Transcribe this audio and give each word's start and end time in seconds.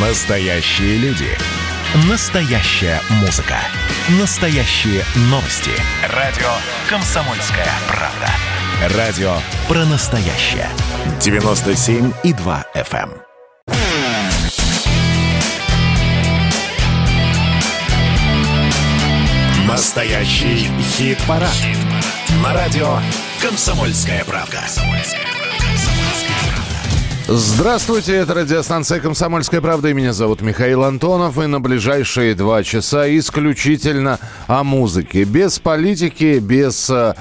Настоящие 0.00 0.96
люди. 0.98 1.26
Настоящая 2.08 3.00
музыка. 3.20 3.56
Настоящие 4.20 5.02
новости. 5.22 5.72
Радио 6.14 6.46
«Комсомольская 6.88 7.66
правда». 7.88 8.96
Радио 8.96 9.38
про 9.66 9.84
настоящее. 9.86 10.68
97,2 11.18 12.64
FM. 12.76 13.10
Настоящий 19.66 20.70
хит-парад. 20.80 21.50
На 22.44 22.52
радио 22.52 23.00
«Комсомольская 23.42 24.24
правда». 24.24 24.62
Здравствуйте, 27.30 28.14
это 28.14 28.32
радиостанция 28.32 29.00
«Комсомольская 29.00 29.60
правда» 29.60 29.90
и 29.90 29.92
меня 29.92 30.14
зовут 30.14 30.40
Михаил 30.40 30.82
Антонов. 30.82 31.36
И 31.36 31.44
на 31.46 31.60
ближайшие 31.60 32.34
два 32.34 32.62
часа 32.62 33.06
исключительно 33.18 34.18
о 34.46 34.64
музыке. 34.64 35.24
Без 35.24 35.58
политики, 35.58 36.38
без 36.38 36.88
э, 36.88 37.16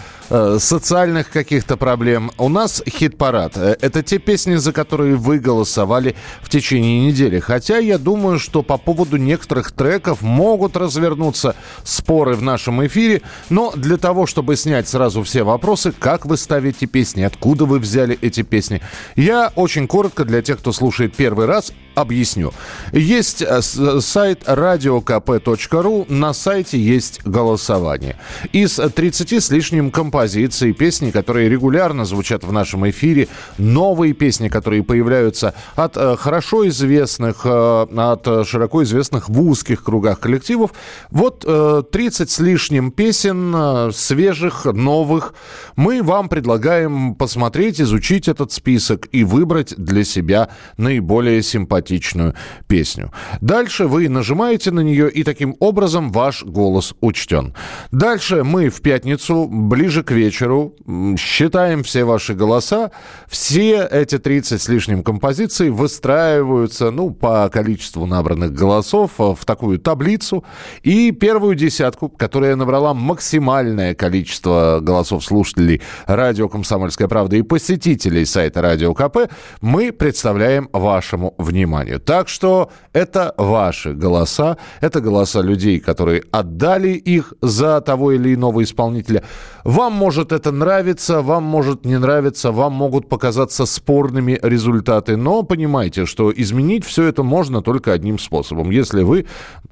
социальных 0.59 1.29
каких-то 1.29 1.77
проблем. 1.77 2.31
У 2.37 2.49
нас 2.49 2.83
хит-парад. 2.87 3.57
Э, 3.57 3.77
это 3.81 4.03
те 4.03 4.17
песни, 4.17 4.55
за 4.55 4.73
которые 4.73 5.15
вы 5.15 5.39
голосовали 5.39 6.15
в 6.41 6.49
течение 6.49 7.07
недели. 7.07 7.39
Хотя 7.39 7.77
я 7.77 7.97
думаю, 7.97 8.39
что 8.39 8.63
по 8.63 8.77
поводу 8.77 9.17
некоторых 9.17 9.71
треков 9.71 10.21
могут 10.21 10.75
развернуться 10.77 11.55
споры 11.83 12.35
в 12.35 12.41
нашем 12.41 12.85
эфире. 12.85 13.21
Но 13.49 13.71
для 13.75 13.97
того, 13.97 14.25
чтобы 14.25 14.55
снять 14.55 14.87
сразу 14.87 15.23
все 15.23 15.43
вопросы, 15.43 15.91
как 15.91 16.25
вы 16.25 16.37
ставите 16.37 16.85
песни, 16.85 17.23
откуда 17.23 17.65
вы 17.65 17.79
взяли 17.79 18.17
эти 18.21 18.41
песни, 18.41 18.81
я 19.15 19.51
очень 19.55 19.87
коротко 19.87 20.25
для 20.25 20.41
тех, 20.41 20.59
кто 20.59 20.71
слушает 20.71 21.15
первый 21.15 21.45
раз, 21.45 21.73
объясню. 21.97 22.53
Есть 22.91 23.41
э, 23.41 23.61
сайт 23.61 24.43
radiokp.ru, 24.43 26.05
на 26.11 26.33
сайте 26.33 26.77
есть 26.79 27.21
голосование. 27.25 28.17
Из 28.53 28.75
30 28.75 29.33
с 29.33 29.49
лишним 29.49 29.91
композиций 29.91 30.73
песни, 30.73 31.11
которые 31.11 31.49
регулярно 31.49 32.05
звучат 32.05 32.43
в 32.43 32.51
нашем 32.51 32.87
эфире, 32.89 33.27
новые 33.57 34.13
песни, 34.13 34.47
которые 34.47 34.83
появляются 34.83 35.53
от 35.75 35.97
э, 35.97 36.15
хорошо 36.17 36.67
известных, 36.67 37.41
э, 37.45 37.87
от 37.95 38.47
широко 38.47 38.83
известных 38.83 39.29
в 39.29 39.41
узких 39.41 39.83
кругах 39.83 40.19
коллективов. 40.19 40.71
Вот 41.09 41.43
э, 41.47 41.83
30 41.91 42.29
с 42.29 42.39
лишним 42.39 42.91
песен, 42.91 43.53
э, 43.55 43.91
свежих, 43.91 44.65
новых. 44.65 45.33
Мы 45.75 46.03
вам 46.03 46.29
предлагаем 46.29 47.15
посмотреть, 47.15 47.81
изучить 47.81 48.27
этот 48.27 48.51
список 48.51 49.07
и 49.11 49.23
выбрать 49.23 49.73
для 49.77 50.03
себя 50.03 50.49
наиболее 50.77 51.41
симпатичную 51.87 52.33
песню. 52.67 53.11
Дальше 53.41 53.87
вы 53.87 54.09
нажимаете 54.09 54.71
на 54.71 54.81
нее, 54.81 55.09
и 55.09 55.23
таким 55.23 55.55
образом 55.59 56.11
ваш 56.11 56.43
голос 56.43 56.93
учтен. 57.01 57.53
Дальше 57.91 58.43
мы 58.43 58.69
в 58.69 58.81
пятницу, 58.81 59.47
ближе 59.49 60.03
к 60.03 60.11
вечеру 60.11 60.73
считаем 61.17 61.83
все 61.83 62.03
ваши 62.03 62.33
голоса. 62.33 62.91
Все 63.27 63.87
эти 63.89 64.17
30 64.17 64.61
с 64.61 64.67
лишним 64.67 65.03
композиций 65.03 65.69
выстраиваются, 65.69 66.91
ну, 66.91 67.11
по 67.11 67.49
количеству 67.49 68.05
набранных 68.05 68.53
голосов 68.53 69.11
э, 69.19 69.33
в 69.37 69.45
такую 69.45 69.79
таблицу. 69.79 70.43
И 70.83 71.11
первую 71.11 71.55
десятку, 71.55 72.09
которая 72.09 72.55
набрала 72.55 72.93
максимальное 72.93 73.95
количество 73.95 74.79
голосов 74.81 75.23
слушателей 75.23 75.81
радио 76.05 76.49
«Комсомольская 76.49 77.07
правда» 77.07 77.37
и 77.37 77.41
посетителей 77.41 78.25
сайта 78.25 78.61
«Радио 78.61 78.93
КП», 78.93 79.29
мы 79.61 79.91
представляем 79.91 80.69
вашему 80.73 81.33
вниманию. 81.37 81.76
Так 81.85 82.29
что 82.29 82.71
это 82.93 83.33
ваши 83.37 83.93
голоса, 83.93 84.57
это 84.81 85.01
голоса 85.01 85.41
людей, 85.41 85.79
которые 85.79 86.23
отдали 86.31 86.89
их 86.89 87.33
за 87.41 87.81
того 87.81 88.11
или 88.11 88.33
иного 88.33 88.63
исполнителя. 88.63 89.23
Вам 89.63 89.91
может 89.91 90.31
это 90.31 90.51
нравиться, 90.51 91.21
вам 91.21 91.43
может 91.43 91.85
не 91.85 91.99
нравиться, 91.99 92.51
вам 92.51 92.73
могут 92.73 93.09
показаться 93.09 93.65
спорными 93.65 94.39
результаты, 94.41 95.17
но 95.17 95.43
понимайте, 95.43 96.05
что 96.05 96.31
изменить 96.33 96.85
все 96.85 97.03
это 97.03 97.23
можно 97.23 97.61
только 97.61 97.91
одним 97.91 98.17
способом. 98.17 98.69
Если 98.69 99.03
вы 99.03 99.25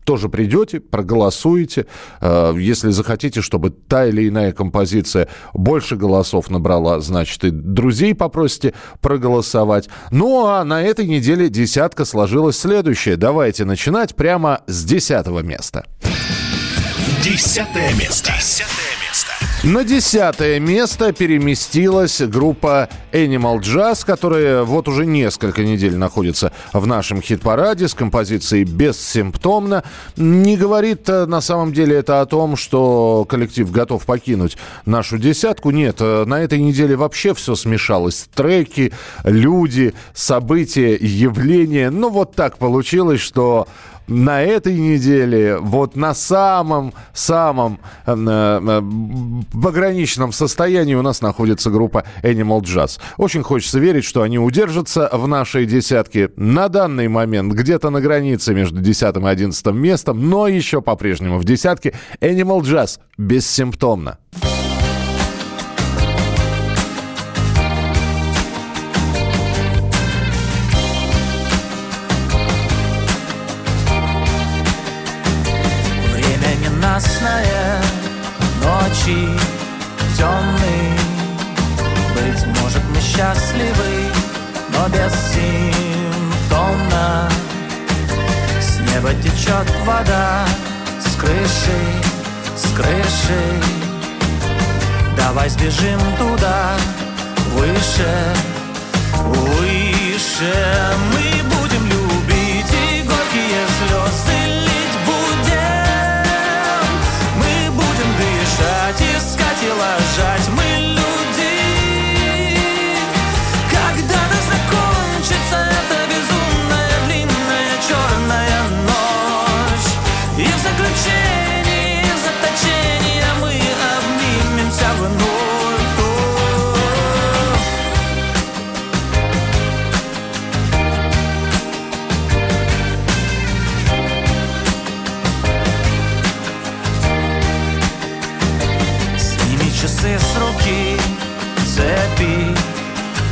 тоже 0.04 0.28
придете, 0.28 0.82
проголосуете, 0.82 1.86
э, 2.20 2.54
если 2.58 2.92
захотите, 2.92 3.42
чтобы 3.42 3.70
та 3.70 4.06
или 4.06 4.28
иная 4.28 4.52
композиция 4.52 5.30
больше 5.54 5.96
голосов 5.96 6.50
набрала, 6.50 7.00
значит, 7.00 7.44
и 7.46 7.50
друзей 7.50 8.14
попросите 8.14 8.74
проголосовать. 9.00 9.88
Ну, 10.12 10.46
а 10.46 10.64
на 10.66 10.84
этой 10.84 11.08
неделе 11.08 11.48
десятка 11.48 11.95
сложилась 12.04 12.60
следующее. 12.60 13.16
Давайте 13.16 13.64
начинать 13.64 14.16
прямо 14.16 14.62
с 14.68 14.84
десятого 14.84 15.40
места. 15.40 15.86
Десятое 17.26 17.92
место. 17.96 18.34
На 19.64 19.84
десятое 19.84 20.60
место 20.60 21.12
переместилась 21.12 22.22
группа 22.22 22.88
Animal 23.12 23.62
Jazz, 23.62 24.06
которая 24.06 24.62
вот 24.62 24.88
уже 24.88 25.08
несколько 25.08 25.64
недель 25.64 25.96
находится 25.96 26.52
в 26.72 26.86
нашем 26.86 27.24
хит-параде 27.24 27.88
с 27.88 27.96
композицией 27.96 28.66
«Бессимптомно». 28.66 29.84
Не 30.18 30.56
говорит 30.56 31.10
э, 31.10 31.26
на 31.26 31.42
самом 31.42 31.74
деле 31.74 31.96
это 31.96 32.22
о 32.22 32.28
том, 32.28 32.56
что 32.56 33.26
коллектив 33.28 33.72
готов 33.72 34.06
покинуть 34.06 34.56
нашу 34.86 35.18
десятку. 35.18 35.72
Нет, 35.72 35.96
э, 36.02 36.26
на 36.26 36.42
этой 36.42 36.60
неделе 36.60 36.96
вообще 36.96 37.34
все 37.34 37.56
смешалось. 37.56 38.28
Треки, 38.36 38.94
люди, 39.24 39.96
события, 40.14 40.94
явления. 40.94 41.90
Ну 41.90 42.10
вот 42.10 42.36
так 42.36 42.60
получилось, 42.60 43.22
что 43.22 43.68
на 44.08 44.42
этой 44.42 44.78
неделе, 44.78 45.58
вот 45.58 45.96
на 45.96 46.14
самом-самом 46.14 47.80
э, 48.06 48.16
э, 48.16 48.82
пограничном 49.62 50.32
состоянии 50.32 50.96
у 50.96 51.02
нас 51.02 51.22
находится 51.22 51.70
группа 51.70 52.06
Animal 52.24 52.62
Jazz. 52.62 53.00
Очень 53.18 53.44
хочется 53.44 53.80
верить, 53.80 54.06
что 54.06 54.22
они 54.22 54.40
удержатся 54.40 55.10
в 55.12 55.28
нашей 55.28 55.66
десятке 55.66 56.32
на 56.36 56.70
данный 56.70 57.08
момент 57.08 57.54
где-то 57.54 57.90
на 57.90 58.02
границе 58.02 58.54
между 58.54 58.80
10 58.82 59.18
и 59.18 59.26
11 59.26 59.66
местом, 59.68 60.30
но 60.30 60.48
еще 60.48 60.82
по-прежнему 60.82 61.38
в 61.38 61.44
десятке 61.44 61.94
Animal 62.22 62.62
Jazz 62.62 63.00
бессимптомно. 63.18 64.20
Крыши, 91.26 91.80
с 92.56 92.72
крыши 92.76 93.42
Давай 95.18 95.50
сбежим 95.50 96.00
туда, 96.18 96.76
выше, 97.54 98.34
выше 99.14 100.54
Мы 101.14 101.35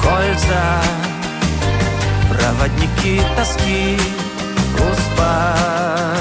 кольца 0.03 0.81
Проводники 2.29 3.21
тоски 3.35 3.97
Успокойся 4.75 6.13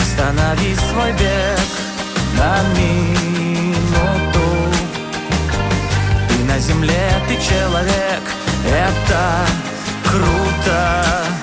Останови 0.00 0.74
свой 0.74 1.12
бег 1.12 1.60
на 2.36 2.62
минуту 2.78 4.46
Ты 6.28 6.44
на 6.44 6.58
земле, 6.58 7.12
ты 7.28 7.34
человек 7.36 8.22
Это 8.66 9.46
круто 10.04 11.39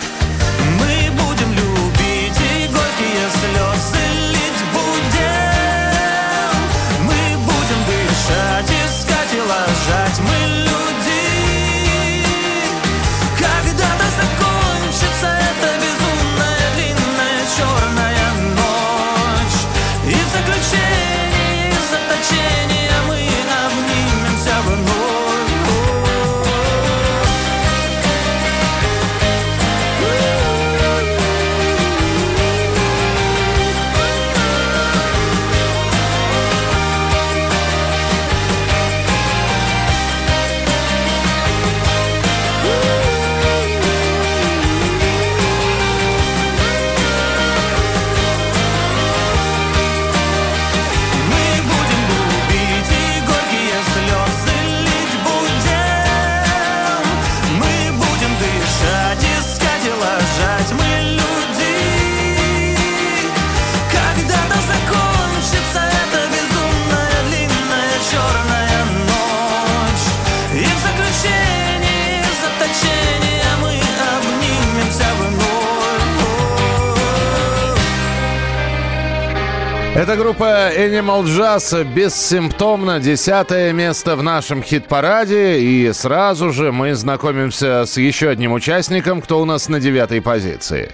Animal 80.77 81.23
Jazz 81.23 81.83
бессимптомно. 81.83 82.99
Десятое 82.99 83.73
место 83.73 84.15
в 84.15 84.21
нашем 84.21 84.61
хит-параде. 84.61 85.59
И 85.59 85.91
сразу 85.91 86.51
же 86.51 86.71
мы 86.71 86.93
знакомимся 86.93 87.85
с 87.87 87.97
еще 87.97 88.29
одним 88.29 88.51
участником, 88.53 89.23
кто 89.23 89.41
у 89.41 89.45
нас 89.45 89.69
на 89.69 89.79
девятой 89.79 90.21
позиции. 90.21 90.91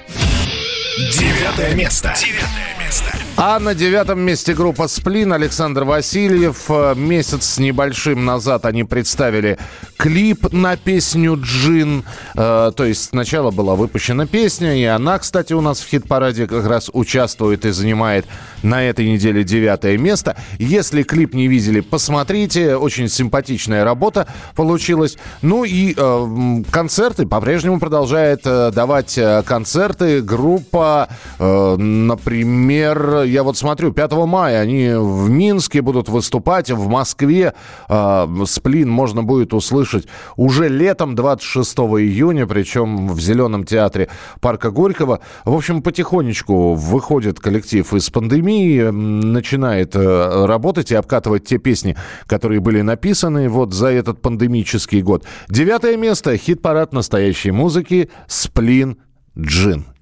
Девятое 1.12 1.76
место. 1.76 2.14
Девятое 2.18 2.78
место. 2.80 3.12
А 3.36 3.60
на 3.60 3.76
девятом 3.76 4.22
месте 4.22 4.54
группа 4.54 4.88
«Сплин» 4.88 5.34
Александр 5.34 5.84
Васильев. 5.84 6.70
Э, 6.70 6.94
месяц 6.96 7.46
с 7.46 7.58
небольшим 7.58 8.24
назад 8.24 8.66
они 8.66 8.86
представили 8.86 9.58
клип 10.04 10.52
на 10.52 10.76
песню 10.76 11.40
«Джин». 11.42 12.04
Э, 12.36 12.74
то 12.76 12.84
есть 12.84 13.06
сначала 13.12 13.52
была 13.52 13.76
выпущена 13.76 14.26
песня, 14.26 14.76
и 14.76 14.84
она, 14.84 15.18
кстати, 15.18 15.54
у 15.54 15.62
нас 15.62 15.80
в 15.80 15.88
хит-параде 15.88 16.46
как 16.46 16.68
раз 16.68 16.90
участвует 16.92 17.64
и 17.64 17.72
занимает 17.72 18.26
на 18.64 18.84
этой 18.84 19.10
неделе 19.10 19.46
девятое 19.46 19.98
место. 19.98 20.36
Если 20.60 21.04
клип 21.04 21.34
не 21.34 21.48
видели, 21.48 21.80
посмотрите. 21.80 22.76
Очень 22.76 23.08
симпатичная 23.08 23.86
работа 23.86 24.28
получилась. 24.58 25.18
Ну 25.42 25.64
и 25.64 25.94
э, 25.96 26.64
концерты 26.70 27.26
по-прежнему 27.26 27.80
продолжает 27.80 28.42
э, 28.44 28.72
давать 28.72 29.18
э, 29.18 29.42
концерты. 29.44 30.22
Группа, 30.22 31.08
э, 31.40 31.76
например, 31.78 33.24
я 33.24 33.44
вот 33.44 33.58
смотрю, 33.58 33.94
5 33.94 34.12
мая 34.12 34.60
они 34.60 34.96
в 34.96 35.30
Минске 35.30 35.82
будут 35.82 36.10
выступать, 36.10 36.72
в 36.72 36.90
Москве 36.90 37.54
э, 37.88 38.28
сплин 38.46 38.90
можно 38.90 39.24
будет 39.24 39.54
услышать 39.54 39.93
уже 40.36 40.70
летом, 40.70 41.16
26 41.16 41.78
июня, 41.78 42.48
причем 42.48 43.08
в 43.08 43.20
Зеленом 43.20 43.64
театре 43.64 44.10
Парка 44.42 44.72
Горького. 44.72 45.20
В 45.46 45.54
общем, 45.54 45.82
потихонечку 45.82 46.74
выходит 46.74 47.40
коллектив 47.40 47.94
из 47.94 48.10
пандемии, 48.10 48.82
начинает 48.90 49.96
э, 49.96 50.46
работать 50.46 50.92
и 50.92 50.96
обкатывать 50.96 51.46
те 51.46 51.58
песни, 51.58 51.96
которые 52.28 52.60
были 52.60 52.82
написаны 52.82 53.50
вот 53.50 53.74
за 53.74 53.88
этот 53.88 54.22
пандемический 54.22 55.02
год. 55.02 55.26
Девятое 55.50 55.98
место. 55.98 56.38
Хит-парад 56.38 56.94
настоящей 56.94 57.52
музыки 57.52 58.10
«Сплин 58.28 58.98
Джин». 59.38 59.93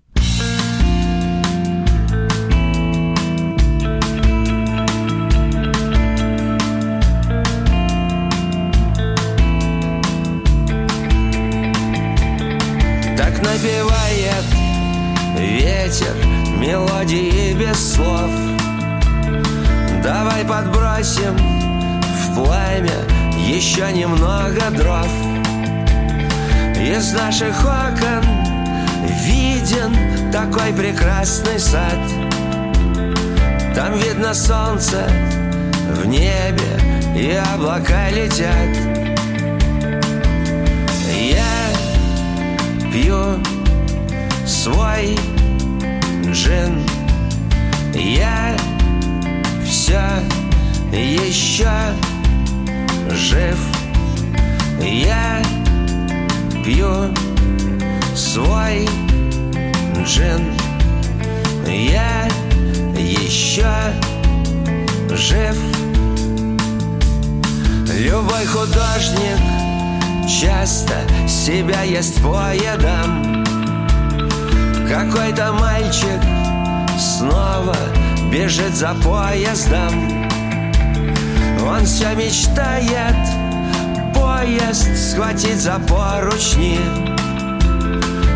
Слов. 17.82 18.30
Давай 20.04 20.46
подбросим 20.46 21.36
в 21.36 22.36
пламя 22.36 23.02
еще 23.48 23.92
немного 23.92 24.70
дров. 24.78 25.10
Из 26.78 27.14
наших 27.14 27.60
окон 27.62 28.24
виден 29.26 30.32
такой 30.32 30.72
прекрасный 30.74 31.60
сад. 31.60 31.98
Там 33.76 33.98
видно 33.98 34.34
солнце 34.34 35.08
в 35.90 36.06
небе 36.06 36.80
и 37.16 37.34
облака 37.54 38.10
летят. 38.12 38.78
Я 41.10 42.92
пью 42.92 43.40
свой 44.46 45.18
джин 46.32 46.86
еще 51.02 51.70
жив. 53.10 53.58
Я 54.80 55.42
пью 56.64 57.14
свой 58.16 58.88
джин. 60.06 60.54
Я 61.68 62.28
еще 62.98 63.94
жив. 65.10 65.56
Любой 67.98 68.46
художник 68.46 69.38
часто 70.28 70.96
себя 71.28 71.82
ест 71.84 72.22
поедом 72.22 73.44
какой-то 74.92 75.54
мальчик 75.54 76.22
снова 77.00 77.76
бежит 78.32 78.76
за 78.76 78.94
поездом 78.96 80.21
Он 81.64 81.86
все 81.86 82.16
мечтает 82.16 83.16
поезд 84.14 84.88
схватить 84.98 85.62
за 85.62 85.80
поручни 85.88 86.80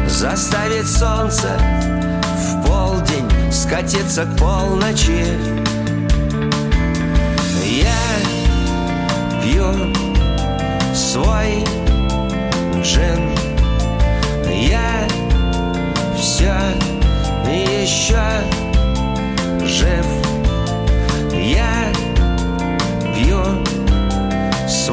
Заставить 0.08 0.88
солнце 0.88 1.58
в 2.38 2.68
полдень 2.68 3.30
скатиться 3.52 4.26
к 4.26 4.38
полночи. 4.38 5.26
Я 7.64 8.06
пью 9.42 9.94
свой 10.94 11.66
джин 12.82 13.30
Я 14.50 15.08
все 16.18 16.54
еще 17.48 18.22
жив 19.66 20.06
Я 21.34 21.75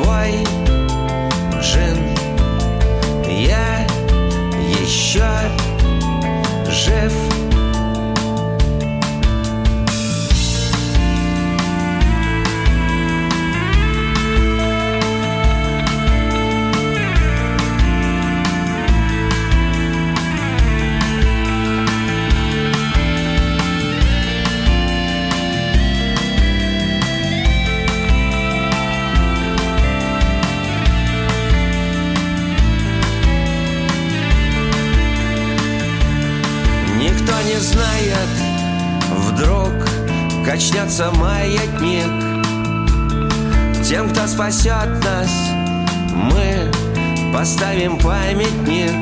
свой 0.03 0.45
джин 1.61 1.99
Я 3.29 3.87
еще 4.81 5.29
жив 6.69 7.13
качнется 40.93 41.11
маятник 41.13 42.07
Тем, 43.85 44.11
кто 44.11 44.27
спасет 44.27 44.89
нас, 45.05 45.31
мы 46.13 46.71
поставим 47.33 47.99
памятник 47.99 48.93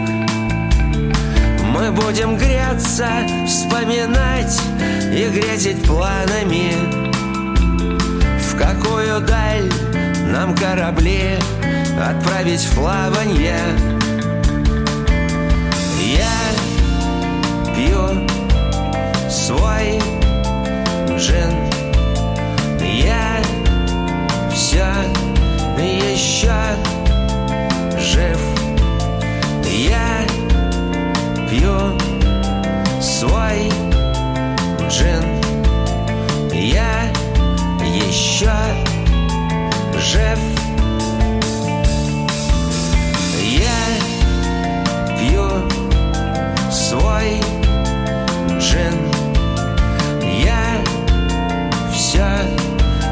Мы 1.75 1.91
будем 1.91 2.37
греться, 2.37 3.09
вспоминать 3.47 4.61
и 5.13 5.29
грезить 5.31 5.85
планами. 5.85 6.75
В 8.39 8.57
какую 8.57 9.21
даль 9.21 9.71
нам 10.33 10.55
корабли 10.55 11.39
отправить 12.01 12.61
в 12.61 12.75
плаванье 12.75 13.59
Я 15.99 16.55
пью 17.75 18.29
свой 19.29 20.01
джин 21.17 21.70
назад 26.51 26.79
Жив. 27.99 28.39
Я 29.65 30.27
пью 31.49 31.77
свой 33.01 33.71
джин. 34.89 35.25
Я 36.53 37.11
еще 37.83 38.53
жив. 39.97 40.39
Я 43.43 43.81
пью 45.19 45.49
свой 46.71 47.41
джин. 48.59 48.97
Я 50.43 50.81
все 51.93 52.27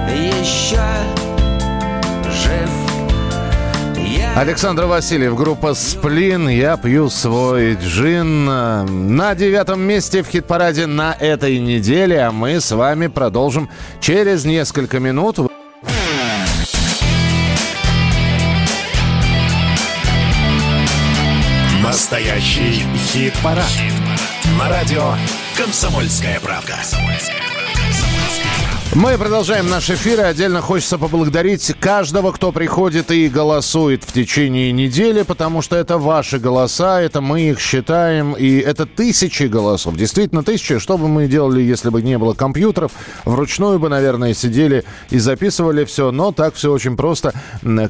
еще 0.09 0.83
жив. 2.43 2.88
Александр 4.39 4.85
Васильев, 4.85 5.35
группа 5.35 5.75
«Сплин». 5.75 6.49
Я 6.49 6.77
пью 6.77 7.11
свой 7.11 7.75
джин. 7.75 8.45
На 8.45 9.35
девятом 9.35 9.81
месте 9.81 10.23
в 10.23 10.29
хит-параде 10.29 10.87
на 10.87 11.13
этой 11.13 11.59
неделе. 11.59 12.21
А 12.21 12.31
мы 12.31 12.61
с 12.61 12.71
вами 12.71 13.09
продолжим 13.09 13.69
через 14.01 14.45
несколько 14.45 15.01
минут. 15.01 15.39
Настоящий 21.83 22.85
хит-парад. 22.97 23.67
Хит 23.67 23.93
На 24.57 24.69
радио 24.69 25.15
«Комсомольская 25.57 26.39
правда». 26.39 26.77
«Комсомольская 26.77 27.39
правда». 27.39 28.68
Мы 28.95 29.19
продолжаем 29.19 29.69
наш 29.69 29.91
эфир. 29.91 30.21
И 30.21 30.23
отдельно 30.23 30.63
хочется 30.63 30.97
поблагодарить 30.97 31.75
каждого, 31.79 32.33
кто 32.33 32.53
приходит 32.53 33.11
и 33.11 33.29
голосует 33.29 34.03
в 34.03 34.13
течение 34.13 34.73
недели, 34.73 35.23
потому 35.23 35.61
что 35.61 35.77
это 35.77 35.99
ваши 35.99 36.39
голоса, 36.39 37.01
это 37.01 37.21
мы 37.21 37.51
их 37.51 37.61
считаем, 37.61 38.33
и 38.33 38.57
это 38.57 38.87
тысячи 38.87 39.43
голосов. 39.43 39.95
Действительно, 39.95 40.43
тысячи. 40.43 40.79
Что 40.79 40.97
бы 40.97 41.07
мы 41.07 41.27
делали, 41.27 41.61
если 41.61 41.91
бы 41.91 42.01
не 42.01 42.17
было 42.17 42.33
компьютеров? 42.33 42.93
Вручную 43.27 43.79
бы, 43.79 43.91
наверное, 43.91 44.33
сидели 44.33 44.85
и 45.11 45.19
записывали 45.19 45.85
все, 45.85 46.11
но 46.11 46.33
так 46.33 46.55
все 46.55 46.73
очень 46.73 46.97
просто. 46.97 47.35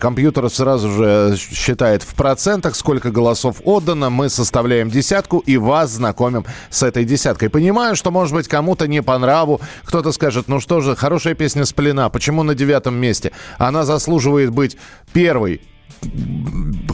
Компьютер 0.00 0.50
сразу 0.50 0.90
же 0.90 1.36
считает 1.38 2.02
в 2.02 2.14
процентах, 2.16 2.74
сколько 2.74 3.12
голосов 3.12 3.62
отдано. 3.64 4.10
Мы 4.10 4.28
составляем 4.28 4.90
десятку 4.90 5.38
и 5.38 5.58
вас 5.58 5.92
знакомим 5.92 6.44
с 6.70 6.82
этой 6.82 7.04
десяткой. 7.04 7.50
Понимаю, 7.50 7.94
что, 7.94 8.10
может 8.10 8.34
быть, 8.34 8.48
кому-то 8.48 8.88
не 8.88 9.00
по 9.00 9.16
нраву, 9.16 9.60
кто-то 9.84 10.10
скажет, 10.10 10.48
ну 10.48 10.58
что 10.58 10.80
же, 10.80 10.87
хорошая 10.96 11.34
песня 11.34 11.64
«Сплена». 11.64 12.08
Почему 12.08 12.42
на 12.42 12.54
девятом 12.54 12.94
месте? 12.94 13.32
Она 13.58 13.84
заслуживает 13.84 14.50
быть 14.50 14.76
первой, 15.12 15.60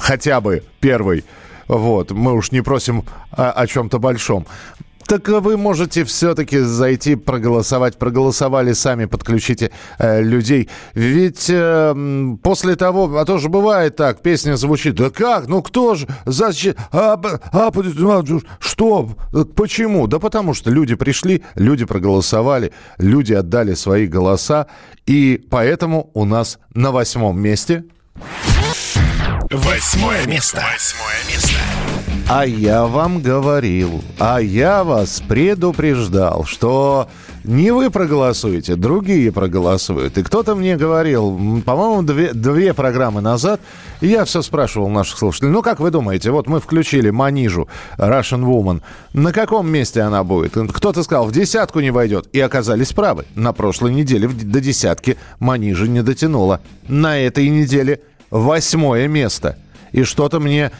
хотя 0.01 0.41
бы 0.41 0.63
первой. 0.81 1.25
Вот, 1.67 2.11
мы 2.11 2.33
уж 2.35 2.53
не 2.53 2.61
просим 2.61 3.05
о, 3.31 3.51
о 3.51 3.67
чем-то 3.67 3.99
большом. 3.99 4.47
Так 5.07 5.29
вы 5.29 5.57
можете 5.57 6.05
все-таки 6.05 6.59
зайти 6.61 7.15
проголосовать. 7.15 7.99
Проголосовали 7.99 8.73
сами, 8.73 9.05
подключите 9.05 9.71
э, 9.99 10.23
людей. 10.23 10.69
Ведь 10.95 11.49
э, 11.51 12.37
после 12.43 12.77
того, 12.77 13.19
а 13.19 13.25
то 13.25 13.39
же 13.39 13.49
бывает 13.49 13.97
так, 13.97 14.23
песня 14.23 14.57
звучит. 14.57 14.95
Да 14.95 15.11
как? 15.11 15.47
Ну 15.47 15.63
кто 15.63 15.95
же? 15.95 16.07
Зачем? 16.25 16.75
А, 16.93 17.21
а, 17.53 17.71
что? 18.61 19.11
Почему? 19.55 20.07
Да 20.07 20.19
потому 20.19 20.55
что 20.55 20.71
люди 20.71 20.95
пришли, 20.95 21.43
люди 21.55 21.85
проголосовали, 21.85 22.73
люди 22.99 23.35
отдали 23.35 23.75
свои 23.75 24.07
голоса. 24.07 24.67
И 25.07 25.45
поэтому 25.51 26.11
у 26.15 26.25
нас 26.25 26.59
на 26.75 26.91
восьмом 26.93 27.39
месте... 27.39 27.85
Восьмое 29.51 30.27
место. 30.27 30.65
Восьмое 30.73 31.19
место. 31.29 31.74
А 32.27 32.47
я 32.47 32.87
вам 32.87 33.21
говорил, 33.21 34.03
а 34.19 34.41
я 34.41 34.83
вас 34.83 35.23
предупреждал, 35.29 36.45
что 36.45 37.07
не 37.45 37.71
вы 37.71 37.91
проголосуете, 37.91 38.77
другие 38.77 39.31
проголосуют. 39.31 40.17
И 40.17 40.23
кто-то 40.23 40.55
мне 40.55 40.79
говорил, 40.79 41.63
по-моему, 41.67 42.03
две, 42.03 42.33
две 42.33 42.73
программы 42.73 43.21
назад, 43.21 43.61
я 44.01 44.25
все 44.25 44.41
спрашивал 44.41 44.89
наших 44.89 45.19
слушателей, 45.19 45.53
ну 45.53 45.61
как 45.61 45.81
вы 45.81 45.91
думаете, 45.91 46.31
вот 46.31 46.49
мы 46.49 46.61
включили 46.61 47.11
Манижу, 47.11 47.69
Russian 47.99 48.43
Woman, 48.43 48.81
на 49.13 49.31
каком 49.33 49.69
месте 49.69 50.01
она 50.01 50.25
будет? 50.25 50.55
Кто-то 50.73 51.03
сказал, 51.03 51.27
в 51.27 51.33
десятку 51.33 51.81
не 51.81 51.91
войдет, 51.91 52.27
и 52.33 52.41
оказались 52.41 52.95
правы. 52.95 53.27
На 53.35 53.53
прошлой 53.53 53.93
неделе 53.93 54.29
до 54.29 54.61
десятки 54.61 55.19
Манижа 55.41 55.87
не 55.87 56.03
дотянула. 56.03 56.63
На 56.89 57.19
этой 57.19 57.51
неделе 57.51 58.01
восьмое 58.31 59.09
место. 59.09 59.59
И 59.95 60.03
что-то 60.03 60.41
мне 60.41 60.73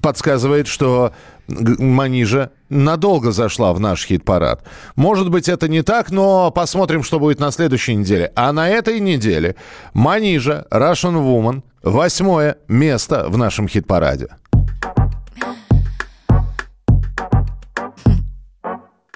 подсказывает, 0.00 0.66
что 0.66 1.12
Манижа 1.46 2.50
надолго 2.68 3.30
зашла 3.30 3.72
в 3.72 3.78
наш 3.78 4.04
хит-парад. 4.04 4.64
Может 4.96 5.30
быть, 5.30 5.48
это 5.48 5.68
не 5.68 5.82
так, 5.82 6.10
но 6.10 6.50
посмотрим, 6.50 7.04
что 7.04 7.20
будет 7.20 7.38
на 7.38 7.52
следующей 7.52 7.94
неделе. 7.94 8.32
А 8.34 8.52
на 8.52 8.68
этой 8.68 8.98
неделе 8.98 9.54
Манижа, 9.94 10.66
Russian 10.72 11.22
Woman, 11.22 11.62
восьмое 11.84 12.56
место 12.66 13.26
в 13.28 13.38
нашем 13.38 13.68
хит-параде. 13.68 14.26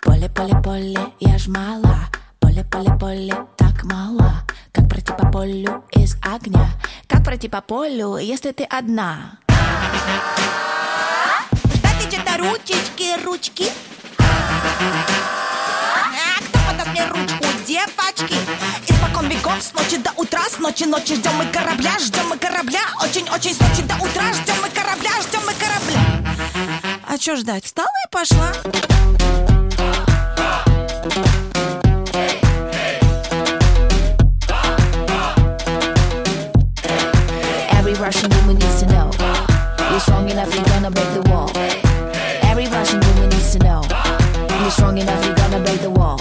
Поле-поле-поле, 0.02 1.00
я 1.18 1.36
ж 1.36 1.48
мала, 1.48 1.96
поле-поле-поле, 2.38 3.34
так 3.56 3.82
мало. 3.82 4.45
Как 4.76 4.88
пройти 4.90 5.12
по 5.12 5.26
полю 5.32 5.84
из 5.92 6.16
огня? 6.20 6.68
Как 7.08 7.24
пройти 7.24 7.48
по 7.48 7.62
полю, 7.62 8.18
если 8.18 8.52
ты 8.52 8.64
одна? 8.64 9.38
Дайте 11.82 12.20
то 12.20 12.36
ручечки, 12.36 13.24
ручки. 13.24 13.72
А 14.18 14.24
кто 16.40 16.58
подаст 16.68 16.90
мне 16.90 17.06
ручку, 17.06 17.44
девочки? 17.66 18.34
Испокон 18.86 19.28
веков 19.28 19.62
с 19.62 19.72
ночи 19.72 19.96
до 19.96 20.12
утра, 20.18 20.42
с 20.42 20.58
ночи 20.58 20.84
ночи 20.84 21.14
ждем 21.14 21.32
мы 21.36 21.46
корабля, 21.46 21.98
ждем 21.98 22.28
мы 22.28 22.36
корабля, 22.36 22.82
очень-очень 23.02 23.54
с 23.54 23.60
ночи 23.60 23.80
до 23.82 23.94
утра, 23.94 24.30
ждем 24.34 24.56
мы 24.60 24.68
корабля, 24.68 25.10
ждем 25.22 25.40
мы 25.46 25.54
корабля. 25.54 26.00
А 27.08 27.16
чё 27.16 27.34
ждать? 27.36 27.64
Встала 27.64 27.88
и 28.06 28.10
пошла. 28.10 28.52
Russian 38.06 38.30
woman 38.38 38.56
needs 38.56 38.82
to 38.82 38.86
know 38.86 39.10
You're 39.90 39.98
strong 39.98 40.30
enough, 40.30 40.54
you're 40.54 40.64
gonna 40.66 40.92
break 40.92 41.12
the 41.12 41.28
wall 41.28 41.50
Every 42.44 42.68
Russian 42.68 43.00
woman 43.00 43.30
needs 43.30 43.50
to 43.54 43.58
know 43.58 43.82
You're 44.60 44.70
strong 44.70 44.96
enough, 44.96 45.26
you're 45.26 45.34
gonna 45.34 45.58
break 45.58 45.80
the 45.80 45.90
wall 45.90 46.16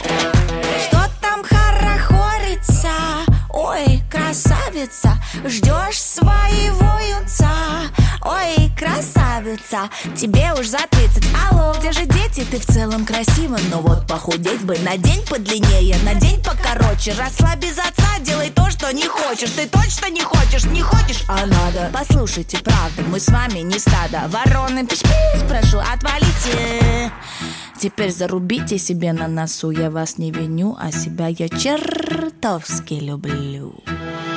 Что 0.82 1.08
там 1.22 1.44
хорохорится? 1.44 2.90
Ой, 3.52 4.02
красавица 4.10 5.20
Ждешь 5.46 6.02
своего 6.02 6.90
юнца 7.08 7.52
Ой, 8.26 8.72
красавица 8.78 9.90
Тебе 10.16 10.52
уж 10.60 10.68
за 10.68 10.80
30 10.90 11.24
Алло, 11.50 11.76
где 11.80 11.92
же 11.92 12.06
дети? 12.06 12.46
Ты 12.50 12.58
в 12.58 12.66
целом 12.66 13.06
красива 13.06 13.58
Но 13.72 13.82
вот 13.82 14.08
похудеть 14.08 14.62
бы 14.62 14.78
на 14.80 14.98
день 14.98 15.24
подлиннее 15.30 15.96
На 16.04 16.16
день 16.16 16.42
покороче. 16.44 17.14
Росла 17.14 17.56
без 17.56 17.78
отца, 17.78 18.20
делай 18.22 18.50
то, 18.50 18.70
что 18.70 18.92
не 18.92 19.08
хочешь. 19.08 19.52
Ты 19.52 19.68
точно 19.68 20.10
не 20.10 20.22
хочешь, 20.22 20.66
не 20.66 20.82
хочешь, 20.82 21.24
а 21.28 21.46
надо. 21.46 21.90
Послушайте, 21.94 22.58
правда, 22.58 23.04
мы 23.08 23.20
с 23.20 23.28
вами 23.28 23.60
не 23.60 23.80
стадо. 23.80 24.28
Вороны, 24.28 24.86
пиш-пиш, 24.86 25.48
прошу, 25.48 25.80
отвалите. 25.80 27.12
Теперь 27.80 28.12
зарубите 28.12 28.78
себе 28.78 29.14
на 29.14 29.28
носу. 29.28 29.70
Я 29.72 29.90
вас 29.90 30.18
не 30.18 30.32
виню, 30.32 30.78
а 30.80 30.92
себя 30.92 31.28
я 31.28 31.50
чертовски 31.50 32.96
люблю. 32.96 33.84
Борются, 33.86 34.35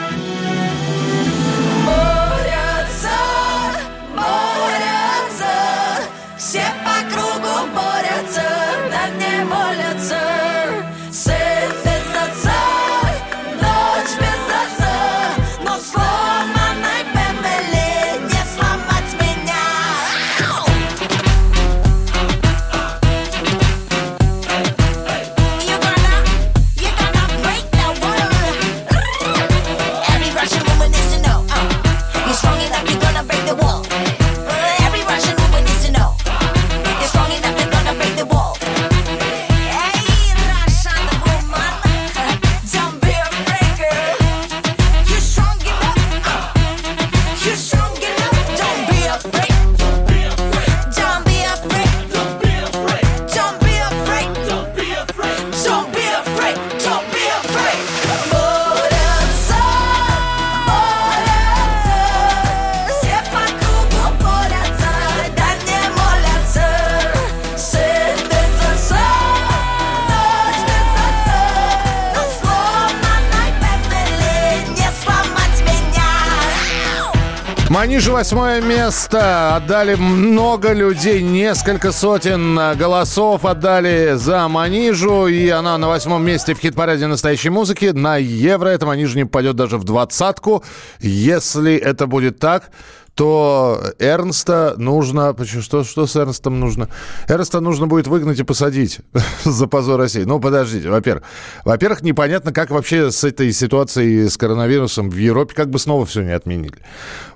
Манижа 77.78 78.10
восьмое 78.10 78.60
место. 78.60 79.54
Отдали 79.54 79.94
много 79.94 80.72
людей, 80.72 81.22
несколько 81.22 81.92
сотен 81.92 82.56
голосов 82.76 83.44
отдали 83.44 84.14
за 84.16 84.48
Манижу. 84.48 85.28
И 85.28 85.48
она 85.48 85.78
на 85.78 85.86
восьмом 85.86 86.26
месте 86.26 86.54
в 86.54 86.58
хит-параде 86.58 87.06
настоящей 87.06 87.50
музыки. 87.50 87.92
На 87.94 88.16
евро 88.16 88.66
эта 88.66 88.84
Манижа 88.84 89.16
не 89.16 89.26
попадет 89.26 89.54
даже 89.54 89.78
в 89.78 89.84
двадцатку. 89.84 90.64
Если 90.98 91.76
это 91.76 92.08
будет 92.08 92.40
так, 92.40 92.72
то 93.18 93.82
Эрнста 93.98 94.74
нужно... 94.76 95.34
Что, 95.44 95.82
что 95.82 96.06
с 96.06 96.14
Эрнстом 96.14 96.60
нужно? 96.60 96.88
Эрнста 97.26 97.58
нужно 97.58 97.88
будет 97.88 98.06
выгнать 98.06 98.38
и 98.38 98.44
посадить 98.44 99.00
за 99.44 99.66
позор 99.66 99.98
России. 99.98 100.22
Ну, 100.22 100.38
подождите, 100.38 100.88
во-первых. 100.88 101.24
Во-первых, 101.64 102.02
непонятно, 102.02 102.52
как 102.52 102.70
вообще 102.70 103.10
с 103.10 103.24
этой 103.24 103.52
ситуацией 103.52 104.28
с 104.28 104.36
коронавирусом 104.36 105.10
в 105.10 105.16
Европе, 105.16 105.52
как 105.52 105.68
бы 105.68 105.80
снова 105.80 106.06
все 106.06 106.22
не 106.22 106.30
отменили. 106.30 106.76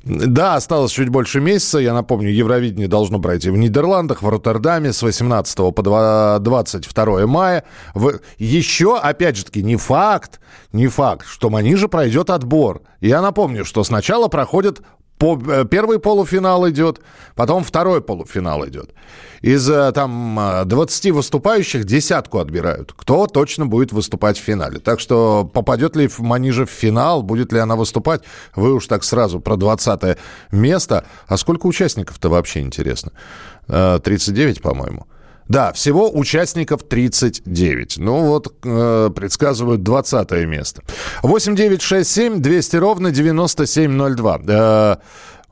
Да, 0.04 0.54
осталось 0.54 0.92
чуть 0.92 1.08
больше 1.08 1.40
месяца. 1.40 1.80
Я 1.80 1.94
напомню, 1.94 2.30
Евровидение 2.30 2.86
должно 2.86 3.18
пройти 3.18 3.50
в 3.50 3.56
Нидерландах, 3.56 4.22
в 4.22 4.28
Роттердаме 4.28 4.92
с 4.92 5.02
18 5.02 5.74
по 5.74 6.38
22 6.38 7.26
мая. 7.26 7.64
Еще, 8.38 8.96
опять 8.96 9.36
же 9.36 9.46
таки, 9.46 9.64
не 9.64 9.74
факт, 9.74 10.38
не 10.72 10.86
факт, 10.86 11.26
что 11.26 11.50
Манижа 11.50 11.88
пройдет 11.88 12.30
отбор. 12.30 12.82
Я 13.00 13.20
напомню, 13.20 13.64
что 13.64 13.82
сначала 13.82 14.28
проходит 14.28 14.80
по, 15.23 15.41
э, 15.41 15.64
первый 15.71 16.00
полуфинал 16.00 16.69
идет, 16.69 17.00
потом 17.37 17.62
второй 17.62 18.02
полуфинал 18.02 18.67
идет. 18.67 18.91
Из 19.41 19.71
э, 19.71 19.93
там 19.93 20.64
20 20.64 21.07
э, 21.07 21.12
выступающих 21.12 21.85
десятку 21.85 22.41
отбирают. 22.41 22.93
Кто 22.97 23.28
точно 23.28 23.67
будет 23.67 23.93
выступать 23.93 24.37
в 24.37 24.43
финале. 24.43 24.80
Так 24.80 24.99
что 24.99 25.45
попадет 25.45 25.95
ли 25.95 26.11
Манижа 26.19 26.67
в 26.67 26.71
финал, 26.71 27.23
будет 27.23 27.52
ли 27.52 27.61
она 27.61 27.76
выступать, 27.76 28.23
вы 28.56 28.75
уж 28.75 28.89
так 28.89 29.04
сразу 29.04 29.39
про 29.39 29.56
20 29.56 30.19
место. 30.50 31.04
А 31.28 31.37
сколько 31.37 31.67
участников-то 31.67 32.28
вообще 32.28 32.58
интересно? 32.58 33.13
39, 33.69 34.61
по-моему. 34.61 35.06
Да, 35.52 35.71
всего 35.75 36.10
участников 36.10 36.82
39. 36.82 37.99
Ну 37.99 38.25
вот, 38.25 38.54
э, 38.65 39.10
предсказывают 39.15 39.82
20 39.82 40.47
место. 40.47 40.82
8 41.23 41.54
9 41.54 41.82
6 41.82 42.10
7 42.10 42.41
200 42.41 42.76
ровно 42.76 43.10
9702. 43.10 44.41
Э, 44.47 44.97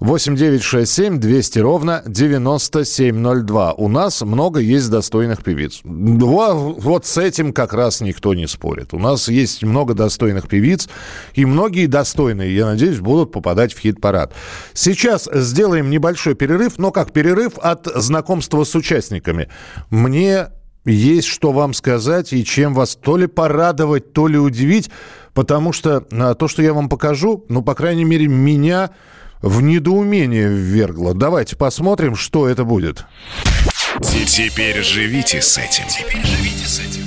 8 0.01 0.35
9 0.35 0.63
6 0.63 0.91
7 0.91 1.19
200 1.19 1.59
ровно 1.59 2.03
9702. 2.07 3.75
У 3.75 3.89
нас 3.89 4.23
много 4.23 4.61
есть 4.61 4.91
достойных 4.91 5.45
певиц. 5.45 5.83
Вот, 5.85 6.83
вот 6.83 7.05
с 7.05 7.19
этим 7.19 7.53
как 7.53 7.75
раз 7.75 8.01
никто 8.01 8.33
не 8.33 8.49
спорит. 8.49 8.95
У 8.95 8.99
нас 8.99 9.29
есть 9.29 9.63
много 9.63 9.93
достойных 9.93 10.49
певиц, 10.49 10.89
и 11.35 11.45
многие 11.45 11.85
достойные, 11.85 12.57
я 12.57 12.65
надеюсь, 12.65 12.99
будут 12.99 13.31
попадать 13.31 13.75
в 13.75 13.79
хит-парад. 13.79 14.33
Сейчас 14.73 15.29
сделаем 15.31 15.91
небольшой 15.91 16.35
перерыв, 16.35 16.79
но 16.79 16.93
как 16.93 17.13
перерыв 17.13 17.59
от 17.59 17.87
знакомства 17.95 18.65
с 18.65 18.75
участниками. 18.75 19.51
Мне 19.91 20.47
есть 20.87 21.29
что 21.29 21.53
вам 21.53 21.75
сказать 21.75 22.33
и 22.33 22.43
чем 22.43 22.73
вас 22.73 22.97
то 22.97 23.19
ли 23.19 23.27
порадовать, 23.27 24.15
то 24.15 24.29
ли 24.29 24.39
удивить, 24.39 24.91
потому 25.35 25.75
что 25.75 26.07
а, 26.11 26.35
то, 26.35 26.49
что 26.49 26.63
я 26.63 26.73
вам 26.73 26.89
покажу, 26.89 27.45
ну, 27.51 27.61
по 27.61 27.75
крайней 27.75 28.05
мере, 28.05 28.29
меня 28.29 28.93
в 29.43 29.63
недоумение 29.63 30.49
ввергло. 30.49 31.15
Давайте 31.15 31.57
посмотрим, 31.57 32.17
что 32.17 32.49
это 32.49 32.65
будет. 32.65 33.05
Теперь 34.03 34.83
живите 34.83 35.41
с 35.41 35.59
этим. 35.59 35.85
Теперь 35.89 36.25
живите 36.25 36.67
с 36.67 36.81
этим. 36.81 37.03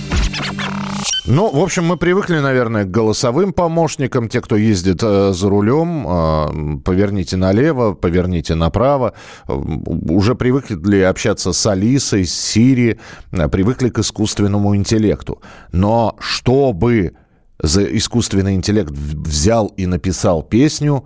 Ну, 1.26 1.50
в 1.50 1.64
общем, 1.64 1.86
мы 1.86 1.96
привыкли, 1.96 2.40
наверное, 2.40 2.84
к 2.84 2.92
голосовым 2.92 3.54
помощникам. 3.54 4.28
Те, 4.28 4.42
кто 4.42 4.58
ездит 4.58 5.00
э, 5.02 5.32
за 5.34 5.50
рулем, 5.50 6.06
э, 6.06 6.80
поверните 6.84 7.38
налево, 7.38 7.94
поверните 7.94 8.56
направо. 8.56 9.14
Э, 9.48 9.54
уже 9.54 10.36
привыкли 10.36 11.00
общаться 11.00 11.54
с 11.54 11.66
Алисой, 11.66 12.26
с 12.26 12.34
Сири, 12.34 13.00
э, 13.32 13.48
привыкли 13.48 13.88
к 13.88 14.00
искусственному 14.00 14.76
интеллекту. 14.76 15.42
Но 15.72 16.18
чтобы 16.20 17.14
за 17.62 17.84
искусственный 17.86 18.56
интеллект 18.56 18.92
взял 18.92 19.68
и 19.68 19.86
написал 19.86 20.44
песню, 20.44 21.06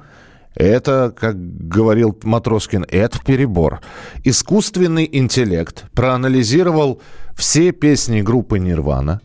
это, 0.58 1.14
как 1.18 1.36
говорил 1.68 2.18
Матроскин, 2.24 2.86
это 2.90 3.20
перебор. 3.24 3.82
Искусственный 4.24 5.08
интеллект 5.12 5.86
проанализировал 5.94 7.02
все 7.36 7.72
песни 7.72 8.22
группы 8.22 8.60
«Нирвана», 8.60 9.22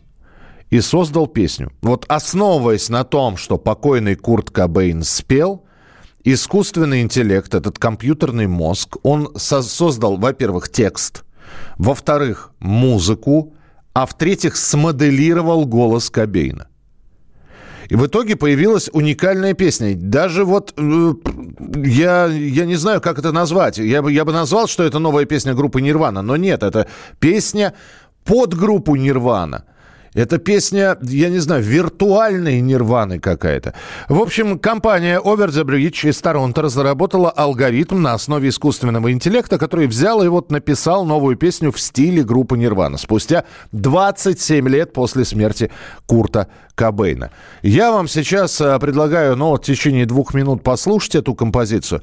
и 0.73 0.81
создал 0.81 1.27
песню. 1.27 1.71
Вот 1.83 2.05
основываясь 2.07 2.89
на 2.89 3.03
том, 3.03 3.37
что 3.37 3.59
покойный 3.59 4.15
Курт 4.15 4.49
Кобейн 4.49 5.03
спел, 5.03 5.65
искусственный 6.23 7.03
интеллект, 7.03 7.53
этот 7.53 7.77
компьютерный 7.77 8.47
мозг, 8.47 8.97
он 9.03 9.29
со- 9.35 9.61
создал, 9.61 10.17
во-первых, 10.17 10.69
текст, 10.69 11.25
во-вторых, 11.77 12.53
музыку, 12.57 13.53
а 13.93 14.07
в-третьих, 14.07 14.55
смоделировал 14.55 15.65
голос 15.67 16.09
Кобейна. 16.09 16.67
И 17.93 17.95
в 17.95 18.07
итоге 18.07 18.35
появилась 18.35 18.89
уникальная 18.91 19.53
песня. 19.53 19.93
Даже 19.95 20.45
вот 20.45 20.73
э, 20.77 21.13
я, 21.85 22.25
я 22.25 22.65
не 22.65 22.75
знаю, 22.75 23.01
как 23.01 23.19
это 23.19 23.31
назвать. 23.31 23.77
Я 23.77 24.01
бы, 24.01 24.11
я 24.11 24.25
бы 24.25 24.33
назвал, 24.33 24.67
что 24.67 24.83
это 24.83 24.97
новая 24.97 25.25
песня 25.25 25.53
группы 25.53 25.79
Нирвана, 25.79 26.23
но 26.23 26.35
нет, 26.35 26.63
это 26.63 26.87
песня 27.19 27.75
под 28.25 28.55
группу 28.55 28.95
Нирвана. 28.95 29.65
Это 30.13 30.37
песня, 30.37 30.97
я 31.01 31.29
не 31.29 31.39
знаю, 31.39 31.63
виртуальной 31.63 32.61
нирваны 32.61 33.19
какая-то. 33.19 33.73
В 34.09 34.21
общем, 34.21 34.59
компания 34.59 35.19
Over 35.19 35.47
the 35.47 35.63
Bridge 35.63 36.09
из 36.09 36.21
Торонто 36.21 36.61
разработала 36.61 37.31
алгоритм 37.31 38.01
на 38.01 38.13
основе 38.13 38.49
искусственного 38.49 39.11
интеллекта, 39.11 39.57
который 39.57 39.87
взял 39.87 40.23
и 40.23 40.27
вот 40.27 40.51
написал 40.51 41.05
новую 41.05 41.35
песню 41.35 41.71
в 41.71 41.79
стиле 41.79 42.23
группы 42.23 42.57
Нирвана 42.57 42.97
спустя 42.97 43.45
27 43.71 44.69
лет 44.69 44.93
после 44.93 45.25
смерти 45.25 45.71
Курта 46.05 46.47
Кобейна. 46.75 47.31
Я 47.61 47.91
вам 47.91 48.07
сейчас 48.07 48.59
э, 48.61 48.77
предлагаю, 48.79 49.35
ну, 49.35 49.53
в 49.53 49.61
течение 49.61 50.05
двух 50.05 50.33
минут 50.33 50.63
послушать 50.63 51.15
эту 51.15 51.35
композицию. 51.35 52.01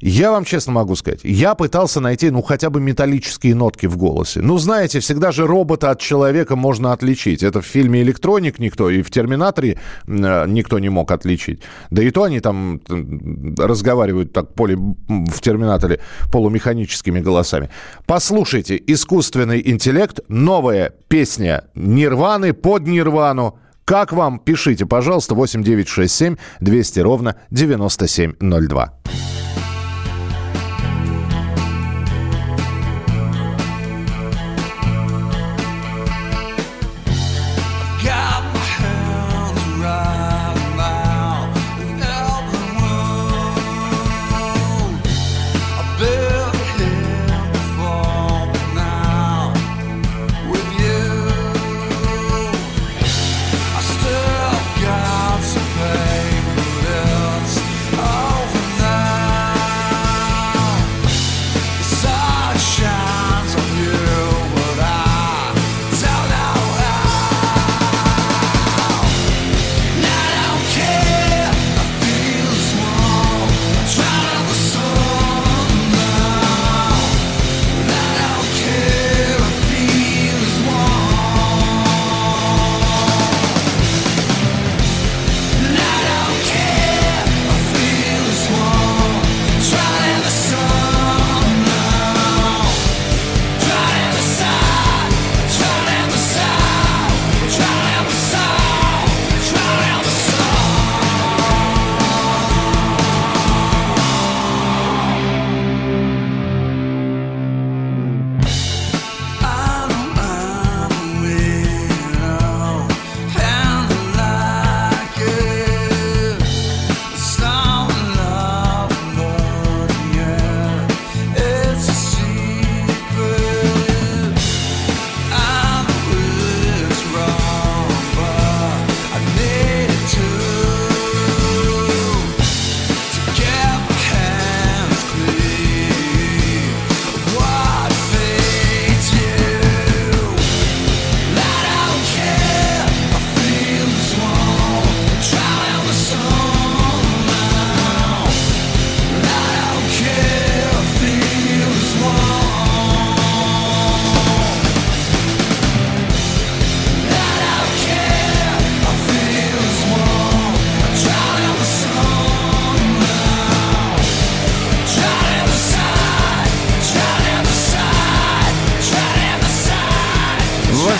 Я 0.00 0.30
вам 0.30 0.44
честно 0.44 0.72
могу 0.72 0.94
сказать, 0.94 1.20
я 1.24 1.54
пытался 1.54 2.00
найти, 2.00 2.30
ну, 2.30 2.40
хотя 2.42 2.70
бы 2.70 2.80
металлические 2.80 3.56
нотки 3.56 3.86
в 3.86 3.96
голосе. 3.96 4.40
Ну, 4.40 4.56
знаете, 4.58 5.00
всегда 5.00 5.32
же 5.32 5.46
робота 5.46 5.90
от 5.90 6.00
человека 6.00 6.54
можно 6.54 6.92
отличить. 6.92 7.42
Это 7.42 7.60
в 7.60 7.66
фильме 7.66 8.02
«Электроник» 8.02 8.60
никто, 8.60 8.90
и 8.90 9.02
в 9.02 9.10
«Терминаторе» 9.10 9.80
э, 10.06 10.46
никто 10.46 10.78
не 10.78 10.88
мог 10.88 11.10
отличить. 11.10 11.62
Да 11.90 12.02
и 12.02 12.10
то 12.10 12.22
они 12.22 12.38
там 12.38 12.80
разговаривают 13.58 14.32
так 14.32 14.54
поле, 14.54 14.76
в 14.76 15.40
«Терминаторе» 15.40 16.00
полумеханическими 16.30 17.18
голосами. 17.18 17.68
Послушайте, 18.06 18.80
искусственный 18.86 19.60
интеллект, 19.64 20.20
новая 20.28 20.92
песня 21.08 21.64
«Нирваны» 21.74 22.52
под 22.52 22.86
«Нирвану». 22.86 23.58
Как 23.84 24.12
вам? 24.12 24.38
Пишите, 24.38 24.86
пожалуйста, 24.86 25.34
8967 25.34 26.36
200 26.60 27.00
ровно 27.00 27.36
9702. 27.50 28.92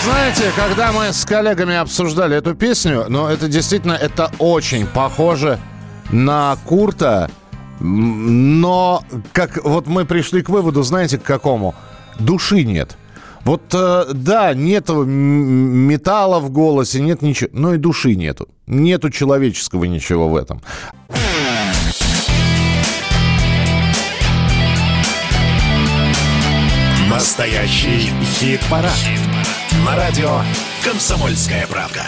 Знаете, 0.09 0.51
когда 0.55 0.91
мы 0.91 1.13
с 1.13 1.23
коллегами 1.23 1.75
обсуждали 1.75 2.35
эту 2.35 2.55
песню, 2.55 3.05
ну, 3.09 3.27
это 3.27 3.47
действительно, 3.47 3.93
это 3.93 4.31
очень 4.39 4.87
похоже 4.87 5.59
на 6.11 6.57
Курта, 6.65 7.29
но 7.79 9.03
как 9.33 9.63
вот 9.63 9.85
мы 9.85 10.05
пришли 10.05 10.41
к 10.41 10.49
выводу, 10.49 10.81
знаете, 10.81 11.19
к 11.19 11.23
какому? 11.23 11.75
Души 12.17 12.63
нет. 12.63 12.97
Вот, 13.45 13.61
э, 13.73 14.05
да, 14.13 14.53
нету 14.55 15.03
м- 15.03 15.09
металла 15.09 16.39
в 16.39 16.49
голосе, 16.49 16.99
нет 17.01 17.21
ничего, 17.21 17.49
но 17.53 17.75
и 17.75 17.77
души 17.77 18.15
нету. 18.15 18.47
Нету 18.65 19.11
человеческого 19.11 19.83
ничего 19.85 20.27
в 20.27 20.35
этом. 20.35 20.61
Настоящий 27.09 28.11
хит-парад. 28.39 28.93
На 29.89 29.95
радио 29.95 30.41
«Комсомольская 30.83 31.65
правда». 31.65 32.03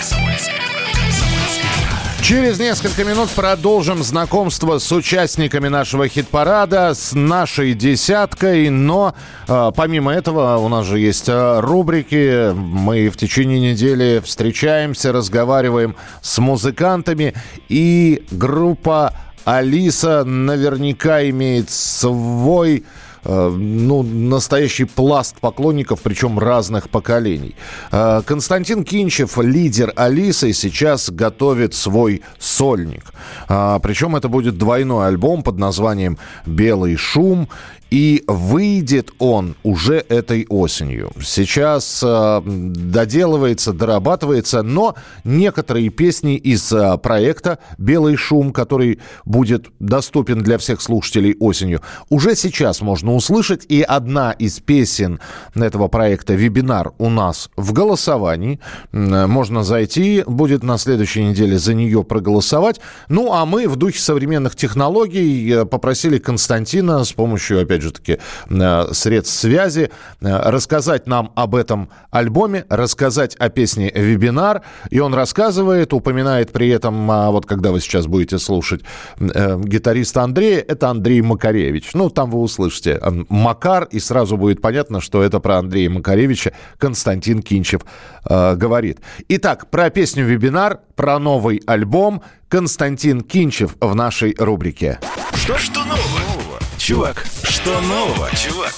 Через 2.21 2.59
несколько 2.59 3.03
минут 3.03 3.31
продолжим 3.31 4.03
знакомство 4.03 4.77
с 4.77 4.91
участниками 4.91 5.67
нашего 5.67 6.07
хит-парада, 6.07 6.93
с 6.93 7.13
нашей 7.13 7.73
десяткой. 7.73 8.69
Но 8.69 9.15
э, 9.47 9.71
помимо 9.75 10.13
этого 10.13 10.57
у 10.57 10.67
нас 10.67 10.85
же 10.85 10.99
есть 10.99 11.27
э, 11.27 11.59
рубрики. 11.59 12.53
Мы 12.53 13.09
в 13.09 13.17
течение 13.17 13.71
недели 13.71 14.21
встречаемся, 14.23 15.11
разговариваем 15.11 15.95
с 16.21 16.37
музыкантами. 16.37 17.33
И 17.67 18.23
группа 18.29 19.15
Алиса 19.43 20.23
наверняка 20.23 21.27
имеет 21.27 21.71
свой 21.71 22.85
ну, 23.23 24.03
настоящий 24.03 24.85
пласт 24.85 25.37
поклонников, 25.39 26.01
причем 26.01 26.39
разных 26.39 26.89
поколений. 26.89 27.55
Э, 27.91 28.21
Константин 28.25 28.83
Кинчев, 28.83 29.37
лидер 29.37 29.93
Алисы, 29.95 30.53
сейчас 30.53 31.09
готовит 31.09 31.73
свой 31.73 32.21
сольник. 32.39 33.13
А, 33.47 33.79
Причем 33.79 34.15
это 34.15 34.27
будет 34.27 34.57
двойной 34.57 35.07
альбом 35.07 35.43
под 35.43 35.57
названием 35.57 36.17
«Белый 36.45 36.95
шум». 36.95 37.47
И 37.91 38.23
выйдет 38.25 39.11
он 39.19 39.55
уже 39.63 39.95
этой 40.07 40.45
осенью. 40.47 41.11
Сейчас 41.21 42.01
э, 42.01 42.41
доделывается, 42.45 43.73
дорабатывается, 43.73 44.63
но 44.63 44.95
некоторые 45.25 45.89
песни 45.89 46.37
из 46.37 46.71
э, 46.71 46.97
проекта 46.97 47.59
«Белый 47.77 48.15
шум», 48.15 48.53
который 48.53 48.99
будет 49.25 49.67
доступен 49.79 50.39
для 50.39 50.57
всех 50.57 50.81
слушателей 50.81 51.35
осенью, 51.41 51.81
уже 52.09 52.35
сейчас 52.35 52.79
можно 52.79 53.13
услышать. 53.13 53.65
И 53.67 53.81
одна 53.81 54.31
из 54.31 54.61
песен 54.61 55.19
этого 55.53 55.89
проекта 55.89 56.33
«Вебинар» 56.33 56.93
у 56.97 57.09
нас 57.09 57.49
в 57.57 57.73
голосовании. 57.73 58.61
М, 58.93 59.29
Можно 59.29 59.63
зайти, 59.63 60.23
будет 60.25 60.63
на 60.63 60.77
следующей 60.77 61.25
неделе 61.25 61.59
за 61.59 61.73
нее 61.73 62.05
проголосовать. 62.05 62.79
Ну, 63.09 63.33
а 63.33 63.45
мы 63.45 63.67
в 63.67 63.75
духе 63.75 63.99
современных 63.99 64.55
технологий 64.55 65.51
э, 65.51 65.65
попросили 65.65 66.19
Константина 66.19 67.03
с 67.03 67.11
помощью, 67.11 67.61
опять 67.61 67.80
же 67.81 67.91
таки, 67.91 68.19
э, 68.49 68.93
средств 68.93 69.39
связи 69.39 69.91
э, 70.21 70.49
рассказать 70.49 71.07
нам 71.07 71.31
об 71.35 71.55
этом 71.55 71.89
альбоме, 72.09 72.65
рассказать 72.69 73.35
о 73.35 73.49
песне 73.49 73.91
«Вебинар». 73.93 74.61
И 74.89 74.99
он 74.99 75.13
рассказывает, 75.13 75.93
упоминает 75.93 76.51
при 76.51 76.69
этом, 76.69 77.09
а, 77.09 77.31
вот 77.31 77.45
когда 77.45 77.71
вы 77.71 77.79
сейчас 77.79 78.07
будете 78.07 78.39
слушать 78.39 78.81
э, 79.19 79.59
гитариста 79.59 80.23
Андрея, 80.23 80.63
это 80.67 80.89
Андрей 80.89 81.21
Макаревич. 81.21 81.93
Ну, 81.93 82.09
там 82.09 82.31
вы 82.31 82.39
услышите 82.39 82.99
Макар, 83.29 83.85
и 83.85 83.99
сразу 83.99 84.37
будет 84.37 84.61
понятно, 84.61 85.01
что 85.01 85.23
это 85.23 85.39
про 85.39 85.57
Андрея 85.57 85.89
Макаревича 85.89 86.53
Константин 86.77 87.41
Кинчев 87.41 87.81
э, 88.29 88.55
говорит. 88.55 88.99
Итак, 89.29 89.69
про 89.69 89.89
песню 89.89 90.25
«Вебинар», 90.25 90.79
про 90.95 91.19
новый 91.19 91.61
альбом 91.65 92.21
Константин 92.49 93.21
Кинчев 93.21 93.75
в 93.79 93.95
нашей 93.95 94.35
рубрике. 94.37 94.99
Что, 95.33 95.57
что 95.57 95.79
нового? 95.85 96.40
Чувак, 96.81 97.27
что 97.43 97.79
нового, 97.79 98.27
чувак? 98.35 98.73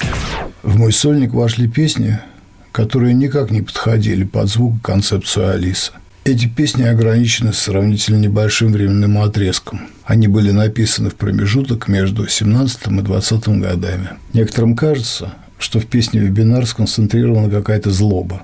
В 0.61 0.77
мой 0.77 0.91
сольник 0.91 1.33
вошли 1.33 1.69
песни, 1.69 2.19
которые 2.73 3.13
никак 3.13 3.49
не 3.49 3.61
подходили 3.61 4.25
под 4.25 4.49
звук 4.49 4.81
концепцию 4.81 5.51
Алисы. 5.51 5.93
Эти 6.25 6.47
песни 6.47 6.83
ограничены 6.83 7.53
сравнительно 7.53 8.17
небольшим 8.17 8.73
временным 8.73 9.19
отрезком. 9.19 9.87
Они 10.03 10.27
были 10.27 10.51
написаны 10.51 11.11
в 11.11 11.15
промежуток 11.15 11.87
между 11.87 12.27
17 12.27 12.87
и 12.87 13.01
20 13.01 13.47
годами. 13.47 14.09
Некоторым 14.33 14.75
кажется, 14.75 15.35
что 15.57 15.79
в 15.79 15.85
песне 15.85 16.19
«Вебинар» 16.19 16.67
сконцентрирована 16.67 17.49
какая-то 17.49 17.89
злоба. 17.89 18.43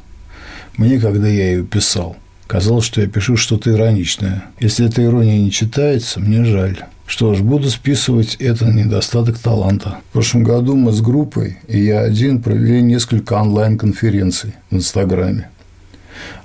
Мне, 0.78 1.02
когда 1.02 1.28
я 1.28 1.52
ее 1.52 1.66
писал, 1.66 2.16
казалось, 2.48 2.86
что 2.86 3.02
я 3.02 3.08
пишу 3.08 3.36
что-то 3.36 3.72
ироничное. 3.72 4.46
Если 4.62 4.88
эта 4.88 5.04
ирония 5.04 5.38
не 5.38 5.52
читается, 5.52 6.22
мне 6.22 6.46
жаль. 6.46 6.86
Что 7.10 7.34
ж, 7.34 7.42
буду 7.42 7.72
списывать 7.72 8.36
это 8.36 8.66
на 8.66 8.84
недостаток 8.84 9.40
таланта. 9.40 9.98
В 10.10 10.14
прошлом 10.14 10.44
году 10.44 10.76
мы 10.76 10.92
с 10.92 11.02
группой, 11.02 11.58
и 11.68 11.80
я 11.80 12.02
один, 12.02 12.40
провели 12.40 12.84
несколько 12.84 13.34
онлайн-конференций 13.34 14.54
в 14.70 14.76
Инстаграме. 14.76 15.50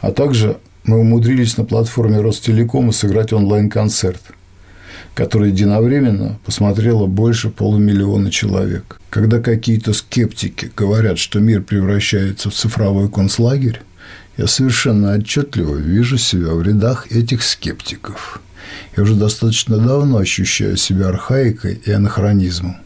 А 0.00 0.10
также 0.10 0.56
мы 0.84 1.00
умудрились 1.00 1.58
на 1.58 1.66
платформе 1.66 2.18
Ростелекома 2.18 2.92
сыграть 2.92 3.34
онлайн-концерт, 3.34 4.22
который 5.12 5.50
единовременно 5.50 6.38
посмотрело 6.46 7.06
больше 7.06 7.50
полумиллиона 7.50 8.30
человек. 8.30 8.98
Когда 9.10 9.40
какие-то 9.40 9.92
скептики 9.92 10.72
говорят, 10.74 11.18
что 11.18 11.40
мир 11.40 11.60
превращается 11.60 12.48
в 12.48 12.54
цифровой 12.54 13.10
концлагерь, 13.10 13.82
я 14.38 14.46
совершенно 14.46 15.12
отчетливо 15.16 15.76
вижу 15.76 16.16
себя 16.16 16.54
в 16.54 16.62
рядах 16.62 17.12
этих 17.12 17.42
скептиков. 17.42 18.40
Я 18.96 19.02
уже 19.02 19.14
достаточно 19.14 19.78
давно 19.78 20.18
ощущаю 20.18 20.76
себя 20.76 21.08
архаикой 21.08 21.80
и 21.84 21.90
анахронизмом. 21.90 22.76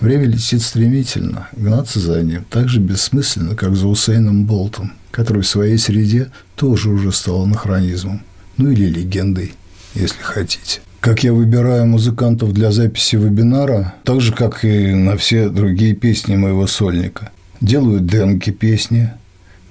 Время 0.00 0.26
летит 0.26 0.62
стремительно, 0.62 1.48
гнаться 1.52 2.00
за 2.00 2.22
ним 2.22 2.44
так 2.50 2.68
же 2.68 2.80
бессмысленно, 2.80 3.54
как 3.54 3.76
за 3.76 3.86
Усейном 3.86 4.44
Болтом, 4.46 4.92
который 5.10 5.42
в 5.42 5.46
своей 5.46 5.78
среде 5.78 6.30
тоже 6.56 6.90
уже 6.90 7.12
стал 7.12 7.44
анахронизмом, 7.44 8.22
ну 8.56 8.70
или 8.70 8.86
легендой, 8.86 9.52
если 9.94 10.20
хотите. 10.22 10.80
Как 11.00 11.24
я 11.24 11.32
выбираю 11.32 11.86
музыкантов 11.86 12.52
для 12.52 12.70
записи 12.70 13.16
вебинара, 13.16 13.94
так 14.04 14.20
же, 14.20 14.32
как 14.32 14.64
и 14.64 14.94
на 14.94 15.16
все 15.16 15.48
другие 15.48 15.94
песни 15.94 16.36
моего 16.36 16.66
сольника. 16.66 17.30
Делаю 17.60 18.00
демки 18.00 18.50
песни, 18.50 19.10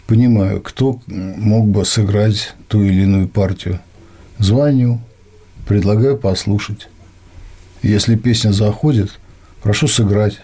понимаю, 0.07 0.61
кто 0.61 1.01
мог 1.07 1.69
бы 1.69 1.85
сыграть 1.85 2.53
ту 2.67 2.83
или 2.83 3.03
иную 3.03 3.29
партию. 3.29 3.79
Звоню, 4.41 4.99
предлагаю 5.67 6.17
послушать. 6.17 6.89
Если 7.83 8.15
песня 8.15 8.51
заходит, 8.51 9.19
прошу 9.61 9.87
сыграть. 9.87 10.39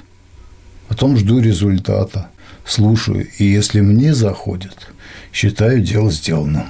Потом 0.87 1.17
жду 1.17 1.39
результата, 1.39 2.29
слушаю, 2.63 3.27
и 3.39 3.43
если 3.43 3.81
мне 3.81 4.13
заходит, 4.13 4.91
считаю 5.33 5.81
дело 5.81 6.11
сделанным. 6.11 6.67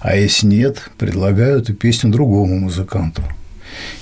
А 0.00 0.16
если 0.16 0.46
нет, 0.46 0.90
предлагаю 0.96 1.58
эту 1.58 1.74
песню 1.74 2.10
другому 2.10 2.60
музыканту. 2.60 3.22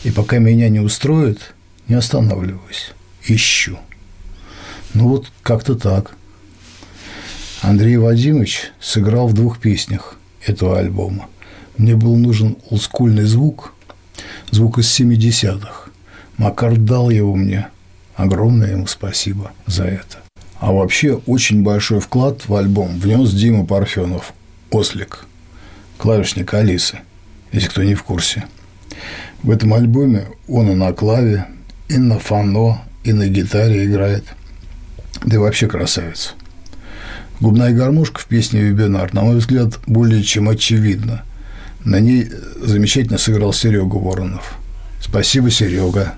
И 0.05 0.13
пока 0.13 0.39
меня 0.39 0.69
не 0.69 0.79
устроит, 0.79 1.41
не 1.89 1.97
останавливаюсь, 1.97 2.93
ищу. 3.27 3.77
Ну 4.95 5.09
вот 5.09 5.33
как-то 5.43 5.75
так. 5.75 6.13
Андрей 7.61 7.97
Вадимович 7.97 8.71
сыграл 8.81 9.27
в 9.27 9.35
двух 9.35 9.59
песнях 9.59 10.17
этого 10.47 10.79
альбома. 10.79 11.29
Мне 11.77 11.97
был 11.97 12.17
нужен 12.17 12.57
олдскульный 12.71 13.25
звук, 13.25 13.75
звук 14.51 14.79
из 14.79 15.01
70-х. 15.01 15.91
Макар 16.37 16.77
дал 16.77 17.11
его 17.11 17.35
мне. 17.35 17.69
Огромное 18.15 18.73
ему 18.73 18.87
спасибо 18.87 19.53
за 19.67 19.85
это. 19.85 20.19
А 20.61 20.73
вообще 20.73 21.15
очень 21.27 21.63
большой 21.63 22.01
вклад 22.01 22.49
в 22.49 22.55
альбом 22.55 22.99
внес 22.99 23.33
Дима 23.33 23.67
Парфенов, 23.67 24.33
Ослик, 24.71 25.27
клавишник 25.99 26.55
Алисы, 26.55 27.01
если 27.53 27.69
кто 27.69 27.83
не 27.83 27.95
в 27.95 28.03
курсе. 28.03 28.45
В 29.43 29.51
этом 29.51 29.75
альбоме 29.75 30.27
он 30.49 30.71
и 30.71 30.75
на 30.75 30.93
клаве, 30.93 31.47
и 31.89 31.99
на 31.99 32.19
фано, 32.19 32.83
и 33.03 33.13
на 33.13 33.27
гитаре 33.27 33.85
играет. 33.85 34.25
Да 35.25 35.37
и 35.37 35.39
вообще 35.39 35.67
красавец. 35.67 36.35
Губная 37.41 37.73
гармошка 37.73 38.21
в 38.21 38.27
песне 38.27 38.61
«Вебинар», 38.61 39.13
на 39.13 39.23
мой 39.23 39.37
взгляд, 39.37 39.81
более 39.87 40.23
чем 40.23 40.49
очевидна. 40.49 41.25
На 41.85 42.01
ней 42.01 42.29
замечательно 42.61 43.19
сыграл 43.19 43.53
Серега 43.53 43.97
Воронов. 43.97 44.57
Спасибо, 45.01 45.51
Серега. 45.51 46.15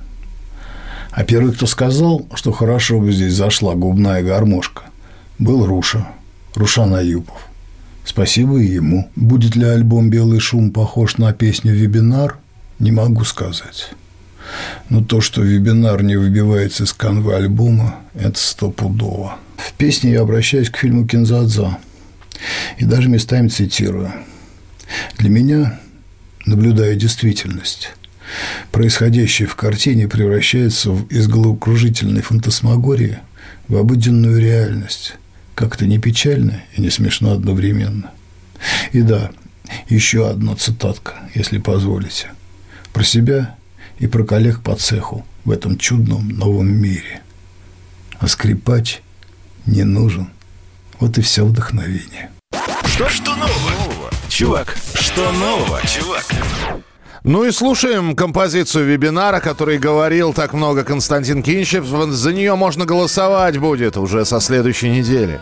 А 1.11 1.25
первый, 1.25 1.53
кто 1.53 1.67
сказал, 1.67 2.27
что 2.35 2.53
хорошо 2.53 3.01
бы 3.01 3.11
здесь 3.11 3.35
зашла 3.35 3.75
губная 3.75 4.23
гармошка, 4.23 4.85
был 5.39 5.67
Руша, 5.67 6.07
Рушан 6.55 6.95
Аюпов. 6.95 7.49
Спасибо 8.05 8.59
и 8.59 8.67
ему. 8.67 9.11
Будет 9.17 9.57
ли 9.57 9.65
альбом 9.65 10.11
«Белый 10.11 10.39
шум» 10.39 10.71
похож 10.71 11.17
на 11.17 11.33
песню 11.33 11.75
«Вебинар», 11.75 12.39
не 12.79 12.93
могу 12.93 13.25
сказать. 13.25 13.91
Но 14.89 15.03
то, 15.03 15.21
что 15.21 15.43
«Вебинар» 15.43 16.03
не 16.03 16.15
выбивается 16.17 16.85
из 16.85 16.93
канвы 16.93 17.35
альбома, 17.35 17.97
это 18.15 18.39
стопудово. 18.39 19.39
В 19.57 19.73
песне 19.73 20.13
я 20.13 20.21
обращаюсь 20.21 20.71
к 20.71 20.77
фильму 20.77 21.07
«Кинзадза». 21.07 21.79
И 22.79 22.85
даже 22.85 23.09
местами 23.09 23.49
цитирую. 23.49 24.13
Для 25.19 25.31
меня, 25.31 25.81
наблюдая 26.45 26.95
действительность, 26.95 27.91
происходящее 28.73 29.49
в 29.49 29.57
картине 29.57 30.09
превращается 30.09 30.91
в, 30.91 31.07
из 31.09 31.29
головокружительной 31.29 32.23
фантасмагории 32.23 33.19
в 33.69 33.77
обыденную 33.77 34.41
реальность. 34.41 35.15
Как-то 35.55 35.87
не 35.87 35.99
печально 35.99 36.63
и 36.75 36.81
не 36.81 36.91
смешно 36.91 37.33
одновременно. 37.33 38.11
И 38.93 39.03
да, 39.03 39.31
еще 39.89 40.29
одна 40.29 40.55
цитатка, 40.55 41.15
если 41.35 41.59
позволите. 41.59 42.29
Про 42.93 43.05
себя 43.05 43.57
и 43.99 44.07
про 44.07 44.25
коллег 44.25 44.61
по 44.63 44.75
цеху 44.77 45.25
в 45.45 45.51
этом 45.51 45.79
чудном 45.79 46.29
новом 46.29 46.69
мире. 46.69 47.23
А 48.19 48.29
скрипач 48.29 49.01
не 49.65 49.85
нужен. 49.85 50.29
Вот 50.99 51.19
и 51.19 51.23
все 51.23 51.45
вдохновение. 51.45 52.31
Что, 52.97 53.11
что 53.11 53.37
нового, 53.37 54.11
чувак? 54.31 54.75
Что 54.95 55.31
нового, 55.33 55.83
чувак? 55.87 56.25
Ну 57.25 57.45
и 57.45 57.51
слушаем 57.51 58.17
композицию 58.17 58.87
вебинара, 58.87 59.41
который 59.41 59.77
говорил 59.77 60.33
так 60.33 60.55
много 60.55 60.83
Константин 60.83 61.43
Кинчев. 61.43 61.85
За 61.85 62.33
нее 62.33 62.55
можно 62.55 62.87
голосовать 62.87 63.59
будет 63.59 63.99
уже 63.99 64.25
со 64.25 64.41
следующей 64.41 64.89
недели. 64.89 65.39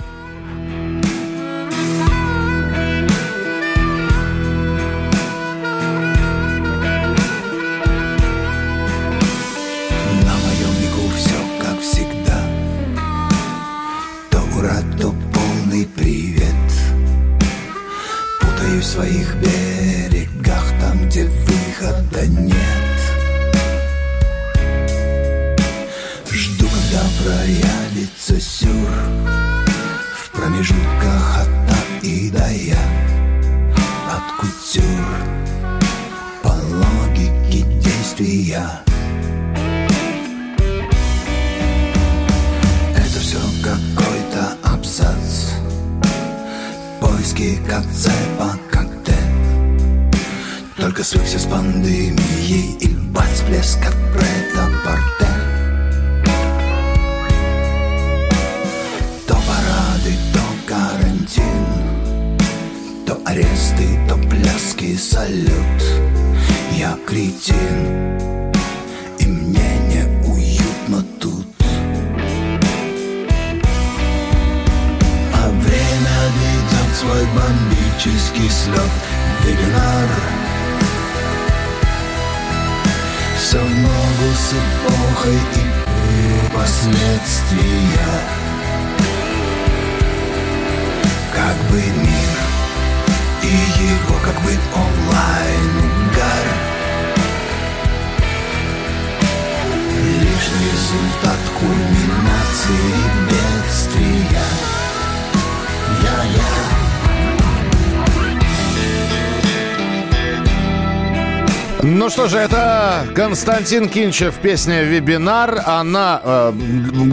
Константин 113.24 113.88
Кинчев, 113.88 114.34
песня 114.34 114.82
«Вебинар». 114.82 115.62
Она 115.64 116.20
э, 116.22 116.52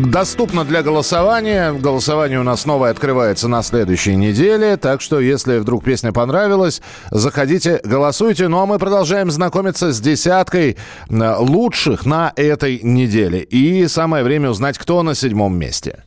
доступна 0.08 0.66
для 0.66 0.84
голосования. 0.84 1.72
Голосование 1.72 2.38
у 2.38 2.44
нас 2.44 2.66
новое 2.66 2.92
открывается 2.92 3.48
на 3.48 3.64
следующей 3.64 4.18
неделе. 4.18 4.76
Так 4.76 5.00
что, 5.00 5.22
если 5.22 5.60
вдруг 5.60 5.86
песня 5.86 6.12
понравилась, 6.12 6.82
заходите, 7.12 7.80
голосуйте. 7.86 8.50
Ну 8.50 8.60
а 8.60 8.66
мы 8.66 8.78
продолжаем 8.78 9.32
знакомиться 9.32 9.94
с 9.94 10.02
десяткой 10.02 10.76
э, 11.10 11.36
лучших 11.40 12.06
на 12.06 12.34
этой 12.36 12.82
неделе. 12.84 13.40
И 13.40 13.88
самое 13.88 14.26
время 14.26 14.50
узнать, 14.50 14.78
кто 14.78 15.04
на 15.04 15.16
седьмом 15.16 15.58
месте. 15.58 16.04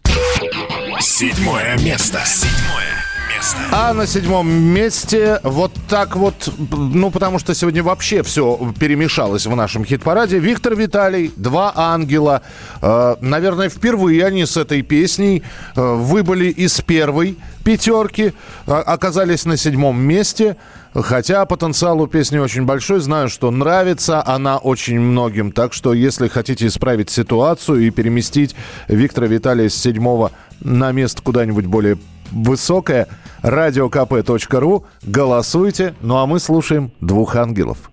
Седьмое 1.00 1.78
место. 1.78 2.20
Седьмое. 2.26 3.03
А 3.70 3.92
на 3.92 4.06
седьмом 4.06 4.50
месте 4.50 5.40
вот 5.42 5.72
так 5.88 6.16
вот, 6.16 6.52
ну, 6.70 7.10
потому 7.10 7.38
что 7.38 7.54
сегодня 7.54 7.82
вообще 7.82 8.22
все 8.22 8.72
перемешалось 8.78 9.46
в 9.46 9.54
нашем 9.54 9.84
хит-параде. 9.84 10.38
Виктор 10.38 10.74
Виталий, 10.74 11.32
«Два 11.36 11.72
ангела». 11.74 12.42
Э, 12.80 13.16
наверное, 13.20 13.68
впервые 13.68 14.24
они 14.24 14.46
с 14.46 14.56
этой 14.56 14.82
песней 14.82 15.42
э, 15.76 15.80
выбыли 15.80 16.46
из 16.46 16.80
первой 16.80 17.36
пятерки, 17.64 18.32
а- 18.66 18.80
оказались 18.80 19.44
на 19.44 19.56
седьмом 19.56 20.00
месте. 20.00 20.56
Хотя 20.94 21.44
потенциал 21.44 22.00
у 22.00 22.06
песни 22.06 22.38
очень 22.38 22.62
большой, 22.64 23.00
знаю, 23.00 23.28
что 23.28 23.50
нравится 23.50 24.24
она 24.24 24.58
очень 24.58 25.00
многим. 25.00 25.50
Так 25.50 25.72
что, 25.72 25.92
если 25.92 26.28
хотите 26.28 26.68
исправить 26.68 27.10
ситуацию 27.10 27.80
и 27.80 27.90
переместить 27.90 28.54
Виктора 28.86 29.26
Виталия 29.26 29.68
с 29.68 29.74
седьмого 29.74 30.30
на 30.60 30.92
место 30.92 31.20
куда-нибудь 31.22 31.66
более 31.66 31.98
высокое, 32.30 33.08
radiokp.ru, 33.44 34.84
голосуйте. 35.02 35.94
Ну 36.00 36.16
а 36.16 36.26
мы 36.26 36.40
слушаем 36.40 36.90
«Двух 37.00 37.36
ангелов». 37.36 37.90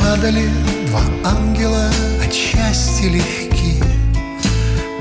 Падали 0.00 0.50
два 0.88 1.00
ангела 1.24 1.88
от 2.24 2.32
счастья 2.32 3.08
легки 3.08 3.82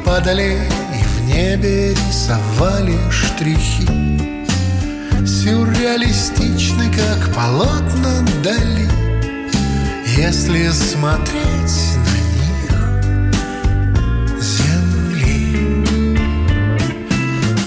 Падали 0.05 0.57
и 0.93 1.03
в 1.03 1.27
небе 1.27 1.89
рисовали 1.89 2.97
штрихи 3.11 3.87
Сюрреалистичны, 5.25 6.91
как 6.91 7.35
полотна 7.35 8.25
дали 8.43 8.87
Если 10.17 10.69
смотреть 10.69 12.00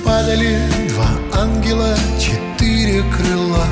Падали 0.04 0.58
два 0.90 1.08
ангела, 1.32 1.96
четыре 2.20 3.02
крыла. 3.04 3.66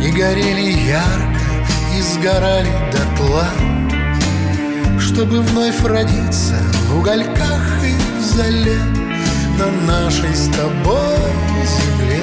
И 0.00 0.10
горели 0.12 0.88
ярко, 0.88 1.40
и 1.96 2.02
сгорали 2.02 2.70
дотла. 2.92 3.48
Чтобы 5.00 5.40
вновь 5.40 5.82
родиться 5.84 6.54
в 6.88 6.98
угольках 6.98 7.84
и 7.84 7.94
в 8.18 8.22
зале 8.22 8.78
На 9.58 9.70
нашей 9.92 10.34
с 10.34 10.46
тобой 10.46 11.18
земле. 11.66 12.22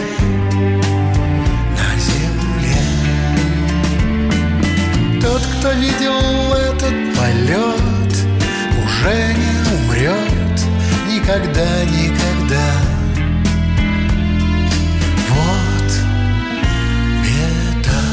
На 1.75 1.89
земле. 1.99 2.79
Тот, 5.21 5.41
кто 5.60 5.71
видел 5.71 6.53
этот 6.53 6.95
полет 7.17 8.13
Уже 8.86 9.17
не 9.33 9.53
умрет 9.75 10.38
никогда, 11.27 11.83
никогда 11.86 12.37
Вот 15.29 15.89
беда 17.23 18.03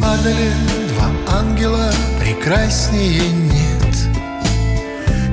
Падали 0.00 0.50
два 0.88 1.38
ангела, 1.38 1.92
прекраснее 2.20 3.28
нет. 3.28 3.96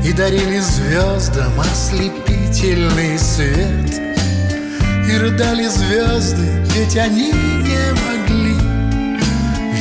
И 0.05 0.13
дарили 0.13 0.59
звездам 0.59 1.59
ослепительный 1.59 3.17
свет. 3.17 4.01
И 5.09 5.17
рыдали 5.17 5.67
звезды, 5.67 6.45
ведь 6.75 6.95
они 6.97 7.31
не 7.31 7.93
могли 8.07 8.55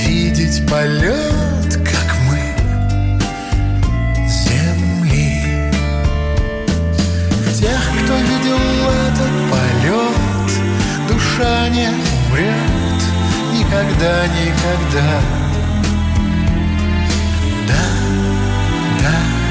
Видеть 0.06 0.66
полет, 0.66 1.45
не 11.38 11.88
умрет 11.88 13.02
никогда, 13.52 14.26
никогда. 14.28 15.20
Да, 17.66 17.82
да, 19.02 19.10
да. 19.10 19.45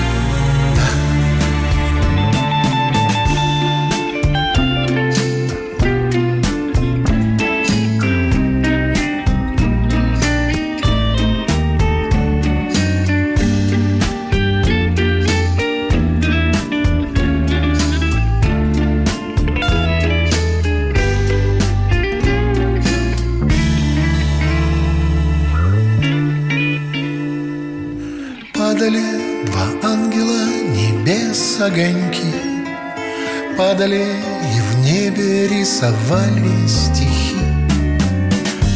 Огоньки 31.65 32.34
Падали 33.58 34.06
и 34.56 34.60
в 34.60 34.80
небе 34.84 35.47
рисовали 35.47 36.67
стихи. 36.67 37.38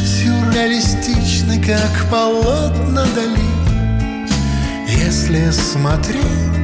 Сюрреалистичны, 0.04 1.62
как 1.62 2.10
полотна 2.10 3.04
дали 3.14 3.50
Если 4.88 5.50
смотреть 5.50 6.59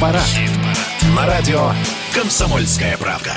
хит-парад. 0.00 0.24
На 1.14 1.26
радио 1.26 1.72
«Комсомольская 2.14 2.96
правда». 2.96 3.32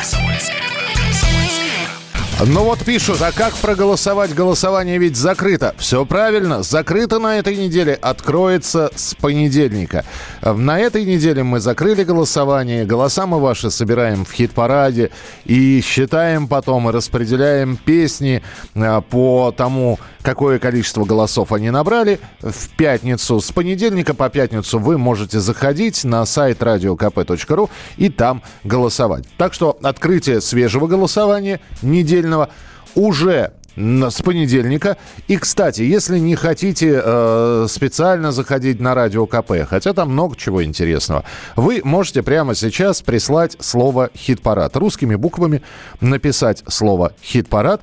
Ну 2.46 2.64
вот 2.64 2.80
пишут, 2.84 3.22
а 3.22 3.32
как 3.32 3.54
проголосовать? 3.56 4.34
Голосование 4.34 4.98
ведь 4.98 5.16
закрыто. 5.16 5.76
Все 5.78 6.06
правильно, 6.06 6.62
закрыто 6.62 7.20
на 7.20 7.38
этой 7.38 7.56
неделе, 7.56 7.94
откроется 7.94 8.92
с 8.96 9.14
понедельника. 9.16 10.04
На 10.42 10.80
этой 10.80 11.06
неделе 11.06 11.44
мы 11.44 11.60
закрыли 11.60 12.04
голосование, 12.04 12.86
голоса 12.86 13.28
мы 13.28 13.40
ваши 13.40 13.72
собираем 13.72 14.26
в 14.26 14.34
хит-параде 14.34 15.12
и 15.46 15.80
считаем 15.82 16.48
потом 16.48 16.90
и 16.90 16.92
распределяем 16.92 17.78
песни 17.78 18.42
а, 18.76 19.00
по 19.02 19.54
тому, 19.56 20.00
какое 20.24 20.58
количество 20.58 21.06
голосов 21.06 21.52
они 21.52 21.70
набрали. 21.70 22.20
В 22.42 22.70
пятницу, 22.70 23.40
с 23.40 23.52
понедельника 23.52 24.14
по 24.14 24.30
пятницу 24.30 24.80
вы 24.80 24.98
можете 24.98 25.40
заходить 25.40 26.04
на 26.04 26.26
сайт 26.26 26.62
radiokp.ru 26.62 27.70
и 27.98 28.10
там 28.10 28.42
голосовать. 28.64 29.26
Так 29.38 29.54
что 29.54 29.78
открытие 29.84 30.42
свежего 30.42 30.88
голосования 30.88 31.60
недельного 31.82 32.50
уже 32.96 33.52
с 33.76 34.22
понедельника. 34.22 34.98
И, 35.28 35.38
кстати, 35.38 35.82
если 35.82 36.20
не 36.20 36.36
хотите 36.36 37.02
э, 37.04 37.66
специально 37.70 38.32
заходить 38.32 38.80
на 38.80 38.94
радио 38.94 39.26
КП, 39.26 39.68
хотя 39.68 39.94
там 39.94 40.12
много 40.12 40.36
чего 40.36 40.64
интересного, 40.64 41.24
вы 41.56 41.82
можете 41.84 42.22
прямо 42.22 42.56
сейчас 42.56 43.02
прислать 43.02 43.58
слово 43.60 44.10
«хит-парад». 44.16 44.76
Русскими 44.76 45.16
буквами 45.16 45.64
написать 46.02 46.64
слово 46.68 47.14
«хит-парад» 47.24 47.82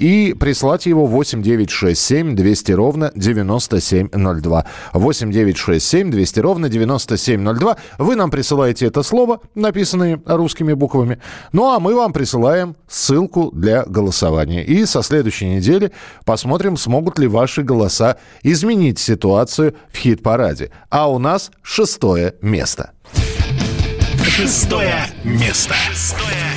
и 0.00 0.34
прислать 0.34 0.86
его 0.86 1.06
8967 1.06 2.34
200 2.34 2.72
ровно 2.72 3.12
9702. 3.14 4.64
8967 4.94 6.10
200 6.10 6.40
ровно 6.40 6.68
9702. 6.68 7.76
Вы 7.98 8.16
нам 8.16 8.30
присылаете 8.30 8.86
это 8.86 9.02
слово, 9.02 9.40
написанное 9.54 10.20
русскими 10.24 10.72
буквами. 10.72 11.20
Ну, 11.52 11.70
а 11.70 11.78
мы 11.78 11.94
вам 11.94 12.12
присылаем 12.12 12.76
ссылку 12.88 13.50
для 13.52 13.84
голосования. 13.84 14.64
И 14.64 14.86
со 14.86 15.02
следующей 15.02 15.48
недели 15.48 15.92
посмотрим, 16.24 16.78
смогут 16.78 17.18
ли 17.18 17.28
ваши 17.28 17.62
голоса 17.62 18.16
изменить 18.42 18.98
ситуацию 18.98 19.74
в 19.92 19.98
хит-параде. 19.98 20.70
А 20.88 21.10
у 21.10 21.18
нас 21.18 21.50
шестое 21.62 22.34
место. 22.40 22.92
Шестое 24.24 25.06
место. 25.24 25.74
Шестое 25.74 26.24
место. 26.24 26.49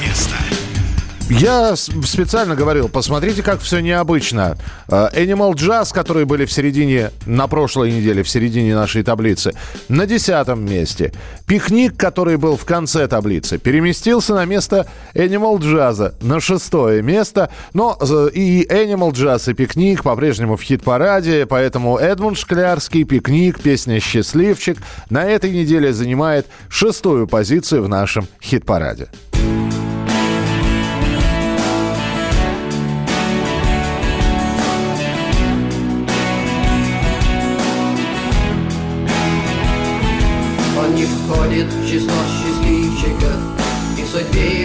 Я 1.30 1.78
специально 1.78 2.54
говорил, 2.54 2.90
посмотрите, 2.90 3.44
как 3.44 3.62
все 3.62 3.80
необычно. 3.80 4.58
Э, 4.90 5.08
Animal 5.14 5.54
Jazz, 5.54 5.94
которые 5.94 6.26
были 6.26 6.46
в 6.46 6.52
середине, 6.52 7.12
на 7.26 7.48
прошлой 7.48 7.94
неделе, 7.94 8.24
в 8.24 8.30
середине 8.30 8.76
нашей 8.76 9.04
таблицы, 9.04 9.54
на 9.88 10.06
десятом 10.06 10.66
месте. 10.66 11.14
Пикник, 11.48 11.96
который 11.96 12.36
был 12.36 12.58
в 12.58 12.66
конце 12.66 13.08
таблицы, 13.08 13.58
переместился 13.58 14.36
на 14.36 14.44
место 14.44 14.86
Animal 15.14 15.60
Jazz, 15.60 16.14
на 16.22 16.42
шестое 16.42 17.02
место. 17.02 17.50
Но 17.74 17.98
э, 18.02 18.30
и 18.34 18.68
Animal 18.68 19.14
Jazz, 19.14 19.50
и 19.50 19.54
Пикник 19.54 20.04
по-прежнему 20.04 20.58
в 20.58 20.62
хит-параде, 20.62 21.46
поэтому 21.46 21.98
Эдмунд 21.98 22.38
Шклярский, 22.38 23.06
Пикник, 23.06 23.62
песня 23.62 24.02
«Счастливчик» 24.02 24.78
на 25.10 25.24
этой 25.24 25.52
неделе 25.52 25.94
занимает 25.94 26.48
шестую 26.68 27.28
позицию 27.28 27.84
в 27.84 27.88
нашем 27.88 28.28
хит-параде. 28.42 29.08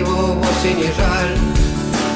Его 0.08 0.32
вовсе 0.34 0.74
не 0.74 0.84
жаль. 0.84 1.36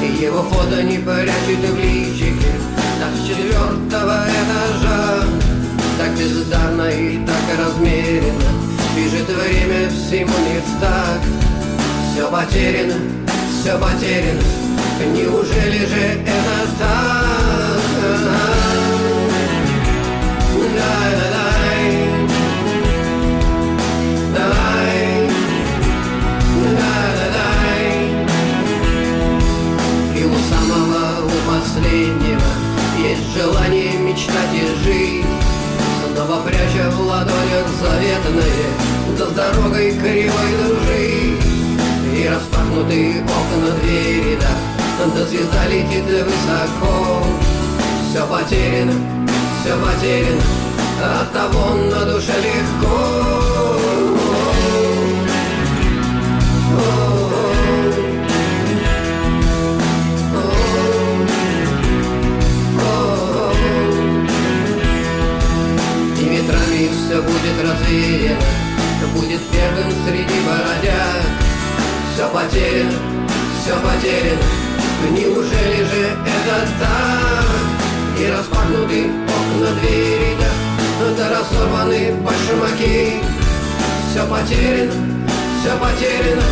И 0.01 0.23
его 0.23 0.41
фото 0.43 0.83
не 0.83 0.97
прячет 0.97 1.59
в 1.59 1.77
личике 1.77 2.51
Так 2.99 3.13
с 3.15 3.25
четвертого 3.25 4.25
этажа 4.27 5.23
Так 5.97 6.11
бездарно 6.17 6.89
и 6.89 7.25
так 7.25 7.57
размеренно. 7.57 8.51
Бежит 8.95 9.27
время 9.27 9.89
всему 9.89 10.33
не 10.39 10.59
в 10.59 10.81
такт. 10.81 11.25
Все 12.11 12.29
потеряно, 12.29 12.95
все 13.49 13.77
потеряно. 13.77 14.41
Неужели 15.15 15.85
же 15.85 16.21
это 16.25 16.67
так? 16.79 18.52
Мечтать 34.23 34.53
и 34.53 34.83
жить. 34.83 35.25
Снова 36.15 36.41
пряча 36.41 36.89
в 36.91 37.01
ладонях 37.01 37.67
заветное 37.81 39.17
Да 39.17 39.25
с 39.25 39.29
дорогой 39.29 39.91
кривой 39.91 40.51
дружить 40.63 41.43
И 42.15 42.27
распахнутые 42.27 43.23
окна 43.23 43.71
двери, 43.81 44.37
да 44.39 45.05
Да 45.15 45.25
звезда 45.25 45.65
летит 45.67 46.05
высоко. 46.05 47.23
Все 48.09 48.25
потеряно, 48.27 48.93
все 49.61 49.75
потеряно 49.75 50.41
От 51.21 51.33
того 51.33 51.75
на 51.75 52.05
душе 52.05 52.33
легко 52.37 53.42
И 66.53 66.85
метрами 66.85 66.89
все 66.89 67.21
будет 67.21 67.57
развеяно 67.61 68.41
Будет 69.13 69.41
первым 69.51 69.91
среди 70.05 70.39
бородяг 70.45 71.23
Все 72.13 72.27
потеряно, 72.29 72.93
все 73.61 73.75
потеряно 73.75 74.41
Неужели 75.11 75.83
же 75.83 76.17
это 76.25 76.67
так? 76.79 78.19
И 78.19 78.31
распахнуты 78.31 79.05
окна 79.27 79.71
двери, 79.81 80.37
да, 80.39 81.09
да 81.17 81.29
разорваны 81.29 82.13
башмаки. 82.21 83.21
Все 84.09 84.25
потеряно, 84.25 84.93
все 85.59 85.75
потеряно, 85.77 86.43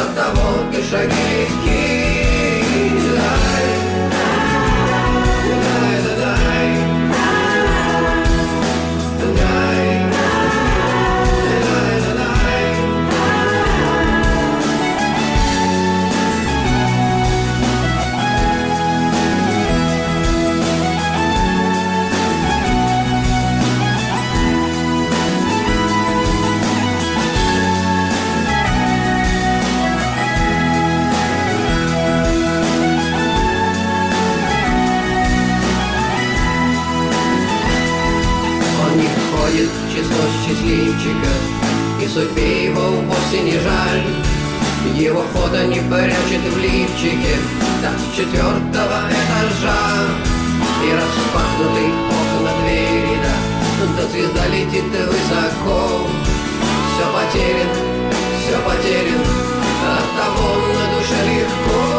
от 0.00 0.16
того 0.16 0.64
ты 0.72 0.82
шаги 0.90 1.14
легки. 1.14 2.05
Число 40.66 40.76
счастливчиков 40.76 42.02
И 42.02 42.08
судьбе 42.08 42.66
его 42.66 42.80
вовсе 42.80 43.40
не 43.42 43.52
жаль. 43.52 44.02
Его 44.94 45.22
фото 45.32 45.66
не 45.66 45.80
прячет 45.80 46.42
в 46.52 46.58
лифчике 46.58 47.36
Так 47.82 47.94
с 47.98 48.16
четвертого 48.16 49.00
этажа. 49.08 49.78
И 50.84 50.92
распахнуты 50.92 51.86
окна 52.08 52.50
двери, 52.62 53.18
да 53.22 53.86
Да 53.96 54.08
звезда 54.08 54.46
летит 54.48 54.84
высоко. 54.84 56.06
Все 56.94 57.06
потеряно, 57.12 57.74
все 58.40 58.58
потеряно 58.58 59.24
От 59.96 60.06
того 60.16 60.54
на 60.56 60.96
душе 60.96 61.18
легко 61.26 61.95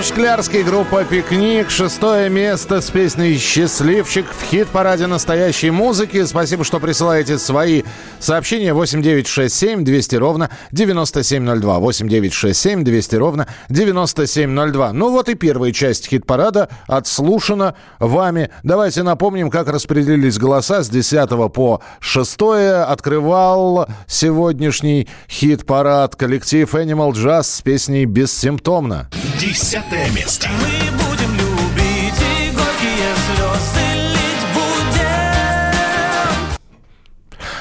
Эдмон 0.00 0.16
Шклярский, 0.16 0.62
группа 0.62 1.04
«Пикник». 1.04 1.68
Шестое 1.68 2.30
место 2.30 2.80
с 2.80 2.90
песней 2.90 3.36
«Счастливчик» 3.36 4.24
в 4.30 4.44
хит-параде 4.44 5.06
настоящей 5.06 5.70
музыки. 5.70 6.24
Спасибо, 6.24 6.64
что 6.64 6.80
присылаете 6.80 7.38
свои 7.38 7.82
сообщения. 8.18 8.72
8967 8.72 9.84
200 9.84 10.16
ровно 10.16 10.48
9702. 10.72 11.78
8967 11.80 12.82
200 12.82 13.16
ровно 13.16 13.46
9702. 13.68 14.92
Ну 14.94 15.10
вот 15.10 15.28
и 15.28 15.34
первая 15.34 15.72
часть 15.72 16.08
хит-парада 16.08 16.70
отслушана 16.86 17.74
вами. 17.98 18.48
Давайте 18.62 19.02
напомним, 19.02 19.50
как 19.50 19.68
распределились 19.68 20.38
голоса 20.38 20.82
с 20.82 20.88
10 20.88 21.52
по 21.52 21.82
6. 22.00 22.40
Открывал 22.86 23.86
сегодняшний 24.06 25.08
хит-парад 25.28 26.16
коллектив 26.16 26.74
Animal 26.74 27.12
Jazz 27.12 27.42
с 27.42 27.60
песней 27.60 28.06
«Бессимптомно». 28.06 29.10
Десятое 29.38 29.89
место. 29.90 30.48
Мы 30.60 30.90
будем 30.92 31.34
любить 31.34 32.20
и 32.20 32.50
горькие 32.52 33.14
слезы 33.26 33.86
лить 34.12 34.46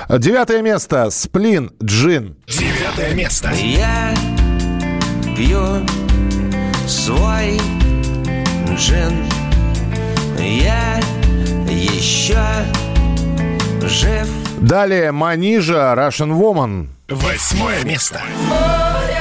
будем. 0.08 0.20
Девятое 0.20 0.62
место. 0.62 1.10
Сплин. 1.10 1.72
Джин. 1.84 2.38
Девятое 2.48 3.14
место. 3.16 3.52
Я 3.52 4.14
пью 5.36 5.86
свой 6.88 7.60
джин 8.76 9.26
Я 10.38 11.00
еще 11.68 12.40
жив 13.82 14.28
Далее 14.62 15.12
Манижа. 15.12 15.94
Russian 15.98 16.32
Woman. 16.40 16.90
Восьмое 17.08 17.84
место. 17.86 18.22
Борются, 18.50 19.19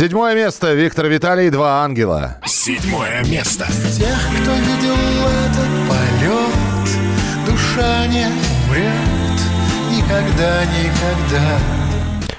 Седьмое 0.00 0.34
место. 0.34 0.72
Виктор 0.72 1.08
Виталий. 1.08 1.50
Два 1.50 1.84
ангела. 1.84 2.38
Седьмое 2.46 3.22
место. 3.26 3.66
Тех, 3.66 4.18
кто 4.40 4.52
видел 4.54 4.96
этот 5.44 5.68
полет, 5.90 7.46
душа 7.46 8.06
не 8.06 8.24
умрет 8.24 9.40
никогда, 9.90 10.64
никогда. 10.64 11.58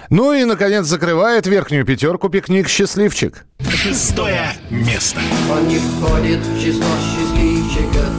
Ну 0.10 0.34
и, 0.34 0.44
наконец, 0.44 0.88
закрывает 0.88 1.46
верхнюю 1.46 1.86
пятерку 1.86 2.30
пикник 2.30 2.68
«Счастливчик». 2.68 3.46
Шестое 3.70 4.54
место. 4.72 5.20
Он 5.52 5.68
не 5.68 5.78
входит 5.78 6.40
в 6.40 6.60
число 6.60 6.90
счастливчиков 7.14 8.10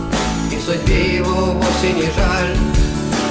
И 0.52 0.60
судьбе 0.64 1.16
его 1.16 1.46
вовсе 1.46 1.92
не 1.94 2.02
жаль 2.02 2.56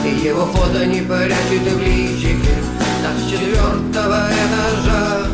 И 0.05 0.27
его 0.27 0.45
фото 0.47 0.85
не 0.85 0.99
прячет 0.99 1.71
в 1.71 1.79
личике 1.79 2.55
Так 3.01 3.17
с 3.17 3.31
четвертого 3.31 4.27
этажа 4.27 4.60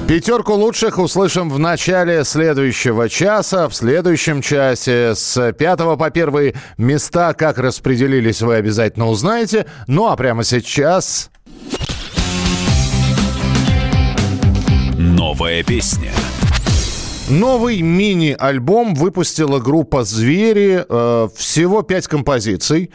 Пятерку 0.07 0.53
лучших 0.53 0.99
услышим 0.99 1.49
в 1.49 1.59
начале 1.59 2.23
следующего 2.23 3.09
часа. 3.09 3.67
В 3.67 3.75
следующем 3.75 4.41
часе 4.41 5.13
с 5.13 5.51
пятого 5.51 5.97
по 5.97 6.09
первые 6.09 6.55
места, 6.77 7.33
как 7.33 7.57
распределились, 7.57 8.41
вы 8.41 8.55
обязательно 8.55 9.07
узнаете. 9.07 9.65
Ну 9.85 10.07
а 10.07 10.15
прямо 10.15 10.45
сейчас... 10.45 11.29
Новая 14.97 15.61
песня. 15.63 16.13
Новый 17.29 17.81
мини-альбом 17.81 18.93
выпустила 18.93 19.59
группа 19.59 20.05
«Звери». 20.05 20.85
Э, 20.87 21.27
всего 21.35 21.81
пять 21.81 22.07
композиций. 22.07 22.91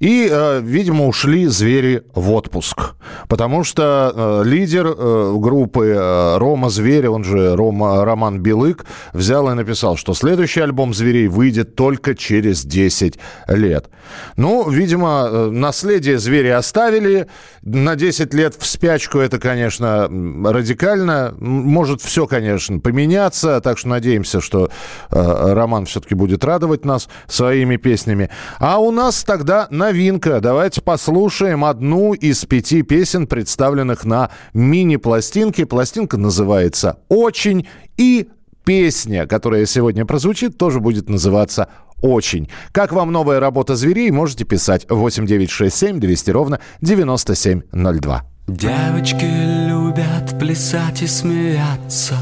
И, 0.00 0.28
э, 0.28 0.60
видимо, 0.60 1.06
ушли 1.06 1.46
«Звери» 1.46 2.02
в 2.12 2.32
отпуск. 2.32 2.94
Потому 3.28 3.62
что 3.62 4.42
э, 4.42 4.42
лидер 4.44 4.92
группы 5.38 6.36
Рома 6.36 6.68
Звери, 6.68 7.06
он 7.06 7.22
же 7.22 7.54
Рома, 7.54 8.04
Роман 8.04 8.40
Белык, 8.40 8.84
взял 9.12 9.48
и 9.50 9.54
написал, 9.54 9.96
что 9.96 10.14
следующий 10.14 10.60
альбом 10.60 10.92
«Зверей» 10.92 11.28
выйдет 11.28 11.76
только 11.76 12.16
через 12.16 12.64
10 12.64 13.18
лет. 13.48 13.88
Ну, 14.36 14.68
видимо, 14.68 15.50
наследие 15.50 16.18
«Звери» 16.18 16.48
оставили. 16.48 17.28
На 17.62 17.94
10 17.94 18.34
лет 18.34 18.56
в 18.58 18.66
спячку 18.66 19.18
это, 19.18 19.38
конечно, 19.38 20.08
радикально. 20.44 21.34
Может 21.38 22.02
все, 22.02 22.26
конечно, 22.26 22.80
поменяться. 22.80 23.60
Так 23.60 23.75
что 23.76 23.88
надеемся, 23.88 24.40
что 24.40 24.70
э, 25.10 25.52
Роман 25.52 25.86
все-таки 25.86 26.14
будет 26.14 26.44
радовать 26.44 26.84
нас 26.84 27.08
своими 27.26 27.76
песнями. 27.76 28.30
А 28.58 28.78
у 28.78 28.90
нас 28.90 29.24
тогда 29.24 29.68
новинка. 29.70 30.40
Давайте 30.40 30.80
послушаем 30.82 31.64
одну 31.64 32.12
из 32.14 32.44
пяти 32.44 32.82
песен, 32.82 33.26
представленных 33.26 34.04
на 34.04 34.30
мини-пластинке. 34.54 35.66
Пластинка 35.66 36.16
называется 36.16 36.98
«Очень». 37.08 37.66
И 37.96 38.28
песня, 38.64 39.26
которая 39.26 39.64
сегодня 39.64 40.04
прозвучит, 40.04 40.58
тоже 40.58 40.80
будет 40.80 41.08
называться 41.08 41.68
«Очень». 42.02 42.50
Как 42.72 42.92
вам 42.92 43.12
новая 43.12 43.40
работа 43.40 43.76
зверей, 43.76 44.10
можете 44.10 44.44
писать 44.44 44.86
8967 44.88 46.00
200 46.00 46.30
ровно 46.30 46.60
9702. 46.80 48.24
Девочки 48.48 49.24
любят 49.68 50.38
плясать 50.38 51.02
и 51.02 51.06
смеяться 51.06 52.14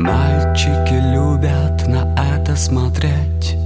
Мальчики 0.00 0.94
любят 0.94 1.86
на 1.86 2.14
это 2.16 2.56
смотреть. 2.56 3.58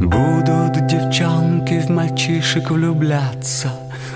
Будут 0.00 0.86
девчонки 0.86 1.78
в 1.78 1.90
мальчишек 1.90 2.70
влюбляться. 2.70 3.68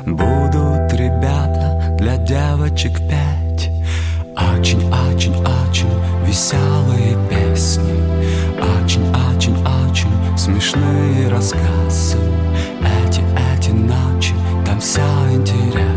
Будут 0.07 0.91
ребята 0.95 1.95
для 1.99 2.17
девочек 2.17 2.97
петь. 3.01 3.71
Очень-очень-очень 4.35 5.91
веселые 6.27 7.19
песни. 7.29 8.01
Очень-очень-очень 8.83 10.39
смешные 10.39 11.29
рассказы. 11.29 12.17
Эти, 12.81 13.21
эти 13.55 13.73
ночи, 13.73 14.33
там 14.65 14.81
все 14.81 15.03
интересно 15.35 15.88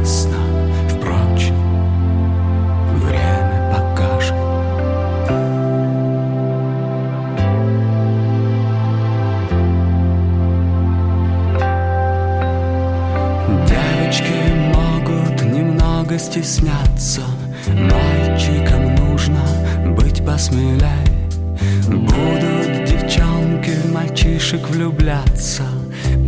стесняться. 16.21 17.21
Мальчикам 17.67 18.95
нужно 18.95 19.41
быть 19.97 20.23
посмелее 20.23 21.07
Будут 21.87 22.85
девчонки 22.85 23.71
в 23.71 23.91
мальчишек 23.91 24.67
влюбляться. 24.69 25.63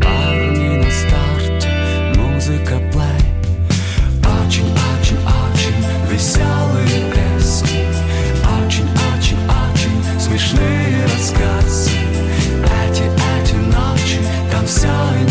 Парни 0.02 0.78
на 0.78 0.92
старте, 0.92 1.70
музыка 2.16 2.80
плей. 2.92 3.24
Очень-очень-очень 4.42 5.80
веселые 6.12 7.12
песни. 7.14 7.86
Очень-очень-очень 8.66 10.20
смешные 10.20 11.04
рассказы. 11.04 11.92
Эти, 12.84 13.04
эти 13.04 13.56
ночи, 13.56 14.20
там 14.52 14.66
все 14.66 15.23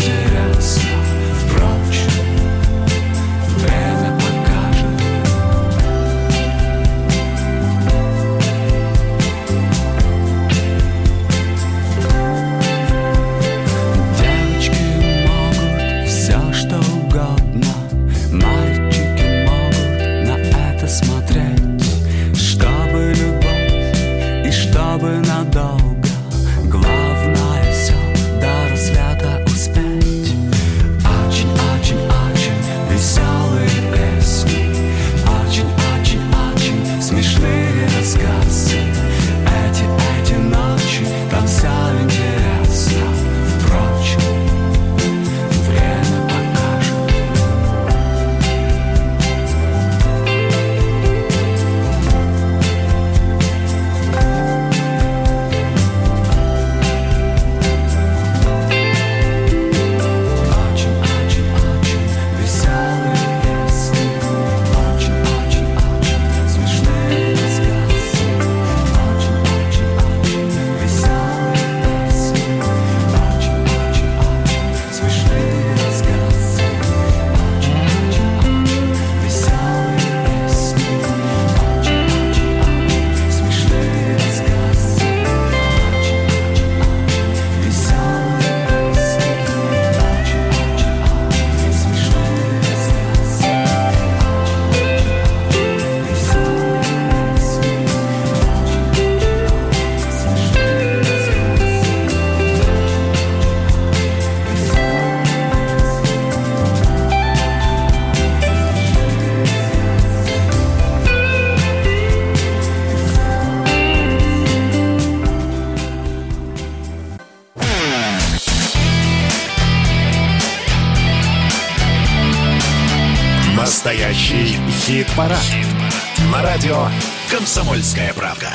«Комсомольская 127.73 128.13
правда». 128.13 128.49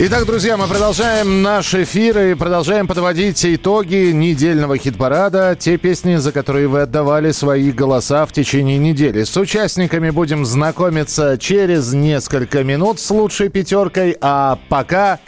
Итак, 0.00 0.26
друзья, 0.26 0.56
мы 0.56 0.66
продолжаем 0.66 1.40
наш 1.40 1.72
эфир 1.72 2.18
и 2.18 2.34
продолжаем 2.34 2.88
подводить 2.88 3.46
итоги 3.46 4.10
недельного 4.10 4.76
хит-парада. 4.76 5.56
Те 5.56 5.78
песни, 5.78 6.16
за 6.16 6.32
которые 6.32 6.66
вы 6.66 6.80
отдавали 6.80 7.30
свои 7.30 7.70
голоса 7.70 8.26
в 8.26 8.32
течение 8.32 8.78
недели. 8.78 9.22
С 9.22 9.36
участниками 9.36 10.10
будем 10.10 10.44
знакомиться 10.44 11.38
через 11.38 11.92
несколько 11.92 12.64
минут 12.64 12.98
с 12.98 13.08
лучшей 13.10 13.50
пятеркой. 13.50 14.16
А 14.20 14.58
пока 14.68 15.20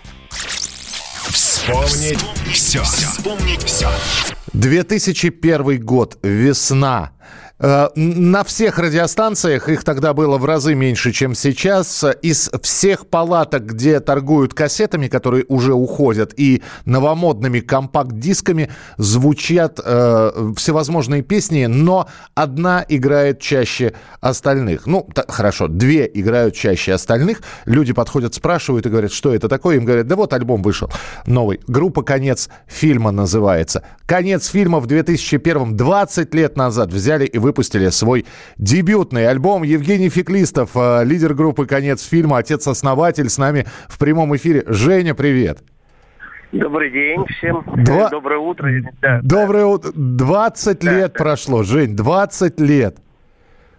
Вспомнить 1.30 2.18
все. 2.52 2.82
Вспомнить 2.82 3.62
все. 3.62 3.88
2001 4.52 5.80
год, 5.84 6.18
весна. 6.24 7.12
Э, 7.60 7.88
На 7.96 8.44
всех 8.44 8.78
радиостанциях, 8.78 9.68
их 9.68 9.82
тогда 9.82 10.14
было 10.14 10.38
в 10.38 10.44
разы 10.44 10.74
меньше, 10.74 11.10
чем 11.12 11.34
сейчас, 11.34 12.04
из 12.22 12.50
всех 12.62 13.06
палаток, 13.08 13.66
где 13.66 13.98
торгуют 14.00 14.54
кассетами, 14.54 15.08
которые 15.08 15.44
уже 15.48 15.74
уходят, 15.74 16.32
и 16.36 16.62
новомодными 16.84 17.60
компакт-дисками, 17.60 18.70
звучат 18.96 19.80
э, 19.84 20.52
всевозможные 20.56 21.22
песни, 21.22 21.66
но 21.66 22.08
одна 22.34 22.84
играет 22.88 23.40
чаще 23.40 23.94
остальных. 24.20 24.86
Ну, 24.86 25.08
та- 25.12 25.24
хорошо, 25.28 25.66
две 25.66 26.08
играют 26.12 26.54
чаще 26.54 26.92
остальных. 26.92 27.42
Люди 27.64 27.92
подходят, 27.92 28.34
спрашивают 28.34 28.86
и 28.86 28.88
говорят, 28.88 29.12
что 29.12 29.34
это 29.34 29.48
такое. 29.48 29.76
Им 29.76 29.84
говорят, 29.84 30.06
да 30.06 30.14
вот 30.14 30.32
альбом 30.32 30.62
вышел 30.62 30.90
новый. 31.26 31.60
Группа 31.66 32.02
«Конец 32.02 32.48
фильма» 32.68 33.10
называется. 33.10 33.82
«Конец 34.06 34.46
фильма» 34.46 34.78
в 34.78 34.86
2001 34.86 35.76
20 35.76 36.34
лет 36.34 36.56
назад 36.56 36.92
взяли 36.92 37.24
и 37.26 37.38
выпустили 37.52 37.88
свой 37.88 38.26
дебютный 38.58 39.26
альбом. 39.26 39.62
Евгений 39.62 40.10
Феклистов, 40.10 40.70
э, 40.74 41.04
лидер 41.04 41.32
группы 41.34 41.66
«Конец 41.66 42.06
фильма», 42.06 42.38
отец-основатель, 42.38 43.28
с 43.30 43.38
нами 43.38 43.64
в 43.88 43.98
прямом 43.98 44.36
эфире. 44.36 44.64
Женя, 44.66 45.14
привет. 45.14 45.58
Добрый 46.52 46.90
день 46.90 47.24
всем. 47.38 47.62
Два- 47.84 48.08
Доброе 48.10 48.38
утро. 48.38 48.70
Да. 49.02 49.20
Доброе 49.22 49.64
утро. 49.64 49.90
20 49.94 50.82
лет 50.84 51.12
прошло, 51.14 51.62
Жень, 51.62 51.96
20 51.96 52.60
лет. 52.60 52.96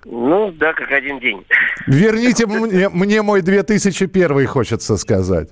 Ну, 0.05 0.51
да, 0.51 0.74
как 0.74 0.91
один 0.91 1.20
день. 1.20 1.45
Верните 1.88 2.47
мне, 2.47 2.89
мне 2.89 3.22
мой 3.22 3.41
2001 3.41 4.47
хочется 4.47 4.97
сказать. 4.97 5.49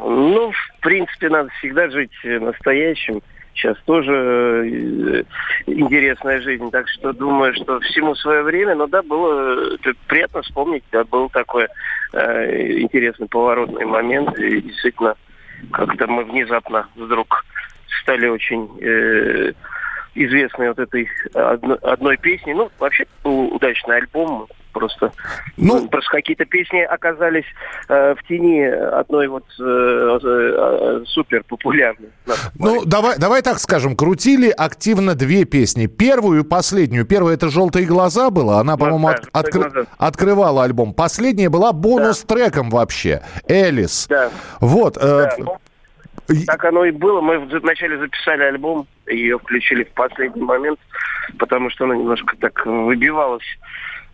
Ну, 0.00 0.50
в 0.50 0.80
принципе, 0.82 1.28
надо 1.28 1.48
всегда 1.58 1.88
жить 1.90 2.10
э, 2.24 2.38
настоящим. 2.40 3.20
Сейчас 3.58 3.76
тоже 3.86 4.12
э, 4.12 5.24
интересная 5.66 6.40
жизнь, 6.40 6.70
так 6.70 6.88
что 6.88 7.12
думаю, 7.12 7.54
что 7.54 7.80
всему 7.80 8.14
свое 8.14 8.42
время. 8.42 8.76
Но 8.76 8.86
да, 8.86 9.02
было 9.02 9.76
э, 9.84 9.92
приятно 10.06 10.42
вспомнить, 10.42 10.84
да, 10.92 11.02
был 11.02 11.28
такой 11.28 11.66
э, 12.12 12.78
интересный 12.78 13.26
поворотный 13.26 13.84
момент. 13.84 14.38
И 14.38 14.60
действительно, 14.60 15.16
как-то 15.72 16.06
мы 16.06 16.24
внезапно 16.24 16.88
вдруг 16.94 17.44
стали 18.00 18.28
очень 18.28 18.70
э, 18.80 19.52
известны 20.14 20.68
вот 20.68 20.78
этой 20.78 21.08
одно- 21.34 21.78
одной 21.82 22.16
песней. 22.16 22.54
Ну, 22.54 22.70
вообще 22.78 23.06
был 23.24 23.54
удачный 23.54 23.96
альбом, 23.96 24.46
просто. 24.78 25.12
Ну, 25.56 25.88
просто 25.88 26.10
какие-то 26.10 26.44
песни 26.44 26.80
оказались 26.80 27.44
э, 27.88 28.14
в 28.14 28.22
тени 28.28 28.62
одной 28.62 29.26
вот 29.28 29.44
э, 29.60 30.18
э, 30.22 31.02
супер 31.06 31.42
популярной. 31.44 32.08
Ну, 32.58 32.84
давай, 32.84 33.18
давай 33.18 33.42
так 33.42 33.58
скажем, 33.58 33.96
крутили 33.96 34.50
активно 34.50 35.14
две 35.14 35.44
песни. 35.44 35.86
Первую 35.86 36.40
и 36.40 36.44
последнюю. 36.44 37.04
Первая 37.04 37.34
это 37.34 37.48
«Желтые 37.48 37.86
глаза» 37.86 38.30
была, 38.30 38.60
она, 38.60 38.76
по-моему, 38.76 39.08
от- 39.08 39.22
да, 39.32 39.40
откры- 39.40 39.86
открывала 39.98 40.64
альбом. 40.64 40.94
Последняя 40.94 41.48
была 41.50 41.72
бонус-треком 41.72 42.70
вообще. 42.70 43.22
«Элис». 43.48 44.06
Да. 44.08 44.30
Вот. 44.60 44.96
э, 44.96 45.28
Да, 45.38 45.58
так 46.46 46.64
оно 46.66 46.84
и 46.84 46.90
было. 46.90 47.20
Мы 47.20 47.38
вначале 47.38 47.98
записали 47.98 48.42
альбом, 48.42 48.86
ее 49.06 49.38
включили 49.38 49.84
в 49.84 49.90
последний 49.94 50.42
момент, 50.42 50.78
потому 51.38 51.70
что 51.70 51.84
она 51.84 51.96
немножко 51.96 52.36
так 52.38 52.66
выбивалась 52.66 53.46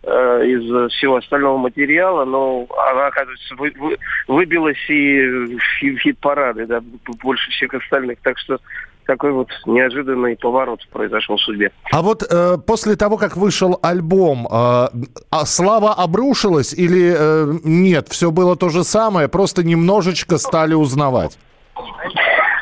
из 0.07 0.91
всего 0.93 1.15
остального 1.17 1.57
материала, 1.57 2.25
но 2.25 2.67
она, 2.91 3.07
оказывается, 3.07 3.55
вы- 3.55 3.73
вы- 3.79 3.97
выбилась 4.27 4.77
и 4.89 5.25
в 5.27 5.59
хи- 5.79 5.91
в 5.95 5.99
хит-парады, 5.99 6.65
да, 6.67 6.81
больше 7.23 7.49
всех 7.51 7.73
остальных. 7.73 8.19
Так 8.21 8.37
что 8.37 8.59
такой 9.07 9.31
вот 9.31 9.49
неожиданный 9.65 10.35
поворот 10.35 10.79
произошел 10.91 11.37
в 11.37 11.41
судьбе. 11.41 11.71
А 11.91 12.01
вот 12.01 12.23
э, 12.29 12.57
после 12.65 12.95
того, 12.95 13.17
как 13.17 13.35
вышел 13.37 13.79
альбом, 13.83 14.47
э, 14.47 14.49
а 14.51 15.45
слава 15.45 15.93
обрушилась 15.93 16.73
или 16.73 17.13
э, 17.17 17.53
нет? 17.63 18.07
Все 18.09 18.31
было 18.31 18.55
то 18.55 18.69
же 18.69 18.83
самое, 18.83 19.27
просто 19.27 19.63
немножечко 19.63 20.37
стали 20.37 20.73
узнавать. 20.73 21.37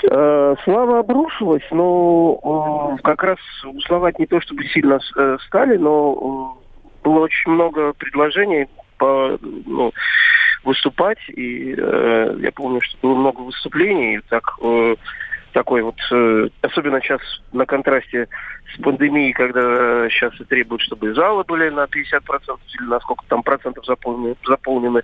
Э, 0.09 0.55
Слава 0.65 0.99
обрушилась, 0.99 1.63
но 1.71 2.97
э, 2.97 3.01
как 3.03 3.23
раз 3.23 3.37
узнавать 3.65 4.19
не 4.19 4.25
то 4.27 4.39
чтобы 4.41 4.63
сильно 4.65 4.99
э, 5.17 5.37
стали, 5.47 5.77
но 5.77 6.57
э, 6.59 6.62
было 7.03 7.19
очень 7.19 7.51
много 7.51 7.93
предложений 7.93 8.67
по, 8.97 9.37
ну, 9.41 9.91
выступать, 10.63 11.19
и 11.29 11.75
э, 11.77 12.37
я 12.39 12.51
помню, 12.51 12.81
что 12.81 12.97
было 13.01 13.15
много 13.15 13.41
выступлений, 13.41 14.15
и 14.15 14.21
так 14.29 14.43
э, 14.61 14.95
такой 15.51 15.81
вот, 15.81 15.95
э, 16.11 16.49
особенно 16.61 17.01
сейчас 17.01 17.21
на 17.51 17.65
контрасте 17.65 18.27
с 18.73 18.81
пандемией, 18.81 19.33
когда 19.33 20.09
сейчас 20.09 20.33
и 20.39 20.45
требуют, 20.45 20.81
чтобы 20.81 21.13
залы 21.13 21.43
были 21.43 21.69
на 21.69 21.83
50% 21.83 22.21
или 22.79 22.87
на 22.87 22.99
сколько 23.01 23.25
там 23.27 23.43
процентов 23.43 23.85
заполнены, 23.85 24.35
заполнены 24.45 25.03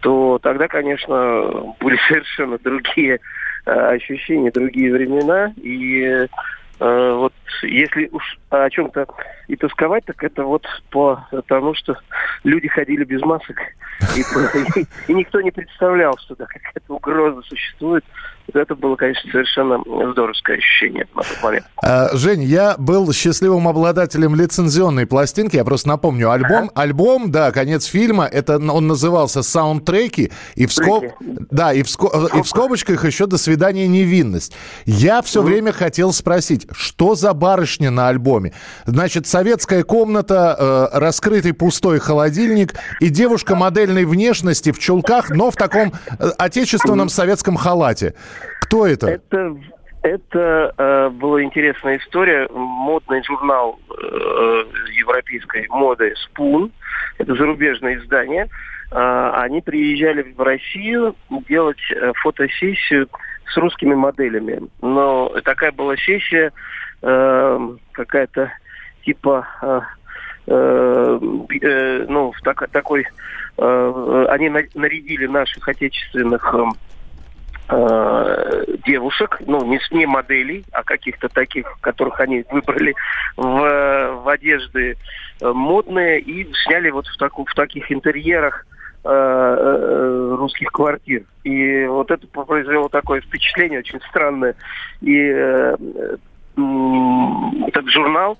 то 0.00 0.38
тогда, 0.42 0.68
конечно, 0.68 1.74
были 1.80 1.98
совершенно 2.08 2.58
другие 2.58 3.20
э, 3.66 3.70
ощущения, 3.70 4.50
другие 4.50 4.92
времена. 4.92 5.52
И 5.56 6.26
э, 6.80 7.12
вот 7.14 7.32
если 7.62 8.08
уж 8.10 8.38
о 8.50 8.68
чем-то 8.70 9.06
и 9.48 9.56
тосковать, 9.56 10.04
так 10.06 10.22
это 10.24 10.44
вот 10.44 10.66
по 10.90 11.24
тому, 11.46 11.74
что 11.74 11.96
люди 12.44 12.68
ходили 12.68 13.04
без 13.04 13.20
масок, 13.22 13.58
и, 14.16 14.20
и- 14.20 14.86
и 15.08 15.14
никто 15.14 15.40
не 15.40 15.50
представлял, 15.50 16.16
что 16.18 16.34
какая-то 16.34 16.80
угроза 16.94 17.42
существует. 17.42 18.04
Это 18.54 18.74
было, 18.74 18.96
конечно, 18.96 19.30
совершенно 19.30 19.82
здоровское 20.12 20.56
ощущение 20.56 21.06
на 21.14 21.22
тот 21.22 21.42
момент. 21.42 21.66
Э, 21.82 22.16
Жень, 22.16 22.42
я 22.42 22.76
был 22.78 23.12
счастливым 23.12 23.68
обладателем 23.68 24.34
лицензионной 24.34 25.06
пластинки. 25.06 25.56
Я 25.56 25.64
просто 25.64 25.88
напомню, 25.88 26.30
альбом, 26.30 26.70
альбом, 26.74 27.30
да, 27.30 27.52
конец 27.52 27.84
фильма, 27.84 28.26
это 28.26 28.56
он 28.58 28.86
назывался 28.86 29.42
«Саундтреки», 29.42 30.32
и 30.54 30.66
в, 30.66 30.72
скоб... 30.72 31.04
да, 31.20 31.72
и, 31.72 31.82
в 31.82 31.86
ско- 31.86 32.38
и 32.38 32.42
в 32.42 32.48
скобочках 32.48 33.04
еще 33.04 33.26
«До 33.26 33.38
свидания, 33.38 33.86
невинность». 33.86 34.52
Я 34.86 35.22
все 35.22 35.42
время 35.42 35.72
хотел 35.72 36.12
спросить, 36.12 36.66
что 36.72 37.14
за 37.14 37.32
барышня 37.32 37.90
на 37.90 38.08
альбоме? 38.08 38.52
Значит, 38.86 39.26
советская 39.26 39.82
комната, 39.82 40.88
э, 40.92 40.98
раскрытый 40.98 41.52
пустой 41.52 41.98
холодильник 41.98 42.74
и 43.00 43.08
девушка 43.08 43.54
модельной 43.54 44.04
внешности 44.04 44.72
в 44.72 44.78
чулках, 44.78 45.30
но 45.30 45.50
в 45.50 45.56
таком 45.56 45.92
э, 46.18 46.30
отечественном 46.38 47.08
советском 47.08 47.56
халате. 47.56 48.14
Кто 48.70 48.86
это? 48.86 49.08
Это, 49.08 49.56
это 50.02 50.74
э, 50.78 51.08
была 51.10 51.42
интересная 51.42 51.98
история. 51.98 52.46
Модный 52.52 53.20
журнал 53.24 53.80
э, 53.90 54.64
европейской 54.92 55.66
моды 55.70 56.14
«Спун», 56.14 56.70
это 57.18 57.34
зарубежное 57.34 57.96
издание, 57.96 58.48
э, 58.92 59.30
они 59.34 59.60
приезжали 59.60 60.22
в 60.22 60.40
Россию 60.40 61.16
делать 61.48 61.80
э, 61.90 62.12
фотосессию 62.22 63.08
с 63.52 63.56
русскими 63.56 63.94
моделями. 63.94 64.60
Но 64.82 65.34
такая 65.44 65.72
была 65.72 65.96
сессия 65.96 66.52
э, 67.02 67.68
какая-то 67.90 68.52
типа... 69.04 69.48
э, 69.62 69.80
э, 70.46 71.18
э, 71.60 72.06
ну, 72.08 72.32
так- 72.44 72.70
такой... 72.70 73.04
э, 73.58 74.26
они 74.28 74.48
на- 74.48 74.62
нарядили 74.76 75.26
наших 75.26 75.68
отечественных 75.68 76.54
эм, 76.54 76.72
э, 77.70 78.64
девушек, 78.86 79.40
ну, 79.46 79.64
не, 79.64 79.80
не 79.90 80.06
моделей, 80.06 80.64
а 80.72 80.82
каких-то 80.82 81.28
таких, 81.28 81.78
которых 81.80 82.20
они 82.20 82.44
выбрали 82.50 82.94
в, 83.36 84.20
в 84.22 84.28
одежды 84.28 84.96
э, 85.40 85.52
модные 85.52 86.20
и 86.20 86.46
сняли 86.64 86.90
вот 86.90 87.06
в, 87.06 87.16
таку- 87.18 87.46
в 87.46 87.54
таких 87.54 87.90
интерьерах 87.92 88.66
э, 89.04 89.08
э, 89.08 90.34
русских 90.38 90.68
квартир. 90.72 91.22
И 91.44 91.86
вот 91.86 92.10
это 92.10 92.26
произвело 92.26 92.88
такое 92.88 93.20
впечатление 93.20 93.80
очень 93.80 94.00
странное. 94.08 94.54
И 95.00 95.16
э, 95.16 95.76
этот 97.66 97.88
журнал 97.88 98.38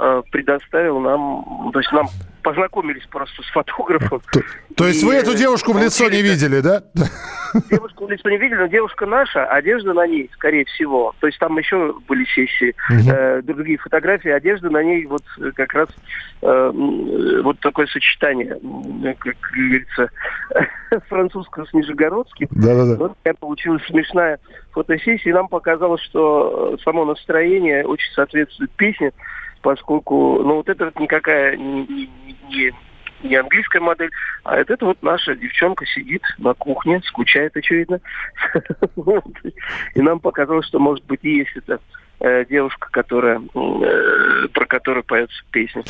э, 0.00 0.22
предоставил 0.30 1.00
нам, 1.00 1.70
то 1.72 1.78
есть 1.78 1.92
нам 1.92 2.06
познакомились 2.42 3.04
просто 3.10 3.42
с 3.42 3.46
фотографом. 3.50 4.22
То 4.76 4.86
есть 4.86 5.02
вы 5.02 5.14
эту 5.14 5.34
девушку 5.34 5.72
в 5.72 5.78
лицо 5.82 6.08
не 6.08 6.22
видели, 6.22 6.60
да? 6.60 6.82
Девушку 7.70 8.06
в 8.06 8.10
лицо 8.10 8.28
не 8.30 8.38
видели, 8.38 8.58
но 8.58 8.66
девушка 8.66 9.06
наша, 9.06 9.44
одежда 9.46 9.92
на 9.92 10.06
ней, 10.06 10.30
скорее 10.34 10.64
всего. 10.66 11.14
То 11.20 11.26
есть 11.26 11.38
там 11.38 11.58
еще 11.58 11.94
были 12.06 12.24
сессии, 12.26 12.74
Мгм. 12.90 13.10
э, 13.10 13.42
другие 13.42 13.78
фотографии, 13.78 14.30
одежда 14.30 14.70
на 14.70 14.82
ней 14.82 15.04
вот 15.06 15.22
как 15.56 15.72
раз 15.74 15.88
э, 16.42 16.70
вот 17.42 17.58
такое 17.60 17.86
сочетание, 17.86 18.56
как 19.18 19.36
говорится, 19.52 20.10
французского 21.08 21.64
с 21.66 21.72
нижегородским. 21.74 22.48
Да-да-да. 22.50 22.96
Вот 22.96 23.16
такая 23.18 23.34
получилась 23.34 23.82
смешная 23.86 24.38
фотосессия, 24.72 25.30
и 25.30 25.34
нам 25.34 25.48
показалось, 25.48 26.02
что 26.02 26.76
э, 26.78 26.82
само 26.82 27.04
настроение 27.04 27.84
очень 27.84 28.12
соответствует 28.14 28.70
песне, 28.72 29.12
поскольку, 29.62 30.42
ну, 30.42 30.56
вот 30.56 30.68
это 30.68 30.86
вот 30.86 30.98
никакая 31.00 31.56
не, 31.56 32.10
не- 32.48 32.74
не- 33.22 33.36
английская 33.36 33.80
модель, 33.80 34.10
а 34.44 34.56
это, 34.56 34.74
это 34.74 34.86
вот 34.86 34.98
наша 35.02 35.34
девчонка 35.34 35.84
сидит 35.86 36.22
на 36.38 36.54
кухне, 36.54 37.00
скучает, 37.04 37.56
очевидно. 37.56 38.00
И 39.94 40.00
нам 40.00 40.20
показалось, 40.20 40.66
что, 40.66 40.78
может 40.78 41.04
быть, 41.06 41.20
и 41.22 41.38
есть 41.38 41.50
эта 41.56 41.80
э, 42.20 42.44
девушка, 42.48 42.88
которая, 42.90 43.40
э, 43.40 44.48
про 44.52 44.66
которую 44.66 45.04
поется 45.04 45.34
песня. 45.50 45.82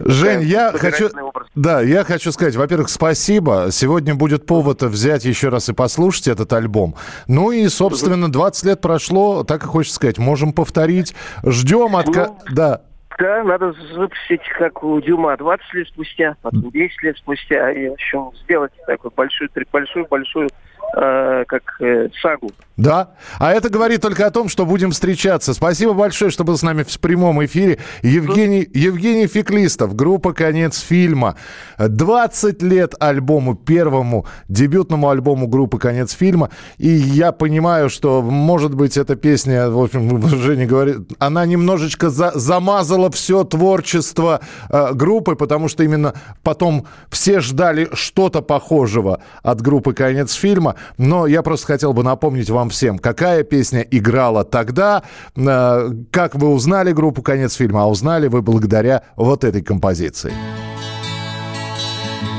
Жень, 0.00 0.42
Такая 0.42 0.44
я 0.44 0.72
хочу, 0.72 1.08
образ. 1.20 1.48
да, 1.54 1.80
я 1.80 2.04
хочу 2.04 2.30
сказать, 2.32 2.54
во-первых, 2.56 2.88
спасибо. 2.88 3.68
Сегодня 3.70 4.14
будет 4.14 4.46
повод 4.46 4.82
взять 4.82 5.24
еще 5.24 5.48
раз 5.48 5.68
и 5.68 5.72
послушать 5.74 6.28
этот 6.28 6.52
альбом. 6.52 6.94
Ну 7.26 7.50
и, 7.50 7.66
собственно, 7.68 8.30
20 8.30 8.64
лет 8.64 8.80
прошло, 8.80 9.42
так 9.44 9.64
и 9.64 9.66
хочется 9.66 9.96
сказать, 9.96 10.18
можем 10.18 10.52
повторить. 10.52 11.14
Ждем 11.44 11.96
от... 11.96 12.12
ка- 12.12 12.34
Да. 12.52 12.82
Да, 13.18 13.42
надо 13.44 13.74
выпустить, 13.94 14.46
как 14.58 14.82
у 14.82 15.00
Дюма, 15.00 15.36
20 15.36 15.74
лет 15.74 15.88
спустя, 15.88 16.36
потом 16.42 16.70
10 16.70 17.02
лет 17.02 17.16
спустя, 17.16 17.70
и, 17.72 17.86
общем, 17.86 18.30
сделать 18.42 18.72
такую 18.86 19.10
большую, 19.16 19.48
большую-большую, 19.72 20.50
э, 20.94 21.44
как 21.46 21.62
э, 21.80 22.08
сагу. 22.20 22.50
Да. 22.76 23.12
А 23.38 23.52
это 23.52 23.70
говорит 23.70 24.02
только 24.02 24.26
о 24.26 24.30
том, 24.30 24.48
что 24.48 24.66
будем 24.66 24.90
встречаться. 24.90 25.54
Спасибо 25.54 25.94
большое, 25.94 26.30
что 26.30 26.44
был 26.44 26.58
с 26.58 26.62
нами 26.62 26.82
в 26.82 27.00
прямом 27.00 27.42
эфире. 27.46 27.78
Евгений, 28.02 28.68
Евгений 28.74 29.26
Феклистов, 29.26 29.96
группа 29.96 30.34
«Конец 30.34 30.78
фильма». 30.80 31.36
20 31.78 32.62
лет 32.62 32.94
альбому, 33.00 33.54
первому 33.54 34.26
дебютному 34.48 35.08
альбому 35.08 35.46
группы 35.48 35.78
«Конец 35.78 36.12
фильма». 36.12 36.50
И 36.76 36.88
я 36.88 37.32
понимаю, 37.32 37.88
что, 37.88 38.20
может 38.20 38.74
быть, 38.74 38.98
эта 38.98 39.16
песня, 39.16 39.70
в 39.70 39.82
общем, 39.82 40.22
Женя 40.28 40.66
говорит, 40.66 40.96
она 41.18 41.46
немножечко 41.46 42.10
за- 42.10 42.32
замазала 42.34 43.10
все 43.10 43.44
творчество 43.44 44.40
э, 44.68 44.92
группы, 44.92 45.34
потому 45.34 45.68
что 45.68 45.82
именно 45.82 46.12
потом 46.42 46.86
все 47.08 47.40
ждали 47.40 47.88
что-то 47.94 48.42
похожего 48.42 49.22
от 49.42 49.62
группы 49.62 49.94
«Конец 49.94 50.34
фильма». 50.34 50.75
Но 50.98 51.26
я 51.26 51.42
просто 51.42 51.66
хотел 51.66 51.92
бы 51.92 52.02
напомнить 52.02 52.50
вам 52.50 52.70
всем, 52.70 52.98
какая 52.98 53.42
песня 53.42 53.80
играла 53.82 54.44
тогда, 54.44 55.02
э, 55.36 55.90
как 56.10 56.34
вы 56.34 56.48
узнали 56.48 56.92
группу 56.92 57.22
«Конец 57.22 57.54
фильма», 57.54 57.84
а 57.84 57.86
узнали 57.86 58.28
вы 58.28 58.42
благодаря 58.42 59.02
вот 59.16 59.44
этой 59.44 59.62
композиции. 59.62 60.32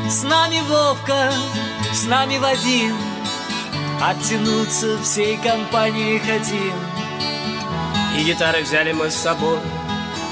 С 0.10 0.24
нами 0.24 0.62
Вовка, 0.70 1.32
с 1.94 2.08
нами 2.08 2.38
Вадим. 2.38 2.96
Оттянуться 4.02 4.98
всей 5.04 5.38
компанией 5.38 6.20
хотим. 6.20 6.74
И 8.18 8.24
гитары 8.24 8.64
взяли 8.64 8.94
мы 8.94 9.10
с 9.10 9.16
собой 9.16 9.58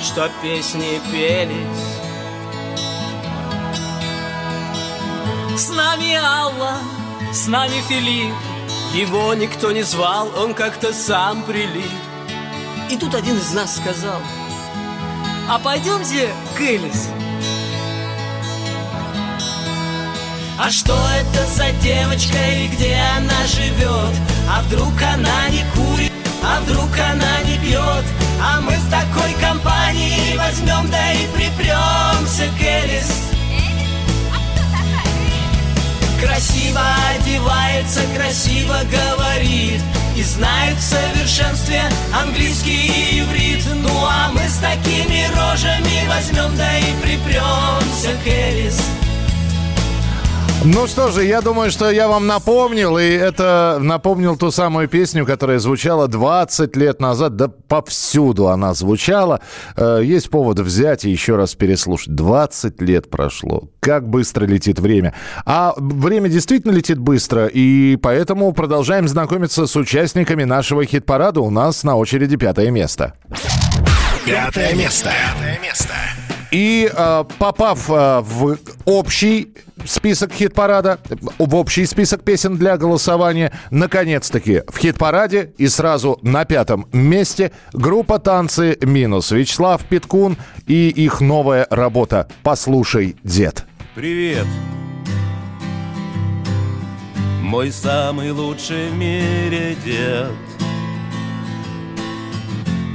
Чтоб 0.02 0.30
песни 0.42 1.02
пелись. 1.12 1.96
С 5.58 5.70
нами 5.70 6.16
Алла, 6.16 6.78
с 7.36 7.48
нами 7.48 7.82
Филипп 7.90 8.34
Его 8.94 9.34
никто 9.34 9.72
не 9.74 9.84
звал, 9.84 10.32
он 10.38 10.54
как-то 10.54 10.94
сам 10.94 11.44
прилип 11.44 11.92
И 12.90 12.96
тут 12.96 13.14
один 13.14 13.38
из 13.38 13.52
нас 13.52 13.76
сказал 13.76 14.22
А 15.50 15.60
пойдемте 15.60 16.30
к 16.58 16.62
Элис 16.62 17.10
А 20.58 20.70
что 20.72 20.98
это 21.20 21.46
за 21.48 21.72
девочка 21.84 22.38
и 22.38 22.68
где 22.68 22.98
она 23.18 23.46
живет? 23.48 24.16
А 24.50 24.62
вдруг 24.62 24.94
она 25.02 25.50
не 25.50 25.66
курит, 25.76 26.14
а 26.42 26.62
вдруг 26.62 26.90
она 26.98 27.42
не 27.42 27.58
пьет? 27.58 28.06
А 28.42 28.62
мы 28.62 28.72
в 28.78 28.90
такой 28.90 29.34
компании 29.42 30.38
возьмем 30.38 30.90
да 30.90 31.12
и 31.12 31.28
припремся 31.36 32.48
к 32.58 32.62
Элис 32.62 33.35
Красиво 36.22 36.82
одевается, 37.14 38.02
красиво 38.16 38.78
говорит 38.90 39.82
И 40.16 40.24
знает 40.24 40.78
в 40.78 40.82
совершенстве 40.82 41.82
английский 42.14 42.88
и 42.88 43.20
иврит. 43.20 43.64
Ну 43.76 44.06
а 44.06 44.30
мы 44.32 44.42
с 44.48 44.58
такими 44.58 45.28
рожами 45.36 46.08
возьмем 46.08 46.56
да 46.56 46.78
и 46.78 46.96
Элис 47.04 47.75
Ну 50.68 50.88
что 50.88 51.10
же, 51.12 51.24
я 51.24 51.42
думаю, 51.42 51.70
что 51.70 51.92
я 51.92 52.08
вам 52.08 52.26
напомнил, 52.26 52.98
и 52.98 53.04
это 53.04 53.78
напомнил 53.80 54.36
ту 54.36 54.50
самую 54.50 54.88
песню, 54.88 55.24
которая 55.24 55.60
звучала 55.60 56.08
20 56.08 56.76
лет 56.76 57.00
назад, 57.00 57.36
да 57.36 57.50
повсюду 57.50 58.48
она 58.48 58.74
звучала. 58.74 59.42
Э, 59.78 60.02
Есть 60.04 60.32
повод 60.32 60.60
взять 60.60 61.06
и 61.06 61.12
еще 61.12 61.36
раз 61.36 61.54
переслушать. 61.54 62.16
20 62.16 62.82
лет 62.82 63.12
прошло. 63.12 63.70
Как 63.80 64.10
быстро 64.10 64.46
летит 64.46 64.80
время. 64.80 65.14
А 65.46 65.76
время 65.78 66.30
действительно 66.30 66.72
летит 66.72 66.98
быстро, 66.98 67.46
и 67.46 67.96
поэтому 67.98 68.52
продолжаем 68.52 69.08
знакомиться 69.08 69.68
с 69.68 69.76
участниками 69.76 70.46
нашего 70.46 70.84
хит-парада. 70.84 71.42
У 71.42 71.52
нас 71.52 71.84
на 71.84 71.96
очереди 71.96 72.38
пятое 72.38 72.72
место. 72.72 73.14
Пятое 74.26 74.74
место. 74.74 75.12
Пятое 75.12 75.60
место. 75.62 75.94
И 76.56 76.90
э, 76.90 77.24
попав 77.38 77.90
э, 77.90 78.22
в 78.22 78.58
общий 78.86 79.50
список 79.84 80.32
хит-парада, 80.32 81.00
в 81.38 81.54
общий 81.54 81.86
список 81.86 82.24
песен 82.24 82.56
для 82.56 82.78
голосования, 82.78 83.52
наконец-таки 83.72 84.62
в 84.70 84.78
хит-параде 84.78 85.52
и 85.58 85.68
сразу 85.68 86.18
на 86.22 86.46
пятом 86.46 86.88
месте 86.94 87.52
группа 87.74 88.20
«Танцы 88.20 88.78
минус» 88.82 89.32
Вячеслав 89.32 89.84
Питкун 89.84 90.38
и 90.66 90.88
их 90.88 91.20
новая 91.20 91.68
работа 91.70 92.30
«Послушай, 92.42 93.18
дед». 93.22 93.66
Привет! 93.94 94.48
Мой 97.42 97.70
самый 97.70 98.32
лучший 98.32 98.92
в 98.92 98.96
мире 98.96 99.76
дед 99.84 100.32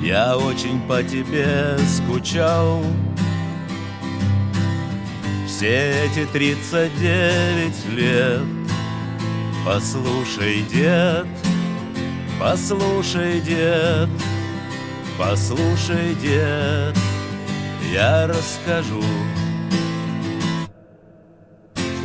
Я 0.02 0.38
очень 0.38 0.80
по 0.88 1.02
тебе 1.02 1.76
скучал 1.86 2.82
Все 5.60 6.06
эти 6.06 6.24
39 6.24 7.86
лет. 7.90 8.40
Послушай, 9.62 10.62
дед, 10.62 11.26
послушай, 12.40 13.42
дед 13.42 14.08
Послушай, 15.18 16.14
дед, 16.14 16.96
я 17.92 18.26
расскажу. 18.26 19.04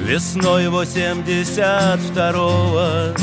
Весной 0.01 0.65
82-го 0.65 3.15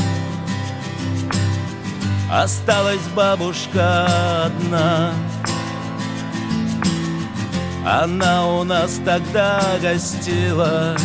Осталась 2.31 3.07
бабушка 3.15 4.47
одна 4.47 5.13
Она 7.85 8.47
у 8.47 8.63
нас 8.63 9.01
тогда 9.05 9.61
гостила 9.81 10.97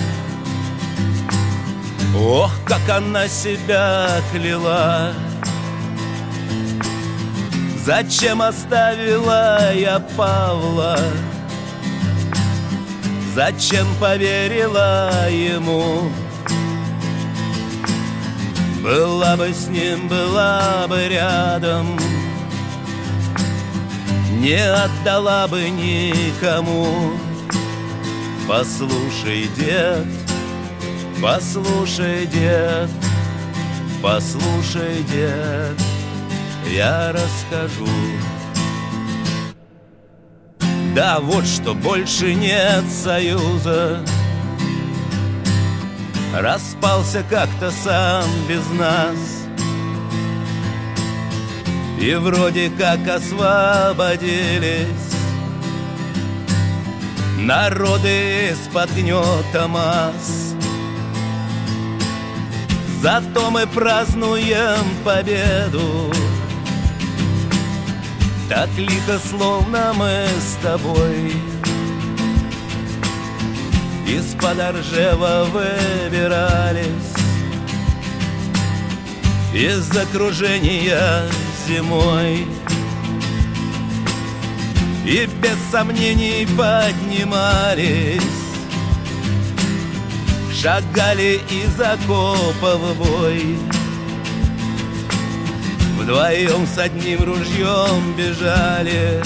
Ох, 2.16 2.52
как 2.66 2.88
она 2.90 3.28
себя 3.28 4.08
кляла 4.32 5.14
Зачем 7.84 8.42
оставила 8.42 9.74
я 9.74 10.00
Павла? 10.16 11.00
Зачем 13.34 13.88
поверила 14.00 15.30
ему? 15.30 16.12
Была 18.84 19.36
бы 19.38 19.54
с 19.54 19.68
ним, 19.68 20.08
была 20.08 20.86
бы 20.88 21.08
рядом 21.08 21.98
Не 24.40 24.60
отдала 24.60 25.48
бы 25.48 25.70
никому. 25.70 27.14
Послушай, 28.48 29.50
дед, 29.58 30.06
послушай, 31.22 32.26
дед 32.28 32.90
Послушай, 34.02 35.04
дед, 35.12 35.76
я 36.72 37.12
расскажу. 37.12 37.88
Да 40.96 41.20
вот 41.20 41.46
что 41.46 41.74
больше 41.74 42.36
нет 42.36 42.84
союза. 42.92 44.06
Распался 46.36 47.24
как-то 47.28 47.72
сам 47.72 48.26
без 48.48 48.66
нас 48.80 49.37
И 52.00 52.14
вроде 52.16 52.70
как 52.70 53.08
освободились. 53.08 54.88
Народы 57.39 58.50
из-под 58.52 58.91
гнета 58.93 59.68
масс. 59.68 60.54
Зато 63.02 63.50
мы 63.52 63.66
празднуем 63.68 64.84
победу. 65.04 66.12
Так 68.50 68.70
лихо, 68.78 69.20
словно 69.30 69.93
мы 69.93 70.26
с 70.39 70.56
тобой. 70.64 71.34
Из-под 74.08 74.60
Оржева 74.60 75.48
выбирались. 75.52 76.88
Из 79.54 79.89
окружения 79.98 81.30
зимой. 81.68 82.47
И 85.05 85.28
без 85.41 85.57
сомнений 85.72 86.45
поднимались 86.57 88.22
Шагали 90.53 91.39
из 91.49 91.80
окопа 91.80 92.76
в 92.76 92.97
бой. 92.97 93.57
Вдвоем 95.97 96.68
с 96.68 96.78
одним 96.78 97.24
ружьем 97.24 98.13
бежали 98.18 99.22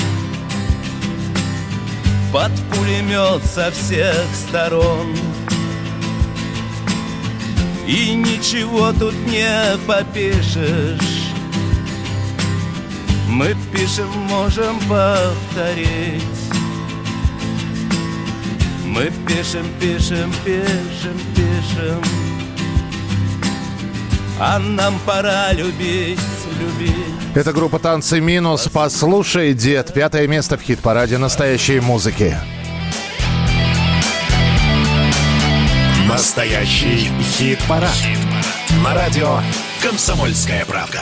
Под 2.32 2.52
пулемет 2.70 3.44
со 3.46 3.72
всех 3.72 4.26
сторон. 4.36 5.16
И 7.88 8.14
ничего 8.14 8.92
тут 8.94 9.16
не 9.28 9.78
попишешь 9.88 11.21
Мы 13.32 13.56
пишем, 13.74 14.10
можем 14.30 14.78
повторить 14.82 16.24
Мы 18.86 19.12
пишем, 19.28 19.66
пишем, 19.80 20.32
пишем, 20.46 21.18
пишем 21.36 22.02
А 24.40 24.60
нам 24.60 25.00
пора 25.06 25.54
любить 25.54 26.20
любить. 26.62 26.96
Это 27.36 27.54
группа 27.54 27.80
«Танцы 27.80 28.20
минус». 28.20 28.70
Послушай, 28.72 29.54
дед. 29.54 29.94
Пятое 29.94 30.28
место 30.28 30.58
в 30.58 30.62
хит-параде 30.62 31.18
настоящей 31.18 31.80
музыки. 31.80 32.38
Настоящий 36.08 37.10
хит-парад. 37.38 37.90
На 38.84 38.94
радио 38.94 39.40
«Комсомольская 39.82 40.66
правда». 40.66 41.02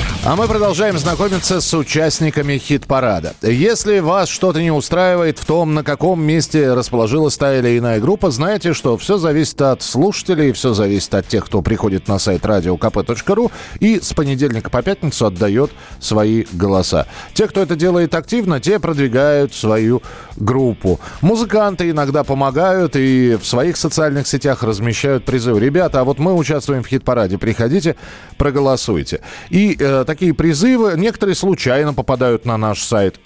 А 0.23 0.35
мы 0.35 0.47
продолжаем 0.47 0.99
знакомиться 0.99 1.61
с 1.61 1.73
участниками 1.73 2.59
хит-парада. 2.59 3.33
Если 3.41 3.97
вас 4.01 4.29
что-то 4.29 4.61
не 4.61 4.69
устраивает 4.69 5.39
в 5.39 5.45
том, 5.45 5.73
на 5.73 5.83
каком 5.83 6.21
месте 6.21 6.73
расположилась 6.73 7.35
та 7.37 7.57
или 7.57 7.79
иная 7.79 7.99
группа, 7.99 8.29
знаете, 8.29 8.73
что 8.73 8.97
все 8.97 9.17
зависит 9.17 9.59
от 9.63 9.81
слушателей, 9.81 10.51
все 10.51 10.75
зависит 10.75 11.11
от 11.15 11.27
тех, 11.27 11.47
кто 11.47 11.63
приходит 11.63 12.07
на 12.07 12.19
сайт 12.19 12.45
radiokp.ru 12.45 13.51
и 13.79 13.99
с 13.99 14.13
понедельника 14.13 14.69
по 14.69 14.83
пятницу 14.83 15.25
отдает 15.25 15.71
свои 15.99 16.45
голоса. 16.51 17.07
Те, 17.33 17.47
кто 17.47 17.59
это 17.59 17.75
делает 17.75 18.13
активно, 18.13 18.59
те 18.59 18.77
продвигают 18.77 19.55
свою 19.55 20.03
группу. 20.35 20.99
Музыканты 21.21 21.89
иногда 21.89 22.23
помогают 22.23 22.95
и 22.95 23.39
в 23.41 23.47
своих 23.47 23.75
социальных 23.75 24.27
сетях 24.27 24.61
размещают 24.61 25.25
призывы. 25.25 25.59
Ребята, 25.59 26.01
а 26.01 26.03
вот 26.03 26.19
мы 26.19 26.35
участвуем 26.35 26.83
в 26.83 26.87
хит-параде, 26.87 27.39
приходите, 27.39 27.95
проголосуйте. 28.37 29.21
И 29.49 29.75
э, 29.79 30.05
такие 30.11 30.33
призывы, 30.33 30.95
некоторые 30.97 31.35
случайно 31.35 31.93
попадают 31.93 32.43
на 32.43 32.57
наш 32.57 32.83
сайт 32.83 33.17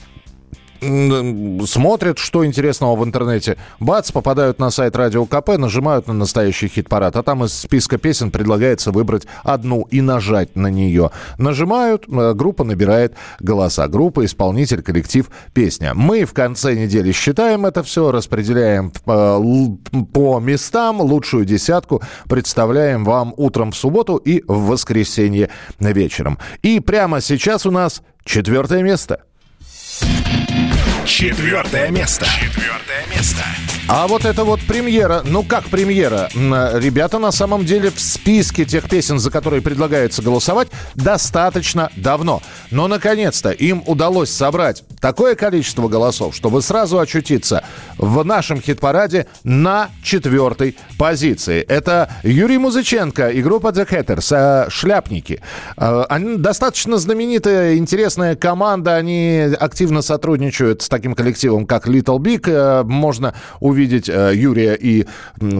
смотрят, 1.65 2.17
что 2.17 2.45
интересного 2.45 2.95
в 2.95 3.03
интернете. 3.03 3.57
Бац, 3.79 4.11
попадают 4.11 4.59
на 4.59 4.71
сайт 4.71 4.95
Радио 4.95 5.25
КП, 5.25 5.57
нажимают 5.57 6.07
на 6.07 6.13
настоящий 6.13 6.67
хит-парад, 6.67 7.15
а 7.15 7.23
там 7.23 7.43
из 7.43 7.53
списка 7.53 7.97
песен 7.97 8.31
предлагается 8.31 8.91
выбрать 8.91 9.27
одну 9.43 9.83
и 9.83 10.01
нажать 10.01 10.55
на 10.55 10.67
нее. 10.67 11.11
Нажимают, 11.37 12.05
э, 12.07 12.33
группа 12.33 12.63
набирает 12.63 13.13
голоса. 13.39 13.87
Группа, 13.87 14.25
исполнитель, 14.25 14.81
коллектив, 14.81 15.29
песня. 15.53 15.93
Мы 15.93 16.25
в 16.25 16.33
конце 16.33 16.75
недели 16.75 17.11
считаем 17.11 17.65
это 17.65 17.83
все, 17.83 18.11
распределяем 18.11 18.91
э, 19.05 20.03
по 20.13 20.39
местам, 20.39 21.01
лучшую 21.01 21.45
десятку 21.45 22.01
представляем 22.27 23.03
вам 23.03 23.33
утром 23.37 23.71
в 23.71 23.75
субботу 23.75 24.17
и 24.17 24.43
в 24.47 24.67
воскресенье 24.67 25.49
вечером. 25.79 26.37
И 26.61 26.79
прямо 26.79 27.21
сейчас 27.21 27.65
у 27.65 27.71
нас 27.71 28.01
четвертое 28.23 28.83
место. 28.83 29.21
Четвертое 31.05 31.91
место. 31.91 32.25
Четвертое 32.25 33.05
место. 33.15 33.43
А 33.87 34.07
вот 34.07 34.25
это 34.25 34.43
вот 34.45 34.61
премьера, 34.61 35.21
ну 35.23 35.43
как 35.43 35.65
премьера? 35.65 36.27
Э, 36.33 36.79
Ребята 36.79 37.19
на 37.19 37.31
самом 37.31 37.65
деле 37.65 37.91
в 37.91 37.99
списке 37.99 38.65
тех 38.65 38.89
песен, 38.89 39.19
за 39.19 39.29
которые 39.29 39.61
предлагается 39.61 40.23
голосовать, 40.23 40.69
достаточно 40.95 41.91
давно. 41.95 42.41
Но 42.71 42.87
наконец-то 42.87 43.51
им 43.51 43.83
удалось 43.85 44.31
собрать 44.31 44.83
такое 44.99 45.35
количество 45.35 45.87
голосов, 45.87 46.35
чтобы 46.35 46.63
сразу 46.63 46.97
очутиться 46.97 47.63
в 47.99 48.25
нашем 48.25 48.59
хит-параде 48.59 49.27
на 49.43 49.89
четвертой 50.01 50.75
позиции. 50.97 51.61
Это 51.61 52.09
Юрий 52.23 52.57
Музыченко 52.57 53.29
и 53.29 53.43
группа 53.43 53.67
The 53.67 53.87
Hatters, 53.87 54.65
э, 54.65 54.69
«Шляпники». 54.71 55.43
Э, 55.77 56.05
Они 56.09 56.37
достаточно 56.37 56.97
знаменитая, 56.97 57.75
интересная 57.75 58.35
команда, 58.35 58.95
они 58.95 59.47
активно 59.59 60.01
сотрудничают 60.01 60.81
с 60.81 60.89
таким 60.89 61.13
коллективом, 61.13 61.67
как 61.67 61.87
Little 61.87 62.17
Big. 62.17 62.83
Можно 62.83 63.35
увидеть 63.59 63.74
э, 63.83 64.31
Юрия 64.35 64.75
и 64.75 65.05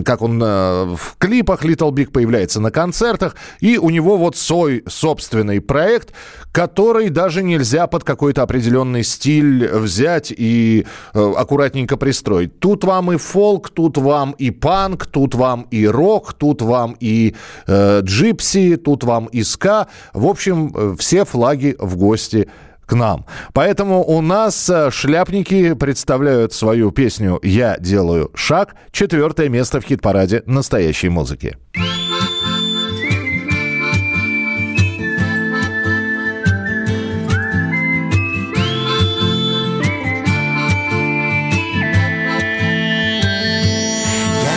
как 0.04 0.22
он 0.22 0.42
э, 0.42 0.96
в 0.96 1.16
клипах 1.18 1.64
Little 1.64 1.92
Big 1.92 2.12
появляется 2.12 2.60
на 2.60 2.72
концертах. 2.72 3.36
И 3.60 3.78
у 3.78 3.90
него 3.90 4.18
вот 4.18 4.36
свой 4.36 4.84
собственный 4.88 5.62
проект, 5.62 6.14
который 6.52 7.10
даже 7.10 7.44
нельзя 7.44 7.88
под 7.88 8.04
какой-то 8.04 8.42
определенный 8.44 9.04
стиль 9.04 9.68
взять 9.68 10.34
и 10.36 10.86
э, 11.14 11.34
аккуратненько 11.38 11.98
пристроить. 11.98 12.60
Тут 12.60 12.84
вам 12.84 13.12
и 13.12 13.18
фолк, 13.18 13.70
тут 13.70 13.98
вам 13.98 14.32
и 14.32 14.52
панк, 14.52 15.06
тут 15.06 15.36
вам 15.36 15.68
и 15.72 15.86
рок, 15.86 16.34
тут 16.34 16.62
вам 16.62 16.96
и 17.00 17.36
э, 17.68 18.02
джипси, 18.02 18.78
тут 18.78 19.04
вам 19.04 19.26
и 19.26 19.44
ска. 19.44 19.88
В 20.14 20.28
общем, 20.28 20.96
все 20.98 21.26
флаги 21.26 21.76
в 21.80 21.98
гости 21.98 22.48
к 22.86 22.94
нам. 22.94 23.26
Поэтому 23.54 24.04
у 24.04 24.22
нас 24.22 24.70
э, 24.70 24.92
шляпники 24.92 25.74
представляют 25.74 26.54
свою 26.54 26.92
песню 26.92 27.40
«Я 27.44 27.78
делаю 27.78 28.32
шаг». 28.36 28.76
Четвертое 28.92 29.50
место 29.50 29.82
в 29.82 29.86
хит-параде 29.86 30.44
настоящей 30.46 31.10
музыки. 31.10 31.58
Я 31.74 31.84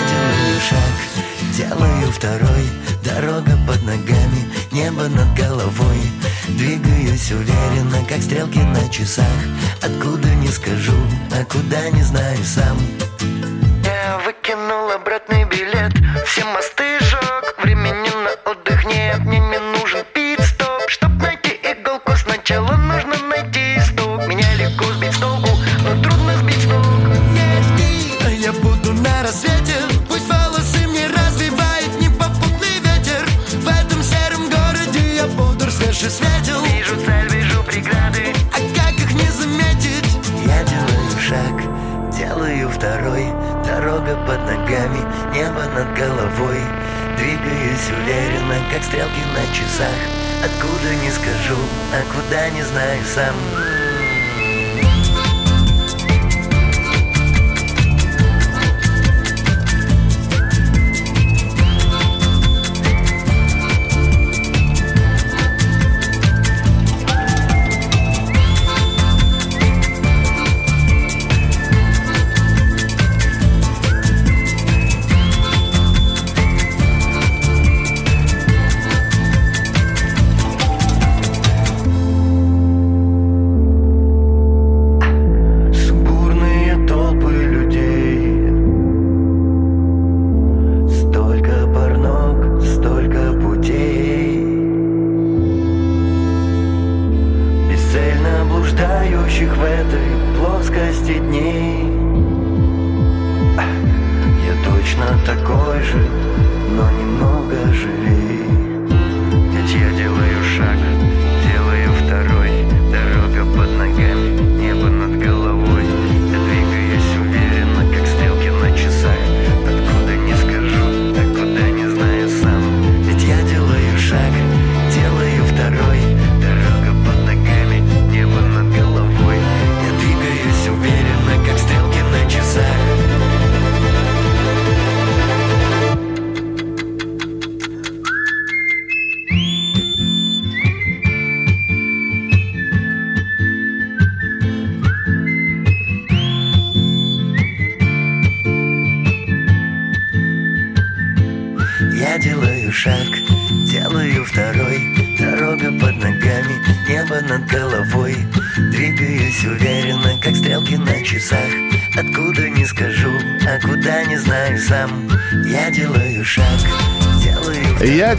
делаю 0.09 0.61
шаг, 0.61 0.95
делаю 1.57 2.13
второй 2.13 2.49
Дорога 3.05 3.59
под 3.67 3.83
ногами, 3.83 4.47
небо 4.71 5.09
над 5.09 5.35
головой 5.37 5.99
Двигаюсь 6.57 7.31
уверенно, 7.31 8.05
как 8.09 8.23
стрелки 8.23 8.59
на 8.59 8.89
часах. 8.89 9.27
Откуда 9.83 10.29
не 10.37 10.49
скажу, 10.49 10.97
а 11.31 11.45
куда 11.45 11.91
не 11.91 12.03
знаю 12.03 12.39
сам. 12.45 12.79
Я 13.85 14.19
выкинул 14.25 14.91
обратный 14.91 15.45
билет. 15.45 15.93
Все 16.27 16.45
мосты 16.45 16.99
сжег, 17.01 17.55
времени 17.63 18.11
на 18.25 18.51
отдых 18.51 18.85
нет. 18.87 19.19
Мне 19.21 19.41
не 19.41 19.59
нужен 19.59 20.05
пит-стоп. 20.15 20.89
Чтоб 20.89 21.11
найти 21.21 21.59
иголку 21.63 22.13
сначала 22.17 22.78
над 45.79 45.97
головой. 45.97 46.61
Двигаюсь 47.17 47.91
уверенно, 47.91 48.57
как 48.73 48.83
стрелки 48.83 49.23
на 49.35 49.55
часах. 49.55 49.95
Откуда 50.45 50.95
не 50.97 51.11
скажу, 51.11 51.57
а 51.93 52.03
куда 52.13 52.51
не 52.51 52.63
знаю 52.63 53.03
сам 53.05 53.35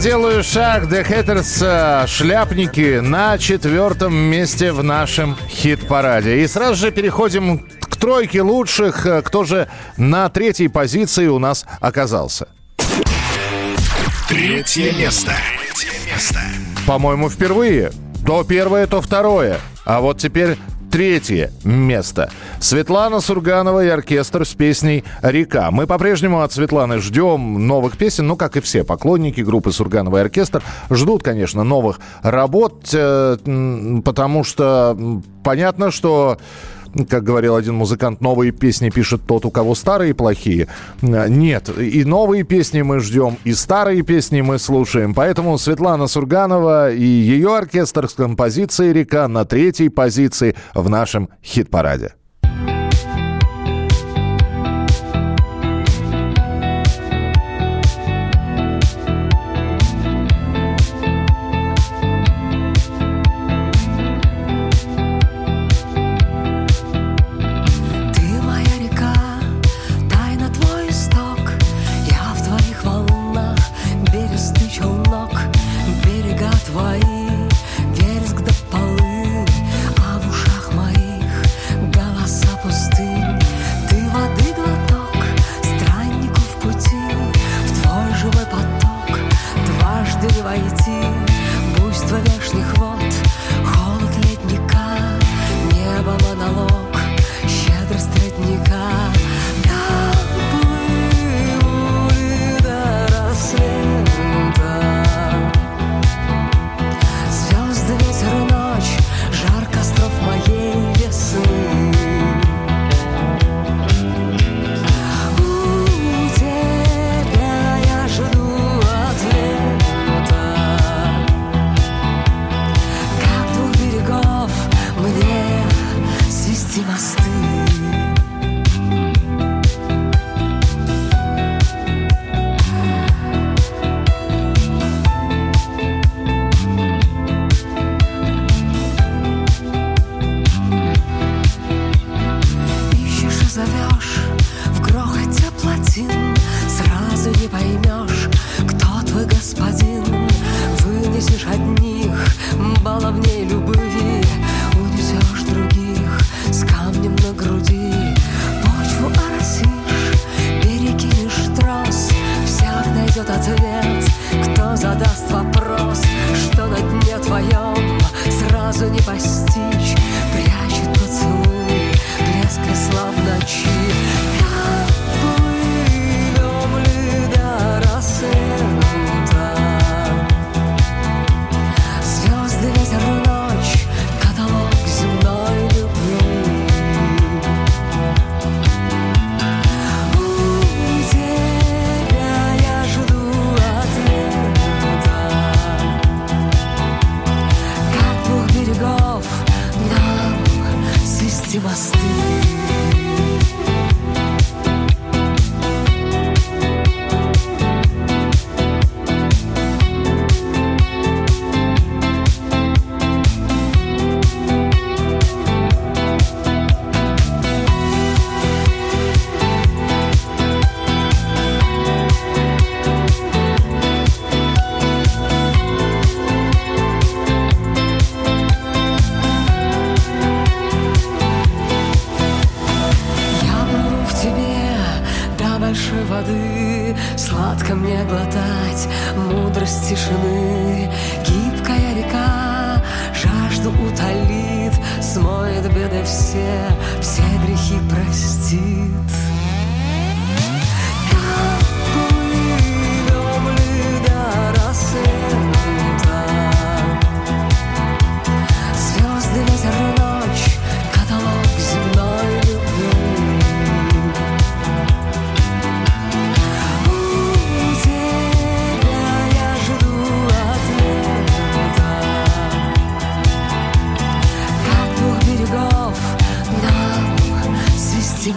делаю 0.00 0.42
шаг, 0.42 0.84
The 0.84 1.06
Hatters, 1.06 1.62
э, 1.62 2.06
шляпники 2.06 3.00
на 3.00 3.36
четвертом 3.36 4.14
месте 4.14 4.72
в 4.72 4.82
нашем 4.82 5.36
хит-параде. 5.48 6.42
И 6.42 6.46
сразу 6.46 6.74
же 6.74 6.90
переходим 6.90 7.68
к 7.82 7.96
тройке 7.96 8.40
лучших. 8.40 9.04
Э, 9.06 9.20
Кто 9.20 9.44
же 9.44 9.68
на 9.98 10.28
третьей 10.30 10.68
позиции 10.68 11.26
у 11.26 11.38
нас 11.38 11.66
оказался? 11.80 12.48
Третье 14.28 14.92
место. 14.94 15.32
Третье 15.74 15.92
место. 16.10 16.40
По-моему, 16.86 17.28
впервые. 17.28 17.92
То 18.26 18.42
первое, 18.42 18.86
то 18.86 19.02
второе. 19.02 19.58
А 19.84 20.00
вот 20.00 20.18
теперь 20.18 20.56
третье 20.90 21.52
место. 21.64 22.30
Светлана 22.60 23.20
Сурганова 23.20 23.84
и 23.84 23.88
оркестр 23.88 24.44
с 24.44 24.54
песней 24.54 25.04
«Река». 25.22 25.70
Мы 25.70 25.86
по-прежнему 25.86 26.42
от 26.42 26.52
Светланы 26.52 26.98
ждем 26.98 27.66
новых 27.66 27.96
песен, 27.96 28.26
ну, 28.26 28.36
как 28.36 28.56
и 28.56 28.60
все 28.60 28.84
поклонники 28.84 29.40
группы 29.40 29.72
Сурганова 29.72 30.18
и 30.18 30.20
оркестр. 30.20 30.62
Ждут, 30.90 31.22
конечно, 31.22 31.64
новых 31.64 32.00
работ, 32.22 32.88
э, 32.92 33.36
потому 34.04 34.44
что 34.44 35.22
понятно, 35.42 35.90
что 35.90 36.38
как 37.08 37.24
говорил 37.24 37.56
один 37.56 37.74
музыкант, 37.74 38.20
новые 38.20 38.52
песни 38.52 38.90
пишет 38.90 39.22
тот, 39.26 39.44
у 39.44 39.50
кого 39.50 39.74
старые 39.74 40.14
плохие. 40.14 40.68
Э, 41.02 41.28
Нет, 41.28 41.68
и 41.78 42.04
новые 42.04 42.44
песни 42.44 42.82
мы 42.82 43.00
ждем, 43.00 43.38
и 43.44 43.52
старые 43.52 44.02
песни 44.02 44.40
мы 44.40 44.58
слушаем. 44.58 45.14
Поэтому 45.14 45.58
Светлана 45.58 46.06
Сурганова 46.06 46.92
и 46.92 47.04
ее 47.04 47.56
оркестр 47.56 48.08
с 48.08 48.14
композицией 48.14 48.92
«Река» 48.92 49.28
на 49.28 49.44
третьей 49.44 49.88
позиции 49.88 50.56
в 50.74 50.88
нашем 50.88 51.28
хит-параде. 51.42 52.14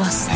хвосты. 0.04 0.32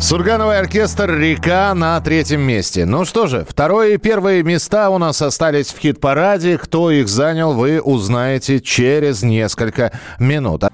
Сургановый 0.00 0.58
оркестр 0.58 1.14
«Река» 1.14 1.74
на 1.74 2.00
третьем 2.00 2.40
месте. 2.40 2.86
Ну 2.86 3.04
что 3.04 3.26
же, 3.26 3.44
второе 3.48 3.94
и 3.94 3.96
первое 3.98 4.42
места 4.42 4.88
у 4.88 4.96
нас 4.96 5.20
остались 5.20 5.72
в 5.72 5.78
хит-параде. 5.78 6.56
Кто 6.56 6.90
их 6.90 7.08
занял, 7.08 7.52
вы 7.52 7.80
узнаете 7.80 8.60
через 8.60 9.22
несколько 9.22 9.92
минут. 10.18 10.64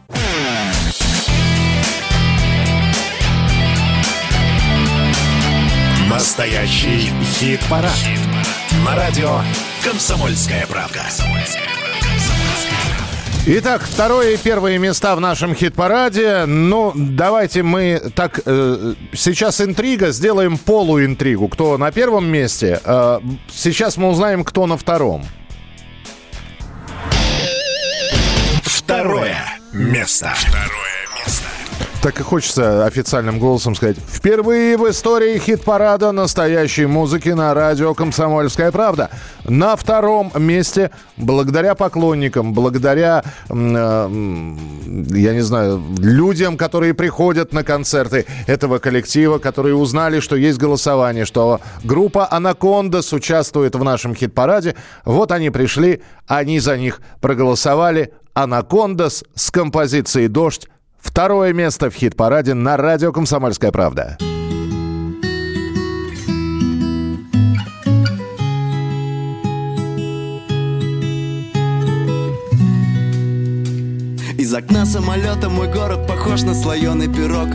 Настоящий 6.08 7.10
хит-парад. 7.34 7.90
хит 7.90 8.20
На 8.84 8.94
радио 8.94 9.40
«Комсомольская 9.82 10.66
правка». 10.66 11.00
«Комсомольская 11.00 11.62
правка». 11.62 11.95
Итак, 13.48 13.82
второе 13.82 14.32
и 14.32 14.36
первое 14.36 14.76
места 14.76 15.14
в 15.14 15.20
нашем 15.20 15.54
хит-параде. 15.54 16.46
Ну, 16.46 16.90
давайте 16.96 17.62
мы 17.62 18.02
так... 18.16 18.40
Э, 18.44 18.94
сейчас 19.12 19.60
интрига, 19.60 20.10
сделаем 20.10 20.58
полуинтригу. 20.58 21.46
Кто 21.46 21.78
на 21.78 21.92
первом 21.92 22.26
месте? 22.26 22.80
Э, 22.84 23.20
сейчас 23.48 23.98
мы 23.98 24.08
узнаем, 24.08 24.42
кто 24.42 24.66
на 24.66 24.76
втором. 24.76 25.24
Второе 28.64 29.36
место. 29.72 30.32
Второе 30.34 30.95
так 32.06 32.20
и 32.20 32.22
хочется 32.22 32.86
официальным 32.86 33.40
голосом 33.40 33.74
сказать. 33.74 33.96
Впервые 33.96 34.76
в 34.76 34.88
истории 34.88 35.40
хит-парада 35.40 36.12
настоящей 36.12 36.86
музыки 36.86 37.30
на 37.30 37.52
радио 37.52 37.94
«Комсомольская 37.94 38.70
правда». 38.70 39.10
На 39.44 39.74
втором 39.74 40.30
месте, 40.36 40.92
благодаря 41.16 41.74
поклонникам, 41.74 42.54
благодаря, 42.54 43.24
э, 43.48 43.54
я 43.54 45.32
не 45.34 45.40
знаю, 45.40 45.82
людям, 45.98 46.56
которые 46.56 46.94
приходят 46.94 47.52
на 47.52 47.64
концерты 47.64 48.24
этого 48.46 48.78
коллектива, 48.78 49.38
которые 49.38 49.74
узнали, 49.74 50.20
что 50.20 50.36
есть 50.36 50.58
голосование, 50.58 51.24
что 51.24 51.60
группа 51.82 52.28
«Анакондас» 52.30 53.12
участвует 53.12 53.74
в 53.74 53.82
нашем 53.82 54.14
хит-параде. 54.14 54.76
Вот 55.04 55.32
они 55.32 55.50
пришли, 55.50 56.02
они 56.28 56.60
за 56.60 56.78
них 56.78 57.00
проголосовали. 57.20 58.12
«Анакондас» 58.32 59.24
с 59.34 59.50
композицией 59.50 60.28
«Дождь» 60.28 60.68
Второе 61.06 61.52
место 61.54 61.88
в 61.88 61.94
хит-параде 61.94 62.52
на 62.52 62.76
радио 62.76 63.12
«Комсомольская 63.12 63.70
правда». 63.70 64.18
Из 74.36 74.52
окна 74.52 74.84
самолета 74.84 75.48
мой 75.48 75.68
город 75.68 76.06
похож 76.06 76.42
на 76.42 76.54
слоеный 76.54 77.08
пирог 77.08 77.48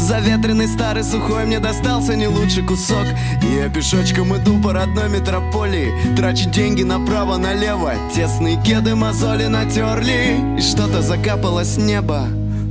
Заветренный 0.00 0.66
старый 0.66 1.04
сухой 1.04 1.44
мне 1.44 1.60
достался 1.60 2.16
не 2.16 2.26
лучший 2.26 2.64
кусок. 2.66 3.06
И 3.42 3.54
я 3.54 3.68
пешочком 3.68 4.34
иду 4.34 4.60
по 4.60 4.72
родной 4.72 5.08
метрополии 5.10 5.92
Трачу 6.16 6.48
деньги 6.50 6.82
направо-налево. 6.82 7.92
Тесные 8.14 8.60
кеды 8.62 8.94
мозоли 8.94 9.46
натерли 9.46 10.58
И 10.58 10.62
что-то 10.62 11.02
закапало 11.02 11.64
с 11.64 11.76
неба. 11.76 12.26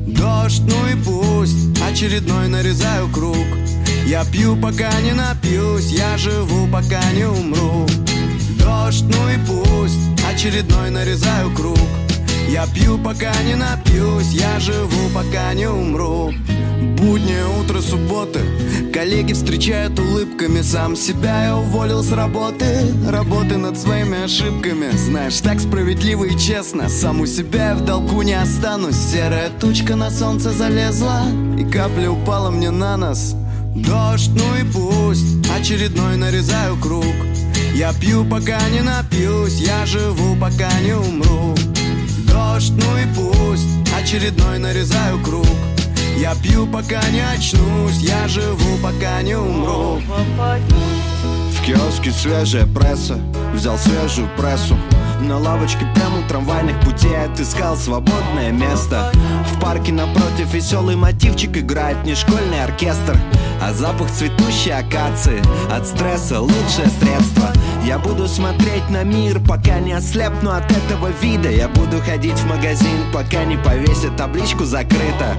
Дождь, 0.07 0.63
ну 0.65 0.87
и 0.87 0.95
пусть 0.95 1.79
Очередной 1.81 2.47
нарезаю 2.47 3.07
круг. 3.09 3.45
Я 4.07 4.25
пью, 4.25 4.55
пока 4.55 4.89
не 5.01 5.13
напьюсь 5.13 5.91
Я 5.91 6.17
живу, 6.17 6.67
пока 6.67 7.01
не 7.13 7.25
умру. 7.25 7.85
Дождь, 8.57 9.05
ну 9.05 9.29
и 9.29 9.37
пусть 9.45 9.99
Очередной 10.27 10.89
нарезаю 10.89 11.51
круг 11.51 11.77
я 12.49 12.65
пью, 12.65 12.97
пока 12.97 13.31
не 13.43 13.55
напьюсь, 13.55 14.31
я 14.31 14.59
живу, 14.59 15.09
пока 15.13 15.53
не 15.53 15.67
умру. 15.67 16.33
Буднее 16.97 17.45
утро 17.61 17.81
субботы 17.81 18.39
Коллеги 18.93 19.33
встречают 19.33 19.99
улыбками. 19.99 20.61
Сам 20.61 20.95
себя 20.95 21.45
я 21.45 21.57
уволил 21.57 22.01
с 22.03 22.11
работы 22.11 22.65
Работы 23.07 23.57
над 23.57 23.77
своими 23.77 24.23
ошибками. 24.23 24.95
Знаешь, 24.95 25.39
так 25.41 25.59
справедливо 25.59 26.25
и 26.25 26.37
честно 26.37 26.89
Сам 26.89 27.21
у 27.21 27.25
себя 27.25 27.69
я 27.69 27.75
в 27.75 27.85
долгу 27.85 28.21
не 28.21 28.33
останусь. 28.33 28.95
Серая 28.95 29.49
тучка 29.59 29.95
на 29.95 30.09
солнце 30.09 30.51
залезла 30.51 31.23
И 31.57 31.63
капля 31.63 32.11
упала 32.11 32.49
мне 32.49 32.71
на 32.71 32.97
нос. 32.97 33.35
Дождь, 33.75 34.31
ну 34.33 34.55
и 34.55 34.63
пусть 34.71 35.49
Очередной 35.49 36.17
нарезаю 36.17 36.77
круг. 36.77 37.05
Я 37.75 37.93
пью, 37.93 38.25
пока 38.25 38.59
не 38.69 38.81
напьюсь 38.81 39.59
Я 39.59 39.85
живу, 39.85 40.35
пока 40.35 40.69
не 40.81 40.93
умру 40.93 41.55
дождь, 42.31 42.73
ну 42.75 42.97
и 42.97 43.05
пусть 43.15 43.67
Очередной 43.97 44.59
нарезаю 44.59 45.19
круг. 45.19 45.45
Я 46.17 46.35
пью, 46.35 46.67
пока 46.67 47.01
не 47.11 47.21
очнусь 47.21 47.99
Я 47.99 48.27
живу, 48.27 48.77
пока 48.81 49.21
не 49.21 49.35
умру. 49.35 50.01
В 51.51 51.65
киоске 51.65 52.11
свежая 52.11 52.65
пресса 52.65 53.19
Взял 53.53 53.77
свежую 53.77 54.29
прессу. 54.37 54.77
На 55.21 55.37
лавочке 55.37 55.85
прямо 55.95 56.19
у 56.19 56.27
трамвайных 56.27 56.79
путей 56.81 57.15
Отыскал 57.17 57.75
свободное 57.75 58.51
место. 58.51 59.11
В 59.53 59.59
парке 59.59 59.91
напротив 59.91 60.53
веселый 60.53 60.95
мотивчик 60.95 61.55
Играет 61.57 62.03
не 62.03 62.15
школьный 62.15 62.63
оркестр 62.63 63.17
А 63.61 63.73
запах 63.73 64.09
цветущей 64.11 64.73
акации. 64.73 65.41
От 65.71 65.87
стресса 65.87 66.41
лучшее 66.41 66.89
средство 66.99 67.51
я 67.83 67.97
буду 67.97 68.27
смотреть 68.27 68.89
на 68.89 69.03
мир, 69.03 69.39
пока 69.39 69.79
не 69.79 69.93
ослепну 69.93 70.51
от 70.51 70.69
этого 70.71 71.09
вида. 71.21 71.49
Я 71.49 71.67
буду 71.67 71.99
ходить 72.01 72.37
в 72.37 72.45
магазин, 72.45 73.11
пока 73.13 73.45
не 73.45 73.57
повесят 73.57 74.15
табличку 74.15 74.65
«Закрыто» 74.65 75.37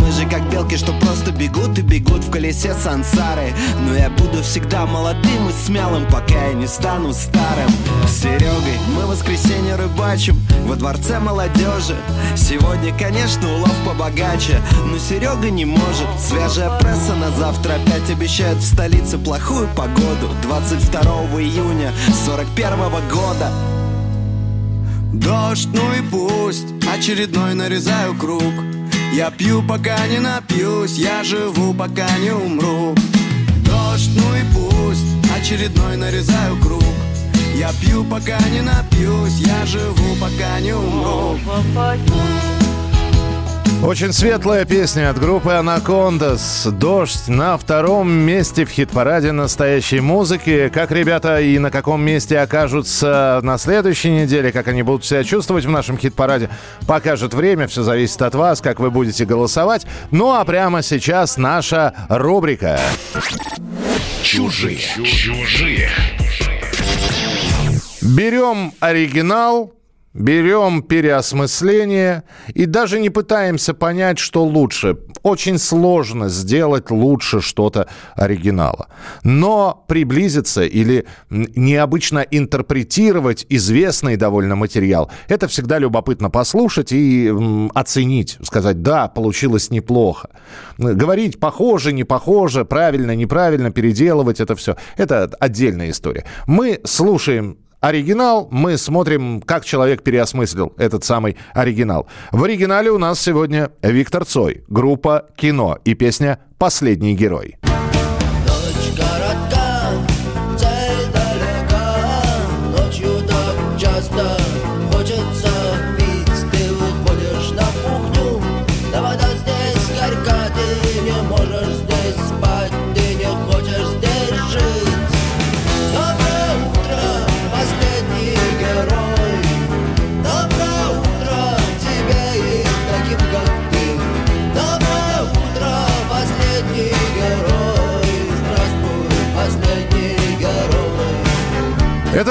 Мы 0.00 0.12
же 0.12 0.28
как 0.28 0.48
белки, 0.50 0.76
что 0.76 0.92
просто 0.92 1.32
бегут 1.32 1.78
и 1.78 1.82
бегут 1.82 2.24
в 2.24 2.30
колесе 2.30 2.74
сансары. 2.74 3.52
Но 3.86 3.94
я 3.94 4.10
буду 4.10 4.42
всегда 4.42 4.86
молодым 4.86 5.48
и 5.48 5.52
смелым, 5.52 6.06
пока 6.06 6.48
я 6.48 6.52
не 6.52 6.66
стану 6.66 7.12
старым. 7.12 7.70
С 8.06 8.20
Серегой 8.22 8.78
мы 8.94 9.06
в 9.06 9.08
воскресенье 9.08 9.76
рыбачим 9.76 10.40
во 10.66 10.76
дворце 10.76 11.18
молодежи. 11.18 11.96
Сегодня, 12.36 12.96
конечно, 12.96 13.52
улов 13.54 13.74
побогаче, 13.86 14.60
но 14.86 14.98
Серега 14.98 15.50
не 15.50 15.64
может. 15.64 16.08
Свежая 16.18 16.78
пресса 16.78 17.14
на 17.14 17.30
завтра 17.30 17.74
опять 17.74 18.10
обещает 18.10 18.58
в 18.58 18.66
столице 18.66 19.18
плохую 19.18 19.68
погоду. 19.74 20.30
22 20.42 21.02
июня 21.40 21.69
июня 21.70 21.92
41 22.24 22.88
-го 22.88 23.00
года. 23.10 23.50
Дождь, 25.12 25.68
ну 25.72 25.92
и 25.92 26.02
пусть, 26.10 26.66
очередной 26.92 27.54
нарезаю 27.54 28.14
круг. 28.14 28.54
Я 29.12 29.30
пью, 29.30 29.62
пока 29.62 29.96
не 30.06 30.18
напьюсь, 30.18 30.98
я 30.98 31.24
живу, 31.24 31.74
пока 31.74 32.06
не 32.18 32.32
умру. 32.32 32.94
Дождь, 33.64 34.10
ну 34.14 34.36
и 34.36 34.42
пусть, 34.54 35.06
очередной 35.36 35.96
нарезаю 35.96 36.56
круг. 36.60 36.94
Я 37.56 37.72
пью, 37.80 38.04
пока 38.04 38.38
не 38.48 38.62
напьюсь, 38.62 39.38
я 39.40 39.66
живу, 39.66 40.16
пока 40.20 40.60
не 40.60 40.72
умру 40.72 41.38
очень 43.82 44.12
светлая 44.12 44.64
песня 44.64 45.10
от 45.10 45.18
группы 45.18 45.52
«Анакондас». 45.52 46.66
«Дождь» 46.70 47.28
на 47.28 47.56
втором 47.56 48.10
месте 48.10 48.64
в 48.64 48.70
хит-параде 48.70 49.32
настоящей 49.32 50.00
музыки. 50.00 50.70
Как 50.72 50.90
ребята 50.90 51.40
и 51.40 51.58
на 51.58 51.70
каком 51.70 52.02
месте 52.02 52.38
окажутся 52.38 53.40
на 53.42 53.58
следующей 53.58 54.10
неделе, 54.10 54.52
как 54.52 54.68
они 54.68 54.82
будут 54.82 55.04
себя 55.04 55.24
чувствовать 55.24 55.64
в 55.64 55.70
нашем 55.70 55.98
хит-параде, 55.98 56.50
покажет 56.86 57.34
время. 57.34 57.68
Все 57.68 57.82
зависит 57.82 58.20
от 58.22 58.34
вас, 58.34 58.60
как 58.60 58.80
вы 58.80 58.90
будете 58.90 59.24
голосовать. 59.24 59.86
Ну 60.10 60.34
а 60.34 60.44
прямо 60.44 60.82
сейчас 60.82 61.36
наша 61.36 61.94
рубрика. 62.08 62.78
Чужие. 64.22 64.78
Чужие. 64.78 65.90
Берем 68.02 68.72
оригинал, 68.80 69.72
Берем 70.20 70.82
переосмысление 70.82 72.24
и 72.52 72.66
даже 72.66 73.00
не 73.00 73.08
пытаемся 73.08 73.72
понять, 73.72 74.18
что 74.18 74.44
лучше. 74.44 74.98
Очень 75.22 75.58
сложно 75.58 76.28
сделать 76.28 76.90
лучше 76.90 77.40
что-то 77.40 77.88
оригинала. 78.16 78.88
Но 79.24 79.82
приблизиться 79.88 80.62
или 80.62 81.06
необычно 81.30 82.18
интерпретировать 82.18 83.46
известный 83.48 84.16
довольно 84.16 84.56
материал, 84.56 85.10
это 85.28 85.48
всегда 85.48 85.78
любопытно 85.78 86.28
послушать 86.28 86.92
и 86.92 87.32
оценить, 87.72 88.36
сказать, 88.42 88.82
да, 88.82 89.08
получилось 89.08 89.70
неплохо. 89.70 90.28
Говорить 90.76 91.40
похоже, 91.40 91.94
не 91.94 92.04
похоже, 92.04 92.66
правильно, 92.66 93.16
неправильно, 93.16 93.70
переделывать 93.70 94.40
это 94.40 94.54
все, 94.54 94.76
это 94.98 95.30
отдельная 95.40 95.88
история. 95.88 96.26
Мы 96.46 96.78
слушаем 96.84 97.56
оригинал, 97.80 98.48
мы 98.50 98.76
смотрим, 98.76 99.40
как 99.40 99.64
человек 99.64 100.02
переосмыслил 100.02 100.72
этот 100.76 101.04
самый 101.04 101.36
оригинал. 101.54 102.06
В 102.32 102.44
оригинале 102.44 102.90
у 102.90 102.98
нас 102.98 103.20
сегодня 103.20 103.70
Виктор 103.82 104.24
Цой, 104.24 104.64
группа 104.68 105.26
«Кино» 105.36 105.78
и 105.84 105.94
песня 105.94 106.38
«Последний 106.58 107.14
герой». 107.14 107.56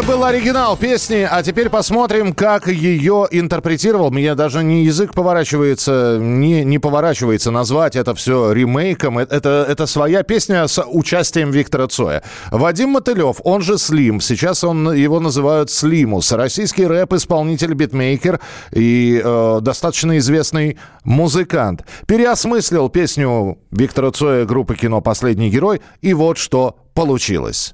Был 0.03 0.23
оригинал 0.23 0.77
песни, 0.77 1.27
а 1.29 1.41
теперь 1.41 1.69
посмотрим, 1.69 2.33
как 2.33 2.67
ее 2.67 3.27
интерпретировал. 3.31 4.11
Мне 4.11 4.35
даже 4.35 4.63
не 4.63 4.83
язык 4.83 5.15
поворачивается, 5.15 6.17
не, 6.19 6.63
не 6.63 6.77
поворачивается 6.77 7.49
назвать 7.49 7.95
это 7.95 8.13
все 8.13 8.51
ремейком. 8.51 9.17
Э, 9.17 9.23
это, 9.23 9.65
это 9.67 9.87
своя 9.87 10.21
песня 10.21 10.67
с 10.67 10.83
участием 10.85 11.49
Виктора 11.49 11.87
Цоя. 11.87 12.21
Вадим 12.51 12.89
Мотылев, 12.89 13.37
он 13.43 13.61
же 13.61 13.79
Слим, 13.79 14.21
сейчас 14.21 14.63
он, 14.63 14.93
его 14.93 15.19
называют 15.19 15.71
Слимус. 15.71 16.31
Российский 16.33 16.85
рэп-исполнитель, 16.85 17.73
битмейкер 17.73 18.39
и 18.71 19.19
э, 19.23 19.59
достаточно 19.61 20.19
известный 20.19 20.77
музыкант. 21.03 21.83
Переосмыслил 22.05 22.89
песню 22.89 23.57
Виктора 23.71 24.11
Цоя 24.11 24.45
группы 24.45 24.75
кино 24.75 25.01
«Последний 25.01 25.49
герой», 25.49 25.81
и 26.01 26.13
вот 26.13 26.37
что 26.37 26.75
получилось. 26.93 27.73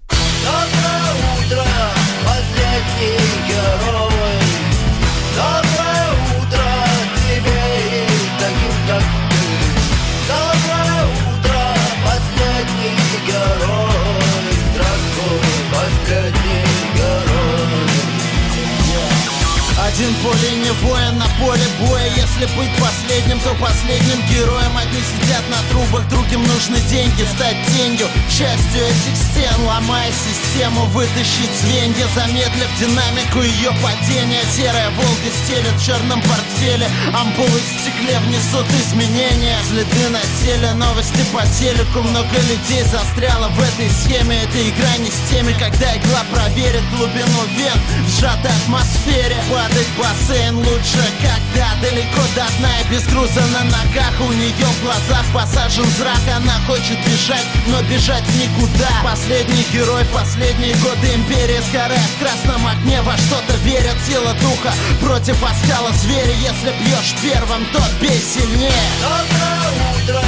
Не 20.65 20.71
воин, 20.71 21.17
на 21.19 21.25
поле 21.39 21.67
боя 21.79 22.24
Если 22.37 22.53
быть 22.57 22.71
последним, 22.75 23.39
то 23.39 23.53
последним 23.55 24.19
героем. 24.27 24.77
Одни 24.77 24.99
сидят 24.99 25.43
на 25.49 25.55
трубах, 25.69 26.05
другим 26.09 26.43
нужны 26.43 26.77
деньги. 26.89 27.23
Стать 27.23 27.55
тенью, 27.71 28.07
частью 28.27 28.83
этих 28.83 29.15
стен. 29.15 29.55
Ломая 29.65 30.11
систему, 30.11 30.83
вытащить 30.87 31.53
звенья. 31.61 32.05
Замедлив 32.13 32.67
динамику 32.77 33.39
ее 33.39 33.71
падения 33.81 34.43
Серая 34.53 34.89
Волга 34.89 35.29
стелет 35.45 35.79
в 35.79 35.85
черном 35.85 36.21
портфеле. 36.23 36.89
Ампулы 37.13 37.47
в 37.47 37.79
стекле 37.79 38.19
внесут 38.27 38.67
изменения. 38.83 39.57
Следы 39.69 40.09
на 40.09 40.19
теле, 40.43 40.73
новости 40.73 41.23
по 41.31 41.41
телеку. 41.47 42.01
Много 42.03 42.35
людей 42.51 42.83
застряло 42.83 43.47
в 43.47 43.59
этой 43.61 43.89
схеме. 43.89 44.43
Эта 44.43 44.59
игра 44.59 44.97
не 44.97 45.09
с 45.09 45.19
теми, 45.31 45.53
когда 45.53 45.95
игла 45.95 46.25
проверит 46.33 46.83
глубину 46.91 47.47
вен. 47.55 47.79
В 48.07 48.19
сжатой 48.19 48.51
атмосфере 48.51 49.37
падает 49.47 49.87
бассейн. 49.95 50.57
Лучше, 50.57 50.99
когда 51.23 51.69
далеко 51.79 52.24
и 52.26 52.93
без 52.93 53.06
груза 53.07 53.41
на 53.53 53.64
ногах 53.65 54.14
У 54.19 54.31
нее 54.31 54.65
в 54.65 54.81
глазах 54.84 55.26
посажен 55.34 55.85
зрак, 55.97 56.22
она 56.35 56.53
хочет 56.68 56.97
бежать, 57.06 57.45
но 57.68 57.81
бежать 57.84 58.23
никуда. 58.35 58.89
Последний 59.03 59.65
герой, 59.72 60.03
последние 60.14 60.76
годы 60.76 61.14
империи 61.14 61.61
Сгорает 61.69 61.99
в 61.99 62.19
красном 62.19 62.68
огне, 62.68 63.02
во 63.02 63.15
что-то 63.18 63.53
верят 63.64 63.97
Сила 64.07 64.34
духа 64.41 64.73
против 65.02 65.38
оскала 65.43 65.91
зверя 65.93 66.34
Если 66.34 66.72
бьешь 66.80 67.15
первым, 67.22 67.65
то 67.72 67.81
бей 68.02 68.19
сильнее. 68.19 68.72
Доброе 69.02 70.19
утро, 70.19 70.23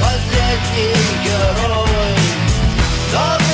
последний 0.00 0.94
герой. 1.24 2.18
Доброе 3.12 3.53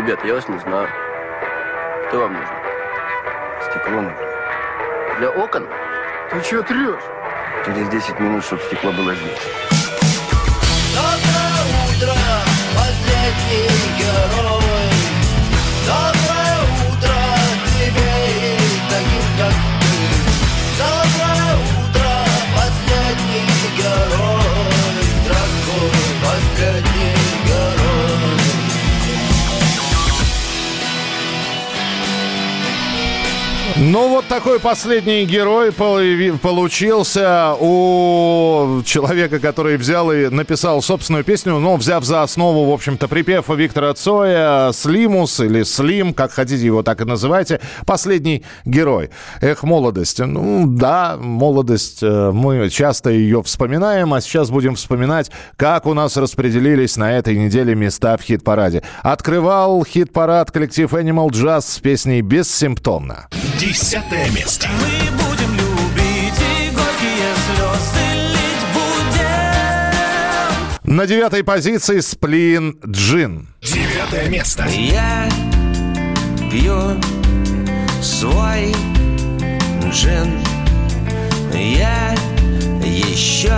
Ребят, 0.00 0.24
я 0.24 0.32
вас 0.32 0.48
не 0.48 0.58
знаю. 0.60 0.88
Что 2.08 2.20
вам 2.20 2.32
нужно? 2.32 2.56
Стекло 3.68 4.00
нужно. 4.00 4.16
Для 5.18 5.28
окон? 5.28 5.68
Ты 6.30 6.42
что 6.42 6.62
трешь? 6.62 7.02
Через 7.66 7.86
10 7.90 8.18
минут, 8.18 8.42
чтобы 8.42 8.62
стекло 8.62 8.92
было 8.92 9.14
здесь. 9.14 9.38
Доброе 10.94 11.60
утро, 11.84 12.16
последний 12.74 13.68
герой 13.98 14.88
Доброе 15.84 16.60
утро 16.88 17.14
тебе 17.78 18.14
и 18.38 18.80
таким, 18.88 19.22
как 19.36 19.69
Ну, 33.82 34.10
вот 34.10 34.26
такой 34.26 34.60
последний 34.60 35.24
герой 35.24 35.72
получился 35.72 37.54
у 37.58 38.82
человека, 38.84 39.38
который 39.38 39.78
взял 39.78 40.12
и 40.12 40.28
написал 40.28 40.82
собственную 40.82 41.24
песню, 41.24 41.58
но 41.58 41.76
взяв 41.76 42.04
за 42.04 42.22
основу, 42.22 42.66
в 42.70 42.74
общем-то, 42.74 43.08
припев 43.08 43.48
Виктора 43.48 43.94
Цоя 43.94 44.72
«Слимус» 44.72 45.40
или 45.40 45.62
«Слим», 45.62 46.12
как 46.12 46.32
хотите 46.32 46.66
его 46.66 46.82
так 46.82 47.00
и 47.00 47.06
называйте, 47.06 47.60
«Последний 47.86 48.44
герой». 48.66 49.08
Эх, 49.40 49.62
молодость. 49.62 50.18
Ну, 50.18 50.66
да, 50.66 51.16
молодость, 51.18 52.02
э, 52.02 52.32
мы 52.34 52.68
часто 52.68 53.08
ее 53.08 53.42
вспоминаем, 53.42 54.12
а 54.12 54.20
сейчас 54.20 54.50
будем 54.50 54.74
вспоминать, 54.74 55.30
как 55.56 55.86
у 55.86 55.94
нас 55.94 56.18
распределились 56.18 56.98
на 56.98 57.16
этой 57.16 57.34
неделе 57.34 57.74
места 57.74 58.18
в 58.18 58.22
хит-параде. 58.22 58.82
Открывал 59.02 59.82
хит-парад 59.86 60.50
коллектив 60.50 60.92
Animal 60.92 61.30
Jazz 61.30 61.62
с 61.62 61.78
песней 61.78 62.20
«Бессимптомно». 62.20 63.28
Десятое 63.70 64.28
место. 64.30 64.66
Мы 64.80 64.88
будем 65.12 65.54
любить 65.54 66.40
и 66.40 66.70
горькие 66.74 67.32
слезы 67.46 68.02
лить 68.32 68.66
будем. 70.82 70.96
На 70.96 71.06
девятой 71.06 71.44
позиции 71.44 72.00
«Сплин 72.00 72.80
Джин». 72.84 73.46
Девятое 73.62 74.28
место. 74.28 74.66
Я 74.66 75.28
пью 76.50 77.00
свой 78.02 78.74
джин 79.88 80.40
Я 81.54 82.16
еще 82.82 83.54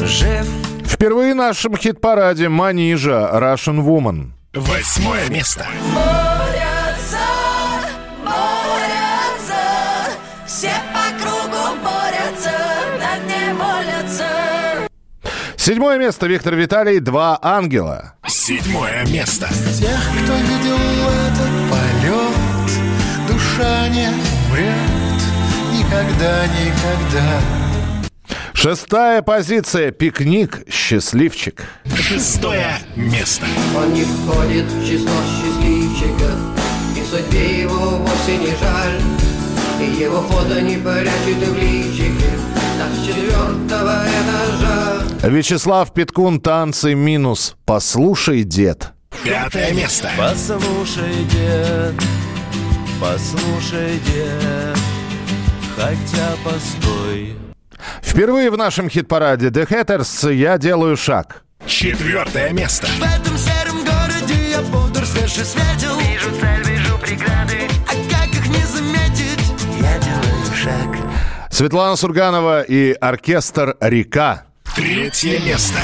жив 0.00 0.48
Впервые 0.84 1.34
в 1.34 1.36
нашем 1.36 1.76
хит-параде 1.76 2.48
«Манижа» 2.48 3.30
«Russian 3.34 3.84
Woman». 3.84 4.32
Восьмое 4.52 5.28
место. 5.30 5.64
Борются, 5.94 6.63
Седьмое 15.64 15.96
место 15.96 16.26
Виктор 16.26 16.54
Виталий 16.56 16.98
«Два 17.00 17.38
ангела». 17.40 18.12
Седьмое 18.26 19.02
место. 19.06 19.48
Тех, 19.80 19.98
кто 20.12 20.34
видел 20.34 20.76
этот 21.26 21.70
полет, 21.70 23.26
душа 23.26 23.88
не 23.88 24.08
умрет 24.08 25.22
никогда, 25.72 26.46
никогда. 26.48 27.40
Шестая 28.52 29.22
позиция 29.22 29.90
«Пикник. 29.90 30.70
Счастливчик». 30.70 31.64
Шестое 31.96 32.76
место. 32.94 33.46
Он 33.74 33.90
не 33.94 34.04
входит 34.04 34.66
в 34.66 34.86
число 34.86 35.16
счастливчиков 35.24 36.40
И 36.94 37.02
судьбе 37.10 37.62
его 37.62 37.96
вовсе 37.96 38.36
не 38.36 38.54
жаль 38.60 39.00
И 39.80 40.02
его 40.02 40.20
фото 40.20 40.60
не 40.60 40.76
прячет 40.76 41.48
в 41.48 41.56
личике 41.56 42.32
Так 42.78 42.92
с 42.98 43.06
четвертого 43.06 44.04
этажа 44.04 44.83
Вячеслав 45.28 45.94
Питкун 45.94 46.38
«Танцы 46.38 46.94
минус». 46.94 47.56
«Послушай, 47.64 48.44
дед». 48.44 48.92
Пятое 49.24 49.72
место. 49.72 50.10
Послушай, 50.18 51.24
дед, 51.30 51.94
послушай, 53.00 54.00
дед 54.04 54.76
Хотя 55.76 56.36
постой 56.44 57.36
Впервые 58.02 58.50
в 58.50 58.58
нашем 58.58 58.90
хит-параде 58.90 59.48
«The 59.48 59.66
Hatters» 59.66 60.30
«Я 60.34 60.58
делаю 60.58 60.96
шаг». 60.96 61.44
Четвертое 61.64 62.50
место. 62.52 62.86
В 62.86 63.02
этом 63.02 63.38
сером 63.38 63.78
городе 63.78 64.50
я 64.50 64.60
бодр, 64.60 65.06
свеж 65.06 65.38
и 65.38 65.44
светил 65.44 65.98
Вижу 66.00 66.30
цель, 66.38 66.70
вижу 66.70 66.98
преграды 66.98 67.68
А 67.86 67.94
как 68.12 68.28
их 68.28 68.46
не 68.48 68.66
заметить? 68.66 69.40
Я 69.80 69.98
делаю 70.00 70.54
шаг 70.54 71.50
Светлана 71.50 71.96
Сурганова 71.96 72.60
и 72.60 72.92
оркестр 72.92 73.76
«Река». 73.80 74.44
Третье 74.76 75.38
место. 75.38 75.78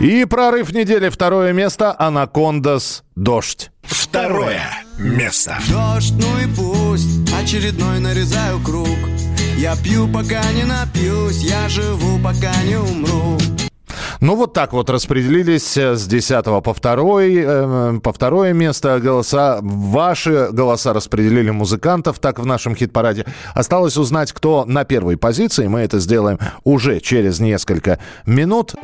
И 0.00 0.24
прорыв 0.24 0.72
недели 0.72 1.08
второе 1.08 1.52
место 1.52 1.94
«Анакондас. 1.96 3.04
Дождь». 3.14 3.70
Второе. 3.82 4.62
место. 4.98 5.56
Дождь, 5.70 6.14
ну 6.18 6.38
и 6.40 6.46
пусть, 6.56 7.32
очередной 7.32 8.00
нарезаю 8.00 8.58
круг. 8.58 8.98
Я 9.56 9.76
пью, 9.76 10.08
пока 10.08 10.42
не 10.52 10.64
напьюсь, 10.64 11.42
я 11.42 11.68
живу, 11.68 12.18
пока 12.18 12.52
не 12.64 12.76
умру. 12.76 13.38
Ну, 14.20 14.36
вот 14.36 14.52
так 14.52 14.72
вот 14.72 14.90
распределились 14.90 15.76
э, 15.76 15.96
с 15.96 16.06
10 16.06 16.44
по, 16.62 16.74
второй, 16.74 17.34
э, 17.36 18.00
по 18.02 18.12
второе 18.12 18.52
место 18.52 19.00
голоса. 19.00 19.58
Ваши 19.62 20.48
голоса 20.52 20.92
распределили 20.92 21.50
музыкантов 21.50 22.18
так 22.18 22.38
в 22.38 22.46
нашем 22.46 22.74
хит-параде. 22.74 23.24
Осталось 23.54 23.96
узнать, 23.96 24.32
кто 24.32 24.64
на 24.64 24.84
первой 24.84 25.16
позиции. 25.16 25.66
Мы 25.66 25.80
это 25.80 25.98
сделаем 25.98 26.38
уже 26.64 27.00
через 27.00 27.40
несколько 27.40 27.98
минут. 28.26 28.74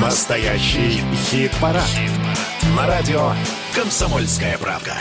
Настоящий 0.00 1.00
хит-парад. 1.30 1.88
На 2.76 2.86
радио 2.86 3.32
«Комсомольская 3.74 4.58
правда». 4.58 4.92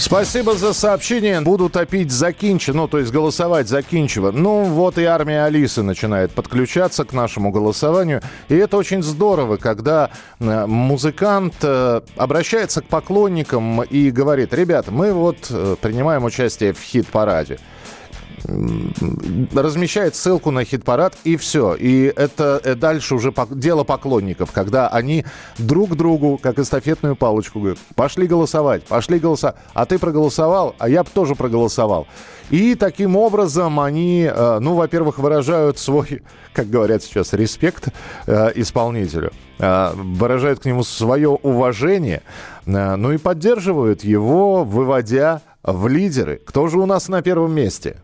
Спасибо 0.00 0.54
за 0.56 0.72
сообщение. 0.72 1.42
Буду 1.42 1.68
топить 1.68 2.10
за 2.10 2.32
ну, 2.72 2.88
то 2.88 2.98
есть 2.98 3.12
голосовать 3.12 3.68
за. 3.68 4.32
Ну, 4.32 4.64
вот 4.64 4.96
и 4.96 5.04
армия 5.04 5.44
Алисы 5.44 5.82
начинает 5.82 6.30
подключаться 6.30 7.04
к 7.04 7.12
нашему 7.12 7.50
голосованию. 7.50 8.22
И 8.48 8.54
это 8.54 8.78
очень 8.78 9.02
здорово, 9.02 9.58
когда 9.58 10.10
э, 10.38 10.64
музыкант 10.64 11.56
э, 11.60 12.00
обращается 12.16 12.80
к 12.80 12.86
поклонникам 12.86 13.82
и 13.82 14.10
говорит, 14.10 14.54
ребята, 14.54 14.90
мы 14.90 15.12
вот 15.12 15.48
э, 15.50 15.76
принимаем 15.78 16.24
участие 16.24 16.72
в 16.72 16.80
хит-параде 16.80 17.58
размещает 18.44 20.14
ссылку 20.14 20.50
на 20.50 20.64
хит-парад, 20.64 21.16
и 21.24 21.36
все. 21.36 21.74
И 21.74 22.04
это 22.04 22.60
э, 22.64 22.74
дальше 22.74 23.14
уже 23.14 23.32
дело 23.50 23.84
поклонников, 23.84 24.52
когда 24.52 24.88
они 24.88 25.24
друг 25.58 25.96
другу, 25.96 26.38
как 26.42 26.58
эстафетную 26.58 27.16
палочку, 27.16 27.60
говорят, 27.60 27.78
пошли 27.94 28.26
голосовать, 28.26 28.84
пошли 28.84 29.18
голосовать. 29.18 29.56
А 29.74 29.86
ты 29.86 29.98
проголосовал, 29.98 30.74
а 30.78 30.88
я 30.88 31.04
бы 31.04 31.10
тоже 31.12 31.34
проголосовал. 31.34 32.06
И 32.50 32.74
таким 32.74 33.16
образом 33.16 33.78
они, 33.78 34.28
э, 34.32 34.58
ну, 34.60 34.74
во-первых, 34.74 35.18
выражают 35.18 35.78
свой, 35.78 36.22
как 36.52 36.68
говорят 36.68 37.02
сейчас, 37.02 37.32
респект 37.32 37.88
э, 38.26 38.52
исполнителю, 38.54 39.32
выражают 39.58 40.60
к 40.60 40.64
нему 40.64 40.82
свое 40.82 41.28
уважение, 41.28 42.22
ну 42.64 43.12
и 43.12 43.18
поддерживают 43.18 44.04
его, 44.04 44.64
выводя 44.64 45.42
в 45.62 45.88
лидеры. 45.88 46.40
Кто 46.44 46.68
же 46.68 46.78
у 46.78 46.86
нас 46.86 47.08
на 47.08 47.22
первом 47.22 47.52
месте? 47.52 48.02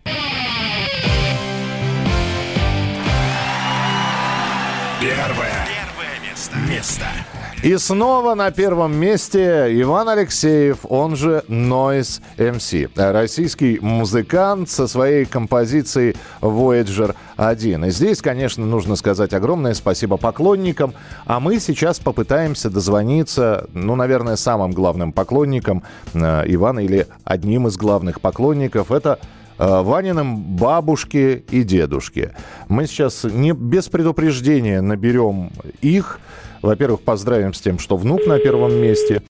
И 7.67 7.77
снова 7.79 8.37
на 8.37 8.53
первом 8.53 8.95
месте 8.95 9.67
Иван 9.83 10.09
Алексеев, 10.09 10.87
он 10.89 11.17
же 11.17 11.43
Noise 11.49 12.23
MC. 12.37 12.89
Российский 12.95 13.81
музыкант 13.81 14.71
со 14.71 14.87
своей 14.87 15.25
композицией 15.25 16.15
Voyager 16.41 17.17
1. 17.37 17.87
И 17.87 17.91
здесь, 17.91 18.23
конечно, 18.23 18.65
нужно 18.65 18.95
сказать 18.95 19.35
огромное 19.35 19.75
спасибо 19.75 20.17
поклонникам. 20.17 20.95
А 21.25 21.41
мы 21.41 21.59
сейчас 21.59 21.99
попытаемся 21.99 22.71
дозвониться, 22.71 23.69
ну, 23.73 23.97
наверное, 23.97 24.37
самым 24.37 24.71
главным 24.71 25.13
поклонником 25.13 25.83
э, 26.15 26.45
Ивана 26.47 26.79
или 26.79 27.09
одним 27.25 27.67
из 27.67 27.77
главных 27.77 28.21
поклонников. 28.21 28.93
Это 28.93 29.19
Э, 29.59 29.81
Ваниным 29.83 30.43
бабушке 30.57 31.43
и 31.51 31.63
дедушке. 31.63 32.33
Мы 32.69 32.87
сейчас 32.87 33.25
не 33.25 33.53
без 33.53 33.89
предупреждения 33.89 34.83
наберем 34.83 35.51
их. 35.81 36.21
Во-первых, 36.67 37.03
поздравим 37.03 37.55
с 37.55 37.61
тем, 37.61 37.79
что 37.79 37.97
внук 37.97 38.27
на 38.27 38.41
первом 38.41 38.75
месте. 38.75 39.23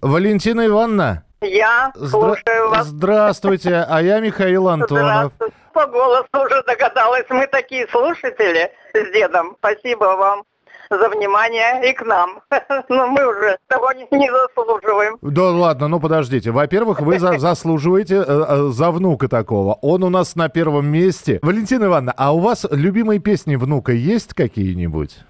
Валентина 0.00 0.66
Ивановна. 0.66 1.22
Я 1.40 1.92
Здра- 1.94 2.08
слушаю 2.08 2.70
вас. 2.70 2.86
Здравствуйте, 2.88 3.86
а 3.88 4.02
я 4.02 4.18
Михаил 4.18 4.68
Антонов. 4.68 5.32
Здравствуйте. 5.36 5.54
По 5.72 5.86
голосу 5.86 6.26
уже 6.44 6.60
догадалась. 6.66 7.24
Мы 7.30 7.46
такие 7.46 7.86
слушатели 7.86 8.72
с 8.92 9.12
дедом. 9.12 9.54
Спасибо 9.60 10.16
вам 10.16 10.42
за 10.90 11.08
внимание 11.08 11.88
и 11.88 11.92
к 11.92 12.04
нам. 12.04 12.40
Но 12.88 13.06
мы 13.06 13.24
уже 13.24 13.56
того 13.68 13.92
не, 13.92 14.28
заслуживаем. 14.28 15.18
Да 15.22 15.50
ладно, 15.50 15.86
ну 15.86 16.00
подождите. 16.00 16.50
Во-первых, 16.50 17.00
вы 17.00 17.20
за- 17.20 17.38
заслуживаете 17.38 18.16
э, 18.16 18.24
э, 18.26 18.68
за 18.72 18.90
внука 18.90 19.28
такого. 19.28 19.74
Он 19.82 20.02
у 20.02 20.10
нас 20.10 20.34
на 20.34 20.48
первом 20.48 20.86
месте. 20.86 21.38
Валентина 21.42 21.84
Ивановна, 21.84 22.12
а 22.16 22.34
у 22.34 22.40
вас 22.40 22.66
любимые 22.72 23.20
песни 23.20 23.54
внука 23.54 23.92
есть 23.92 24.34
какие-нибудь? 24.34 25.20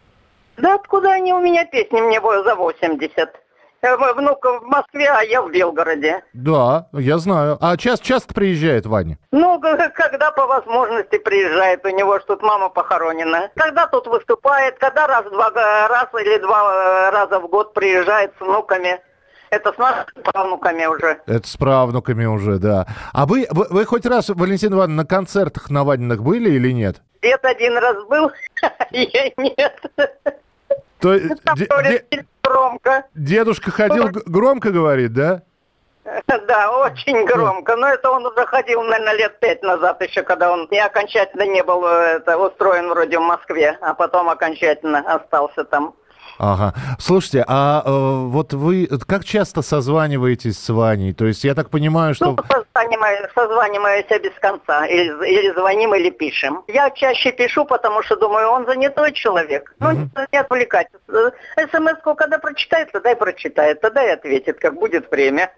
Да 0.56 0.74
откуда 0.74 1.12
они 1.12 1.32
у 1.32 1.40
меня 1.40 1.64
песни? 1.66 2.00
Мне 2.00 2.20
за 2.20 2.54
80. 2.54 3.30
Э, 3.84 3.96
Внук 4.14 4.44
в 4.44 4.62
Москве, 4.64 5.08
а 5.10 5.22
я 5.24 5.42
в 5.42 5.50
Белгороде. 5.50 6.22
Да, 6.34 6.86
я 6.92 7.18
знаю. 7.18 7.58
А 7.60 7.76
часто, 7.76 8.06
часто 8.06 8.32
приезжает 8.32 8.86
Ваня? 8.86 9.18
Ну, 9.32 9.60
когда 9.60 10.30
по 10.30 10.46
возможности 10.46 11.18
приезжает, 11.18 11.84
у 11.84 11.88
него 11.88 12.20
ж 12.20 12.22
тут 12.24 12.42
мама 12.42 12.68
похоронена. 12.68 13.50
Когда 13.56 13.88
тут 13.88 14.06
выступает, 14.06 14.78
когда 14.78 15.08
раз, 15.08 15.24
два, 15.24 15.50
г- 15.50 15.88
раз 15.88 16.06
или 16.20 16.38
два 16.38 17.08
э, 17.08 17.10
раза 17.10 17.40
в 17.40 17.48
год 17.48 17.74
приезжает 17.74 18.32
с 18.38 18.40
внуками. 18.40 19.00
Это 19.50 19.72
с 19.72 19.76
нашими 19.78 20.22
правнуками 20.22 20.86
уже. 20.86 21.20
Это 21.26 21.46
с 21.48 21.56
правнуками 21.56 22.24
уже, 22.24 22.58
да. 22.58 22.86
А 23.12 23.26
вы, 23.26 23.46
вы, 23.50 23.66
вы 23.68 23.84
хоть 23.84 24.06
раз, 24.06 24.28
Валентина 24.28 24.76
Ивановна, 24.76 25.02
на 25.02 25.06
концертах 25.06 25.68
на 25.70 25.82
Ваниных 25.84 26.22
были 26.22 26.50
или 26.50 26.70
нет? 26.70 27.02
Дед 27.20 27.44
один 27.44 27.76
раз 27.78 27.96
был, 28.04 28.30
я 28.92 29.30
нет. 29.36 29.80
То, 31.02 31.14
е- 31.14 31.28
де- 32.10 32.24
громко. 32.44 33.02
дедушка 33.14 33.70
ходил 33.70 34.08
громко, 34.26 34.70
говорит, 34.70 35.12
да? 35.12 35.40
Да, 36.48 36.70
очень 36.70 37.24
громко. 37.24 37.76
Но 37.76 37.88
это 37.88 38.10
он 38.10 38.26
уже 38.26 38.46
ходил, 38.46 38.82
наверное, 38.82 39.14
лет 39.14 39.40
пять 39.40 39.62
назад 39.62 40.02
еще, 40.02 40.22
когда 40.22 40.52
он 40.52 40.68
не 40.70 40.78
окончательно 40.84 41.46
не 41.46 41.62
был 41.62 41.84
э, 41.86 42.16
это, 42.16 42.38
устроен 42.38 42.88
вроде 42.88 43.18
в 43.18 43.22
Москве, 43.22 43.78
а 43.80 43.94
потом 43.94 44.28
окончательно 44.28 44.98
остался 44.98 45.64
там. 45.64 45.94
Ага. 46.38 46.74
Слушайте, 46.98 47.44
а 47.46 47.82
э, 47.84 47.90
вот 48.28 48.52
вы 48.52 48.88
как 49.06 49.24
часто 49.24 49.62
созваниваетесь 49.62 50.58
с 50.58 50.68
Ваней? 50.72 51.12
То 51.12 51.26
есть 51.26 51.44
я 51.44 51.54
так 51.54 51.70
понимаю, 51.70 52.14
что... 52.14 52.26
Ну, 52.26 52.36
созваниваемся, 52.50 53.30
созваниваемся 53.34 54.18
без 54.18 54.32
конца. 54.40 54.86
Или, 54.86 55.12
или 55.28 55.52
звоним, 55.52 55.94
или 55.94 56.10
пишем. 56.10 56.62
Я 56.68 56.90
чаще 56.90 57.32
пишу, 57.32 57.64
потому 57.64 58.02
что 58.02 58.16
думаю, 58.16 58.48
он 58.48 58.66
занятой 58.66 59.12
человек. 59.12 59.74
Ну, 59.78 59.92
не, 59.92 60.10
не 60.32 60.38
отвлекать. 60.38 60.88
СМС-ку 61.56 62.14
когда 62.14 62.38
прочитает, 62.38 62.92
тогда 62.92 63.12
и 63.12 63.14
прочитает. 63.14 63.80
Тогда 63.80 64.04
и 64.04 64.10
ответит, 64.10 64.58
как 64.58 64.74
будет 64.74 65.10
время. 65.10 65.50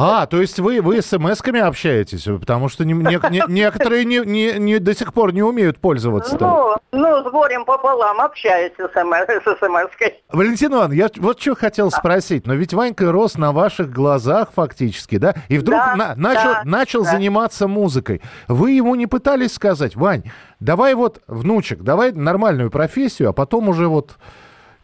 А, 0.00 0.26
то 0.26 0.40
есть 0.40 0.60
вы, 0.60 0.80
вы 0.80 0.98
смс-ками 1.02 1.58
общаетесь? 1.58 2.22
Потому 2.22 2.68
что 2.68 2.84
не- 2.84 2.92
не- 2.92 3.30
не- 3.30 3.42
некоторые 3.52 4.04
не, 4.04 4.18
не- 4.24 4.52
не- 4.56 4.78
до 4.78 4.94
сих 4.94 5.12
пор 5.12 5.32
не 5.32 5.42
умеют 5.42 5.80
пользоваться. 5.80 6.36
Ну, 6.40 6.76
ну, 6.92 7.28
с 7.28 7.32
горем 7.32 7.64
пополам 7.64 8.20
общаюсь 8.20 8.72
с 8.78 8.92
СМС, 8.92 9.26
с 9.26 9.58
СМС-кой. 9.58 10.14
Валентин 10.30 10.72
Ивановна, 10.72 10.92
я 10.94 11.08
вот 11.16 11.40
что 11.40 11.56
хотел 11.56 11.90
спросить. 11.90 12.46
Но 12.46 12.54
ведь 12.54 12.72
Ванька 12.74 13.10
рос 13.10 13.36
на 13.36 13.50
ваших 13.50 13.90
глазах 13.90 14.50
фактически, 14.54 15.18
да? 15.18 15.34
И 15.48 15.58
вдруг 15.58 15.80
Да, 15.80 15.96
на- 15.96 16.14
начал, 16.14 16.52
да, 16.52 16.62
начал 16.64 17.02
да. 17.02 17.10
заниматься 17.10 17.66
музыкой. 17.66 18.22
Вы 18.46 18.70
ему 18.70 18.94
не 18.94 19.08
пытались 19.08 19.52
сказать, 19.54 19.96
Вань, 19.96 20.30
давай 20.60 20.94
вот, 20.94 21.22
внучек, 21.26 21.80
давай 21.82 22.12
нормальную 22.12 22.70
профессию, 22.70 23.30
а 23.30 23.32
потом 23.32 23.68
уже 23.68 23.88
вот... 23.88 24.16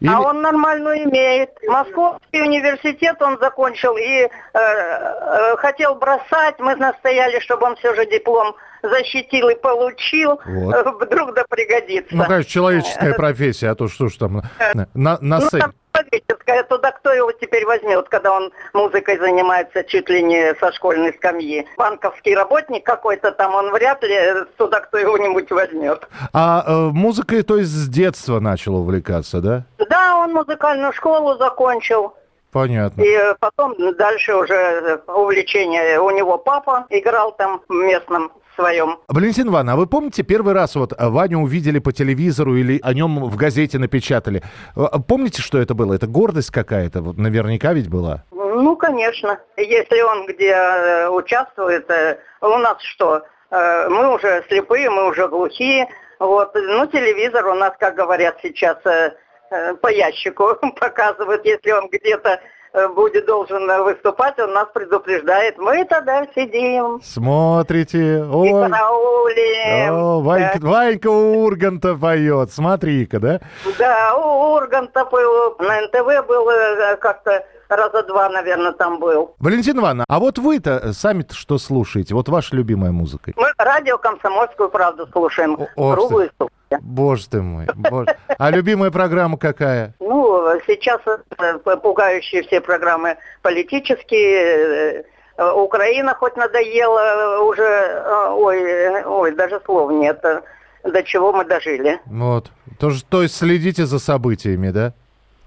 Или- 0.01 0.11
А 0.11 0.19
он 0.21 0.41
нормальную 0.41 1.03
имеет. 1.05 1.51
Московский 1.67 2.41
университет 2.41 3.21
он 3.21 3.37
закончил 3.39 3.95
и 3.97 4.23
э, 4.23 4.29
э, 4.53 5.57
хотел 5.57 5.95
бросать. 5.95 6.59
Мы 6.59 6.75
настояли, 6.75 7.39
чтобы 7.39 7.65
он 7.67 7.75
все 7.77 7.95
же 7.95 8.05
диплом 8.05 8.55
защитил 8.83 9.49
и 9.49 9.55
получил. 9.55 10.39
Вот. 10.45 10.75
Э, 10.75 10.83
Вдруг 11.01 11.33
да 11.33 11.45
пригодится. 11.49 12.15
Ну, 12.15 12.25
конечно, 12.25 12.51
человеческая 12.51 13.13
профессия, 13.13 13.69
а 13.69 13.75
то 13.75 13.87
что 13.87 14.09
ж 14.09 14.15
там 14.17 14.43
на, 14.73 14.87
на, 14.93 15.17
на 15.21 15.39
Ну, 15.39 15.49
человеческая, 15.95 16.63
туда 16.63 16.91
кто 16.91 17.13
его 17.13 17.31
теперь 17.31 17.65
возьмет, 17.65 18.07
когда 18.09 18.33
он 18.33 18.51
музыкой 18.73 19.17
занимается 19.17 19.83
чуть 19.83 20.09
ли 20.09 20.23
не 20.23 20.53
со 20.55 20.71
школьной 20.71 21.13
скамьи. 21.13 21.65
Банковский 21.77 22.35
работник 22.35 22.85
какой-то 22.85 23.31
там, 23.31 23.55
он 23.55 23.71
вряд 23.71 24.03
ли 24.03 24.13
э, 24.13 24.45
туда 24.57 24.81
кто 24.81 24.97
его-нибудь 24.97 25.51
возьмет. 25.51 26.07
А 26.33 26.63
э, 26.65 26.89
музыкой, 26.91 27.43
то 27.43 27.57
есть 27.57 27.71
с 27.71 27.87
детства 27.87 28.39
начал 28.39 28.75
увлекаться, 28.75 29.41
да? 29.41 29.63
Да, 29.89 30.17
он 30.17 30.33
музыкальную 30.33 30.93
школу 30.93 31.37
закончил. 31.37 32.13
Понятно. 32.51 33.01
И 33.01 33.09
э, 33.09 33.35
потом 33.39 33.75
дальше 33.97 34.35
уже 34.35 35.01
увлечение. 35.07 35.99
У 35.99 36.09
него 36.11 36.37
папа 36.37 36.85
играл 36.89 37.33
там 37.33 37.61
в 37.67 37.73
местном 37.73 38.31
своем. 38.55 38.99
Валентин 39.07 39.47
Ивановна, 39.47 39.73
а 39.73 39.75
вы 39.75 39.87
помните 39.87 40.23
первый 40.23 40.53
раз 40.53 40.75
вот 40.75 40.93
э, 40.93 41.09
Ваню 41.09 41.39
увидели 41.39 41.79
по 41.79 41.91
телевизору 41.91 42.55
или 42.55 42.79
о 42.83 42.93
нем 42.93 43.23
в 43.25 43.35
газете 43.35 43.77
напечатали? 43.79 44.43
Э, 44.75 44.85
Помните, 45.07 45.41
что 45.41 45.57
это 45.59 45.73
было? 45.73 45.93
Это 45.93 46.07
гордость 46.07 46.51
какая-то? 46.51 47.01
Вот 47.01 47.17
наверняка 47.17 47.73
ведь 47.73 47.89
была. 47.89 48.23
Ну, 48.31 48.75
конечно. 48.75 49.39
Если 49.57 50.01
он 50.01 50.27
где 50.27 50.51
э, 50.51 51.09
участвует, 51.09 51.89
э, 51.89 52.17
у 52.41 52.57
нас 52.57 52.81
что? 52.81 53.23
Э, 53.51 53.87
мы 53.89 54.13
уже 54.13 54.43
слепые, 54.47 54.89
мы 54.89 55.07
уже 55.09 55.27
глухие. 55.27 55.87
Вот, 56.19 56.55
ну, 56.55 56.85
телевизор 56.87 57.45
у 57.47 57.55
нас, 57.55 57.73
как 57.79 57.95
говорят 57.95 58.37
сейчас, 58.41 58.77
э, 58.85 59.11
э, 59.51 59.75
по 59.75 59.87
ящику 59.87 60.55
показывает, 60.79 61.45
если 61.45 61.71
он 61.71 61.89
где-то 61.89 62.29
э, 62.29 62.39
будет 62.89 63.25
должен 63.25 63.69
э, 63.69 63.81
выступать, 63.81 64.37
он 64.39 64.53
нас 64.53 64.67
предупреждает. 64.73 65.57
Мы 65.57 65.85
тогда 65.85 66.25
сидим 66.35 67.01
Смотрите. 67.03 67.97
и 67.97 68.21
Ой. 68.21 68.69
караулим. 68.69 69.93
О, 69.93 70.21
Ванька, 70.21 70.59
Ванька 70.61 71.07
Урганта 71.07 71.95
поет. 71.95 72.51
Смотри-ка, 72.51 73.19
да? 73.19 73.39
Да, 73.77 74.15
у 74.17 74.55
Урганта 74.55 75.05
был, 75.05 75.55
на 75.59 75.81
НТВ 75.81 76.27
был 76.27 76.49
э, 76.49 76.97
как-то 76.97 77.45
раза 77.69 78.03
два, 78.03 78.29
наверное, 78.29 78.71
там 78.73 78.99
был. 78.99 79.35
Валентина 79.39 79.79
Ивановна, 79.79 80.05
а 80.07 80.19
вот 80.19 80.37
вы-то 80.37 80.93
сами 80.93 81.25
что 81.31 81.57
слушаете? 81.57 82.13
Вот 82.15 82.29
ваша 82.29 82.55
любимая 82.55 82.91
музыка. 82.91 83.31
Мы 83.35 83.47
радио 83.57 83.97
«Комсомольскую 83.97 84.69
правду» 84.69 85.07
слушаем 85.11 85.57
ох 85.75 85.95
круглые 85.95 86.31
сутки. 86.37 86.53
Боже 86.81 87.29
ты 87.29 87.41
мой. 87.41 87.67
боже. 87.75 88.15
А 88.37 88.51
любимая 88.51 88.91
программа 88.91 89.37
какая? 89.37 89.93
Ну, 89.99 90.59
сейчас 90.67 91.01
э, 91.05 91.57
пугающие 91.77 92.43
все 92.43 92.59
программы 92.61 93.17
политические. 93.41 94.99
э, 94.99 95.03
э, 95.37 95.51
Украина 95.51 96.13
хоть 96.15 96.35
надоела 96.35 96.99
э, 96.99 97.39
уже, 97.39 97.63
э, 97.63 98.29
ой, 98.31 98.61
э, 98.61 99.05
ой, 99.05 99.31
даже 99.35 99.61
слов 99.65 99.91
нет, 99.91 100.19
э, 100.23 100.41
до 100.83 101.03
чего 101.03 101.33
мы 101.33 101.45
дожили. 101.45 101.99
Вот. 102.05 102.51
Тоже, 102.79 103.03
то 103.05 103.21
есть 103.21 103.35
следите 103.35 103.85
за 103.85 103.99
событиями, 103.99 104.69
да? 104.71 104.93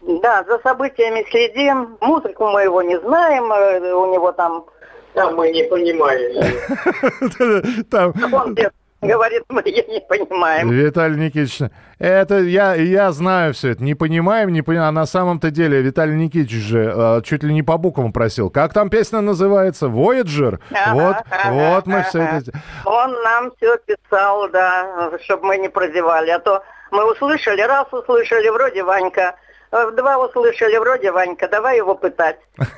Да, 0.09 0.43
за 0.45 0.59
событиями 0.61 1.27
следим. 1.31 1.99
Музыку 2.01 2.49
мы 2.49 2.63
его 2.63 2.81
не 2.81 2.99
знаем, 3.01 3.53
э, 3.53 3.93
у 3.93 4.13
него 4.13 4.33
там... 4.33 4.65
Там 5.13 5.35
мы 5.35 5.51
не 5.51 5.65
понимаем. 5.65 6.55
Там... 7.91 8.15
Он 8.33 8.55
говорит, 9.01 9.43
мы 9.49 9.63
не 9.63 10.01
понимаем. 10.09 10.71
Виталий 10.71 11.17
Никитич, 11.17 11.61
это 11.99 12.39
я, 12.39 12.75
я 12.75 13.13
знаю 13.13 13.53
все 13.53 13.71
это. 13.71 13.83
Не 13.83 13.95
понимаем, 13.95 14.53
не 14.53 14.63
понимаем. 14.63 14.89
А 14.89 14.93
на 14.93 15.07
самом-то 15.07 15.51
деле 15.51 15.83
Виталий 15.83 16.15
Никитич 16.15 16.51
же 16.51 16.93
э, 16.95 17.23
чуть 17.23 17.43
ли 17.43 17.53
не 17.53 17.63
по 17.63 17.79
буквам 17.79 18.13
просил. 18.13 18.51
Как 18.51 18.73
там 18.73 18.91
песня 18.91 19.21
называется? 19.21 19.87
Voyager? 19.87 20.59
Ага, 20.73 20.95
вот, 20.95 21.17
ага, 21.31 21.53
вот 21.53 21.87
мы 21.87 21.99
ага. 21.99 22.09
все 22.09 22.23
это... 22.23 22.53
Он 22.85 23.13
нам 23.23 23.53
все 23.57 23.77
писал, 23.79 24.49
да, 24.51 25.11
чтобы 25.25 25.47
мы 25.47 25.59
не 25.59 25.69
прозевали. 25.69 26.31
А 26.31 26.39
то 26.39 26.63
мы 26.91 27.11
услышали, 27.11 27.61
раз 27.63 27.87
услышали, 27.93 28.49
вроде 28.49 28.83
Ванька. 28.83 29.37
Э, 29.71 29.91
два 29.93 30.19
услышали, 30.19 30.77
вроде 30.77 31.13
Ванька, 31.13 31.49
давай 31.49 31.77
его 31.79 31.95
пытать. 31.95 32.39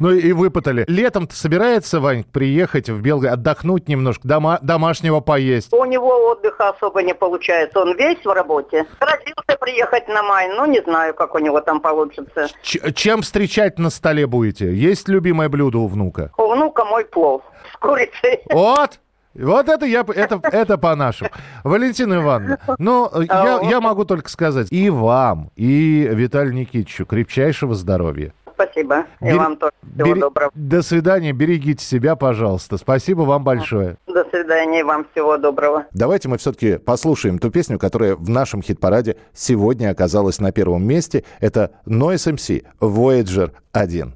Ну 0.00 0.10
и 0.10 0.32
выпытали. 0.32 0.84
Летом-то 0.88 1.34
собирается, 1.36 2.00
Вань, 2.00 2.24
приехать 2.24 2.88
в 2.88 3.00
Белгород, 3.02 3.34
отдохнуть 3.34 3.86
немножко, 3.86 4.26
дома, 4.26 4.58
домашнего 4.62 5.20
поесть? 5.20 5.72
У 5.72 5.84
него 5.84 6.30
отдыха 6.30 6.70
особо 6.70 7.02
не 7.02 7.14
получается, 7.14 7.80
он 7.80 7.94
весь 7.96 8.24
в 8.24 8.30
работе. 8.32 8.86
Родился 8.98 9.58
приехать 9.60 10.08
на 10.08 10.22
май, 10.22 10.48
ну 10.48 10.64
не 10.66 10.80
знаю, 10.80 11.14
как 11.14 11.34
у 11.34 11.38
него 11.38 11.60
там 11.60 11.80
получится. 11.80 12.48
Ч- 12.62 12.92
чем 12.94 13.22
встречать 13.22 13.78
на 13.78 13.90
столе 13.90 14.26
будете? 14.26 14.72
Есть 14.74 15.08
любимое 15.08 15.48
блюдо 15.48 15.78
у 15.78 15.86
внука? 15.86 16.32
У 16.38 16.48
внука 16.50 16.84
мой 16.84 17.04
плов 17.04 17.42
с 17.72 17.76
курицей. 17.76 18.40
Вот! 18.50 18.98
Вот 19.38 19.68
это 19.68 19.86
я, 19.86 20.00
это, 20.00 20.40
это 20.42 20.78
по-нашему. 20.78 21.30
Валентина 21.64 22.14
Ивановна, 22.14 22.58
ну, 22.78 23.10
я, 23.22 23.60
я 23.62 23.80
могу 23.80 24.04
только 24.04 24.28
сказать 24.28 24.68
и 24.70 24.90
вам, 24.90 25.50
и 25.56 26.08
Виталию 26.12 26.54
Никитичу 26.54 27.06
крепчайшего 27.06 27.74
здоровья. 27.74 28.32
Спасибо. 28.54 29.04
И 29.20 29.26
Бери- 29.26 29.36
вам 29.38 29.56
тоже 29.56 29.72
всего 29.94 30.08
бери- 30.08 30.20
доброго. 30.20 30.50
До 30.54 30.82
свидания, 30.82 31.32
берегите 31.32 31.84
себя, 31.84 32.16
пожалуйста. 32.16 32.76
Спасибо 32.76 33.22
вам 33.22 33.44
большое. 33.44 33.96
До 34.08 34.24
свидания, 34.30 34.80
и 34.80 34.82
вам 34.82 35.06
всего 35.12 35.36
доброго. 35.36 35.86
Давайте 35.92 36.28
мы 36.28 36.38
все-таки 36.38 36.76
послушаем 36.78 37.38
ту 37.38 37.50
песню, 37.52 37.78
которая 37.78 38.16
в 38.16 38.28
нашем 38.28 38.60
хит-параде 38.60 39.16
сегодня 39.32 39.90
оказалась 39.90 40.40
на 40.40 40.50
первом 40.50 40.84
месте. 40.84 41.22
Это 41.38 41.70
Noise 41.86 42.34
MC 42.34 42.64
Voyager 42.80 43.52
1. 43.70 44.14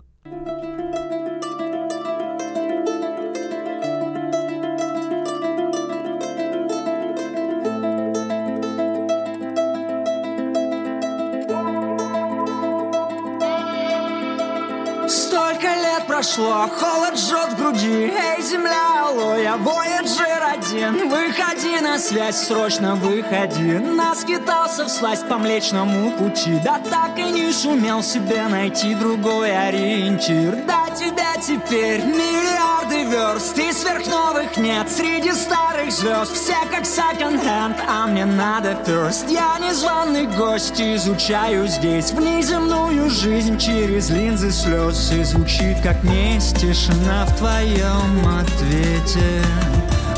На 21.93 21.99
связь, 21.99 22.47
срочно 22.47 22.95
выходи. 22.95 23.79
Наскитался 23.79 24.87
всласть 24.87 25.29
по 25.29 25.37
млечному 25.37 26.11
пути. 26.13 26.59
Да 26.65 26.81
так 26.91 27.19
и 27.19 27.23
не 27.23 27.53
сумел 27.53 28.03
себе 28.03 28.49
найти 28.49 28.95
другой 28.95 29.55
ориентир. 29.55 30.57
Да 30.67 30.89
тебя 30.97 31.35
теперь 31.37 32.03
миллиарды 32.03 33.05
верст 33.05 33.59
И 33.59 33.71
сверхновых 33.73 34.57
нет 34.57 34.89
среди 34.91 35.33
старых 35.33 35.93
звезд. 35.93 36.33
Все 36.33 36.57
как 36.71 36.87
секонд-хенд, 36.87 37.77
а 37.87 38.07
мне 38.07 38.25
надо 38.25 38.71
first. 38.87 39.31
Я 39.31 39.59
незваный 39.59 40.27
гость, 40.27 40.81
изучаю 40.81 41.67
здесь 41.67 42.13
Внеземную 42.13 43.11
жизнь. 43.11 43.59
Через 43.59 44.09
линзы 44.09 44.51
слез 44.51 45.13
И 45.13 45.23
звучит 45.25 45.79
как 45.83 46.03
месть. 46.05 46.57
Тишина 46.57 47.27
в 47.27 47.37
твоем 47.37 48.27
ответе 48.41 49.43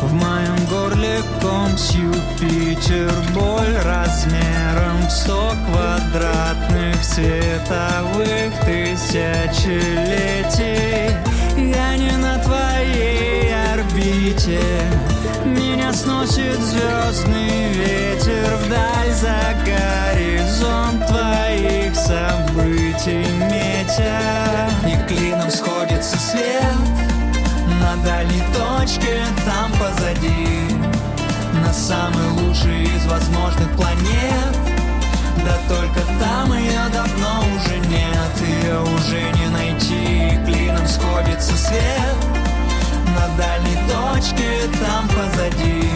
в 0.04 0.12
моем 0.12 0.56
горле 0.66 1.20
ком 1.40 1.76
с 1.76 1.92
Юпитер 1.92 3.12
Боль 3.32 3.76
размером 3.84 5.06
в 5.06 5.10
сто 5.10 5.52
квадратных 5.66 7.02
световых 7.02 8.52
тысячелетий. 8.64 9.24
Я 11.56 11.96
не 11.96 12.12
на 12.16 12.38
твоей 12.38 13.54
орбите. 13.72 14.60
Меня 15.44 15.92
сносит 15.92 16.60
звездный 16.60 17.72
ветер 17.72 18.56
Вдаль 18.64 19.12
за 19.12 19.54
горизонт 19.64 21.06
твоих 21.06 21.94
событий 21.94 23.26
метя. 23.50 24.70
И 24.86 24.96
клином 25.08 25.50
сходится 25.50 26.18
свет 26.18 27.13
на 27.84 27.96
дальней 28.02 28.42
точке, 28.52 29.24
там 29.44 29.70
позади. 29.72 30.74
На 31.62 31.72
самой 31.72 32.28
лучшей 32.38 32.84
из 32.84 33.04
возможных 33.06 33.70
планет. 33.76 34.54
Да 35.44 35.56
только 35.68 36.00
там 36.18 36.52
ее 36.54 36.80
давно 36.92 37.44
уже 37.56 37.76
нет. 37.88 38.34
Ее 38.40 38.80
уже 38.80 39.20
не 39.38 39.48
найти, 39.48 40.38
клином 40.46 40.86
сходится 40.86 41.54
свет. 41.56 42.16
На 43.16 43.26
дальней 43.36 43.78
точке, 43.88 44.50
там 44.84 45.06
позади. 45.08 45.88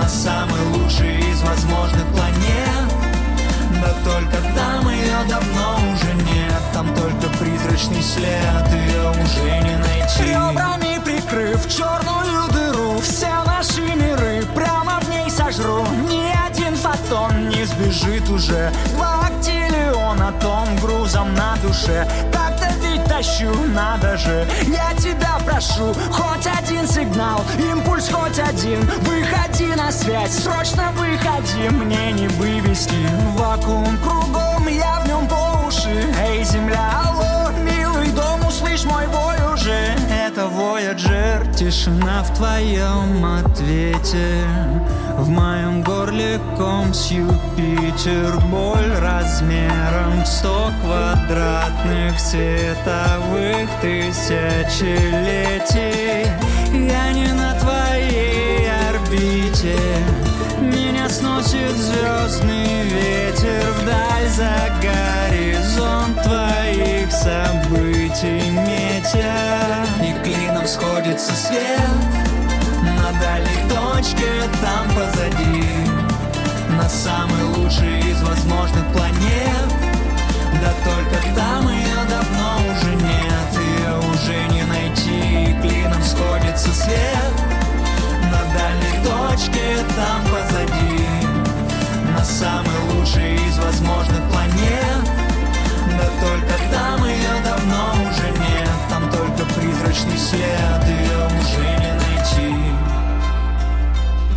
На 0.00 0.08
самой 0.08 0.60
лучшей 0.74 1.18
из 1.30 1.40
возможных 1.42 2.06
планет. 2.14 2.88
Да 3.82 3.90
только 4.04 4.36
там 4.54 4.88
ее 4.90 5.18
давно 5.28 5.76
уже 5.76 5.93
Там 6.74 6.92
только 6.92 7.28
призрачный 7.38 8.02
след 8.02 8.68
Ее 8.72 9.10
уже 9.10 9.60
не 9.62 9.76
найти. 9.76 10.24
Ребрами 10.24 10.98
прикрыв 11.04 11.68
черную 11.72 12.50
дыру 12.52 12.98
Все 12.98 13.30
наши 13.46 13.80
миры 13.94 14.44
прямо 14.56 14.98
в 15.00 15.08
ней 15.08 15.30
сожру. 15.30 15.86
Ни 16.10 16.34
один 16.48 16.74
фотон 16.74 17.48
не 17.48 17.64
сбежит 17.64 18.28
уже. 18.28 18.72
Два 18.96 19.28
актиллиона 19.28 20.32
тонн 20.40 20.74
грузом 20.82 21.32
на 21.36 21.54
душе. 21.62 22.08
Так-то 22.32 22.68
ведь 22.82 23.04
тащу, 23.04 23.54
надо 23.72 24.16
же. 24.16 24.44
Я 24.66 24.94
тебя 24.98 25.38
прошу, 25.46 25.94
хоть 26.10 26.48
один 26.58 26.88
сигнал 26.88 27.44
Импульс 27.56 28.10
хоть 28.10 28.40
один. 28.40 28.80
Выходи 29.02 29.72
на 29.76 29.92
связь, 29.92 30.42
срочно 30.42 30.92
выходи 30.96 31.68
Мне 31.68 32.10
не 32.10 32.26
вывести. 32.26 33.08
Вакуум 33.38 33.96
кругом, 33.98 34.66
я 34.66 34.98
в 34.98 35.06
нем 35.06 35.28
по 35.28 35.53
уши 35.84 36.06
Эй, 36.26 36.44
земля, 36.44 37.02
алло, 37.04 37.50
милый 37.58 38.10
дом, 38.12 38.46
услышь 38.46 38.84
мой 38.84 39.06
бой 39.06 39.36
уже. 39.52 39.94
Это 40.26 40.42
Voyager, 40.42 41.54
тишина 41.54 42.22
в 42.22 42.34
твоем 42.34 43.24
ответе. 43.24 44.44
В 45.18 45.28
моем 45.28 45.82
горле 45.82 46.40
ком 46.56 46.92
с 46.92 47.10
Юпитер 47.10 48.36
Боль 48.50 48.92
размером 49.00 50.24
в 50.24 50.26
сто 50.26 50.70
квадратных 50.82 52.18
световых 52.18 53.68
тысячелетий. 53.80 54.34
Я 56.72 57.12
не 57.12 57.32
на 57.32 57.54
твоей 57.60 58.68
орбите 58.90 59.78
сносит 61.14 61.76
звездный 61.76 62.82
ветер 62.88 63.72
Вдаль 63.78 64.28
за 64.30 64.50
горизонт 64.82 66.20
твоих 66.24 67.12
событий 67.12 68.50
метя. 68.50 69.86
И 70.02 70.12
клином 70.24 70.66
сходится 70.66 71.32
свет 71.32 71.80
на 72.82 73.12
дальней 73.20 73.68
точке 73.68 74.26
там 74.60 74.88
позади. 74.88 75.64
На 76.70 76.88
самый 76.88 77.44
лучший 77.44 78.00
из 78.00 78.20
возможных 78.22 78.84
планет. 78.92 79.70
Да 80.60 80.72
только 80.84 81.36
там 81.36 81.68
ее 81.68 82.00
давно 82.08 82.56
уже 82.72 82.94
нет. 82.96 83.50
Ее 83.52 83.98
уже 84.12 84.52
не 84.52 84.64
найти. 84.64 85.56
Клином 85.62 86.02
сходится 86.02 86.72
свет 86.72 87.53
На 88.34 88.42
дальней 88.58 88.98
точке 89.04 89.78
там 89.96 90.22
позади. 90.24 90.98
На 92.16 92.24
самый 92.24 92.78
лучший 92.92 93.34
из 93.36 93.58
возможных 93.58 94.22
планет. 94.30 95.04
Да 95.98 96.06
только 96.20 96.54
там 96.72 97.04
ее 97.06 97.42
давно 97.44 97.92
уже 97.92 98.30
нет 98.30 98.70
Там 98.88 99.08
только 99.10 99.44
призрачный 99.54 100.18
след 100.18 100.84
Ее 100.88 101.23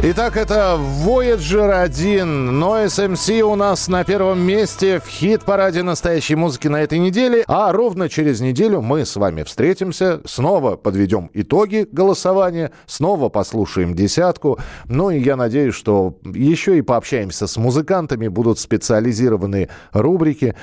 Итак, 0.03 0.37
это 0.37 0.77
Voyager 1.03 1.71
1. 1.81 2.51
Noise 2.61 3.13
MC 3.13 3.41
у 3.41 3.55
нас 3.55 3.87
на 3.87 4.03
первом 4.03 4.39
месте 4.39 4.99
в 4.99 5.07
хит-параде 5.07 5.81
настоящей 5.81 6.35
музыки 6.35 6.67
на 6.67 6.83
этой 6.83 6.99
неделе. 6.99 7.43
А 7.47 7.71
ровно 7.71 8.07
через 8.07 8.39
неделю 8.39 8.81
мы 8.81 9.05
с 9.05 9.15
вами 9.15 9.41
встретимся, 9.41 10.21
снова 10.25 10.75
подведем 10.75 11.31
итоги 11.33 11.87
голосования, 11.91 12.71
снова 12.85 13.29
послушаем 13.29 13.95
десятку. 13.95 14.59
Ну 14.85 15.09
и 15.09 15.19
я 15.19 15.35
надеюсь, 15.35 15.73
что 15.73 16.19
еще 16.23 16.77
и 16.77 16.83
пообщаемся 16.83 17.47
с 17.47 17.57
музыкантами, 17.57 18.27
будут 18.27 18.59
специализированные 18.59 19.69
рубрики. 19.93 20.53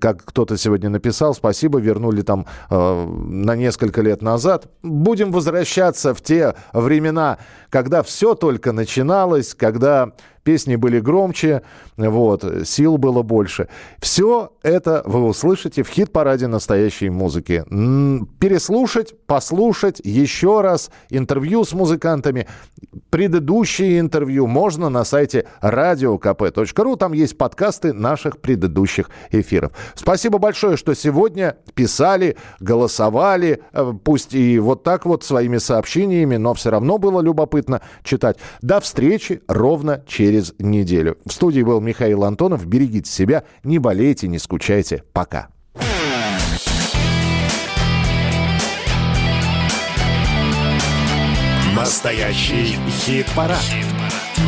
Как 0.00 0.24
кто-то 0.24 0.56
сегодня 0.56 0.88
написал, 0.88 1.34
спасибо, 1.34 1.80
вернули 1.80 2.22
там 2.22 2.46
э, 2.70 3.06
на 3.06 3.56
несколько 3.56 4.02
лет 4.02 4.22
назад. 4.22 4.68
Будем 4.84 5.32
возвращаться 5.32 6.14
в 6.14 6.22
те 6.22 6.54
времена, 6.72 7.38
когда 7.74 8.04
все 8.04 8.36
только 8.36 8.70
начиналось, 8.70 9.52
когда 9.52 10.12
песни 10.44 10.76
были 10.76 11.00
громче, 11.00 11.62
вот, 11.96 12.44
сил 12.64 12.98
было 12.98 13.22
больше. 13.22 13.68
Все 13.98 14.52
это 14.62 15.02
вы 15.04 15.24
услышите 15.24 15.82
в 15.82 15.88
хит-параде 15.88 16.46
настоящей 16.46 17.10
музыки. 17.10 17.64
Переслушать, 18.38 19.14
послушать 19.26 20.00
еще 20.04 20.60
раз 20.60 20.90
интервью 21.10 21.64
с 21.64 21.72
музыкантами, 21.72 22.46
предыдущие 23.10 24.00
интервью 24.00 24.46
можно 24.46 24.88
на 24.88 25.04
сайте 25.04 25.46
radiokp.ru. 25.62 26.96
Там 26.96 27.12
есть 27.12 27.38
подкасты 27.38 27.92
наших 27.92 28.38
предыдущих 28.40 29.10
эфиров. 29.30 29.72
Спасибо 29.94 30.38
большое, 30.38 30.76
что 30.76 30.94
сегодня 30.94 31.56
писали, 31.74 32.36
голосовали, 32.60 33.62
э, 33.72 33.92
пусть 34.02 34.34
и 34.34 34.58
вот 34.58 34.82
так 34.82 35.06
вот 35.06 35.24
своими 35.24 35.58
сообщениями, 35.58 36.36
но 36.36 36.54
все 36.54 36.70
равно 36.70 36.98
было 36.98 37.20
любопытно 37.20 37.80
читать. 38.02 38.36
До 38.62 38.80
встречи 38.80 39.42
ровно 39.48 40.02
через 40.06 40.33
неделю. 40.58 41.18
В 41.24 41.32
студии 41.32 41.62
был 41.62 41.80
Михаил 41.80 42.24
Антонов. 42.24 42.66
Берегите 42.66 43.10
себя, 43.10 43.44
не 43.62 43.78
болейте, 43.78 44.28
не 44.28 44.38
скучайте. 44.38 45.04
Пока. 45.12 45.48
Настоящий 51.74 52.78
хит-парад. 52.88 53.64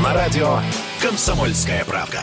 На 0.03 0.15
радио 0.15 0.59
«Комсомольская 1.03 1.85
правда». 1.85 2.21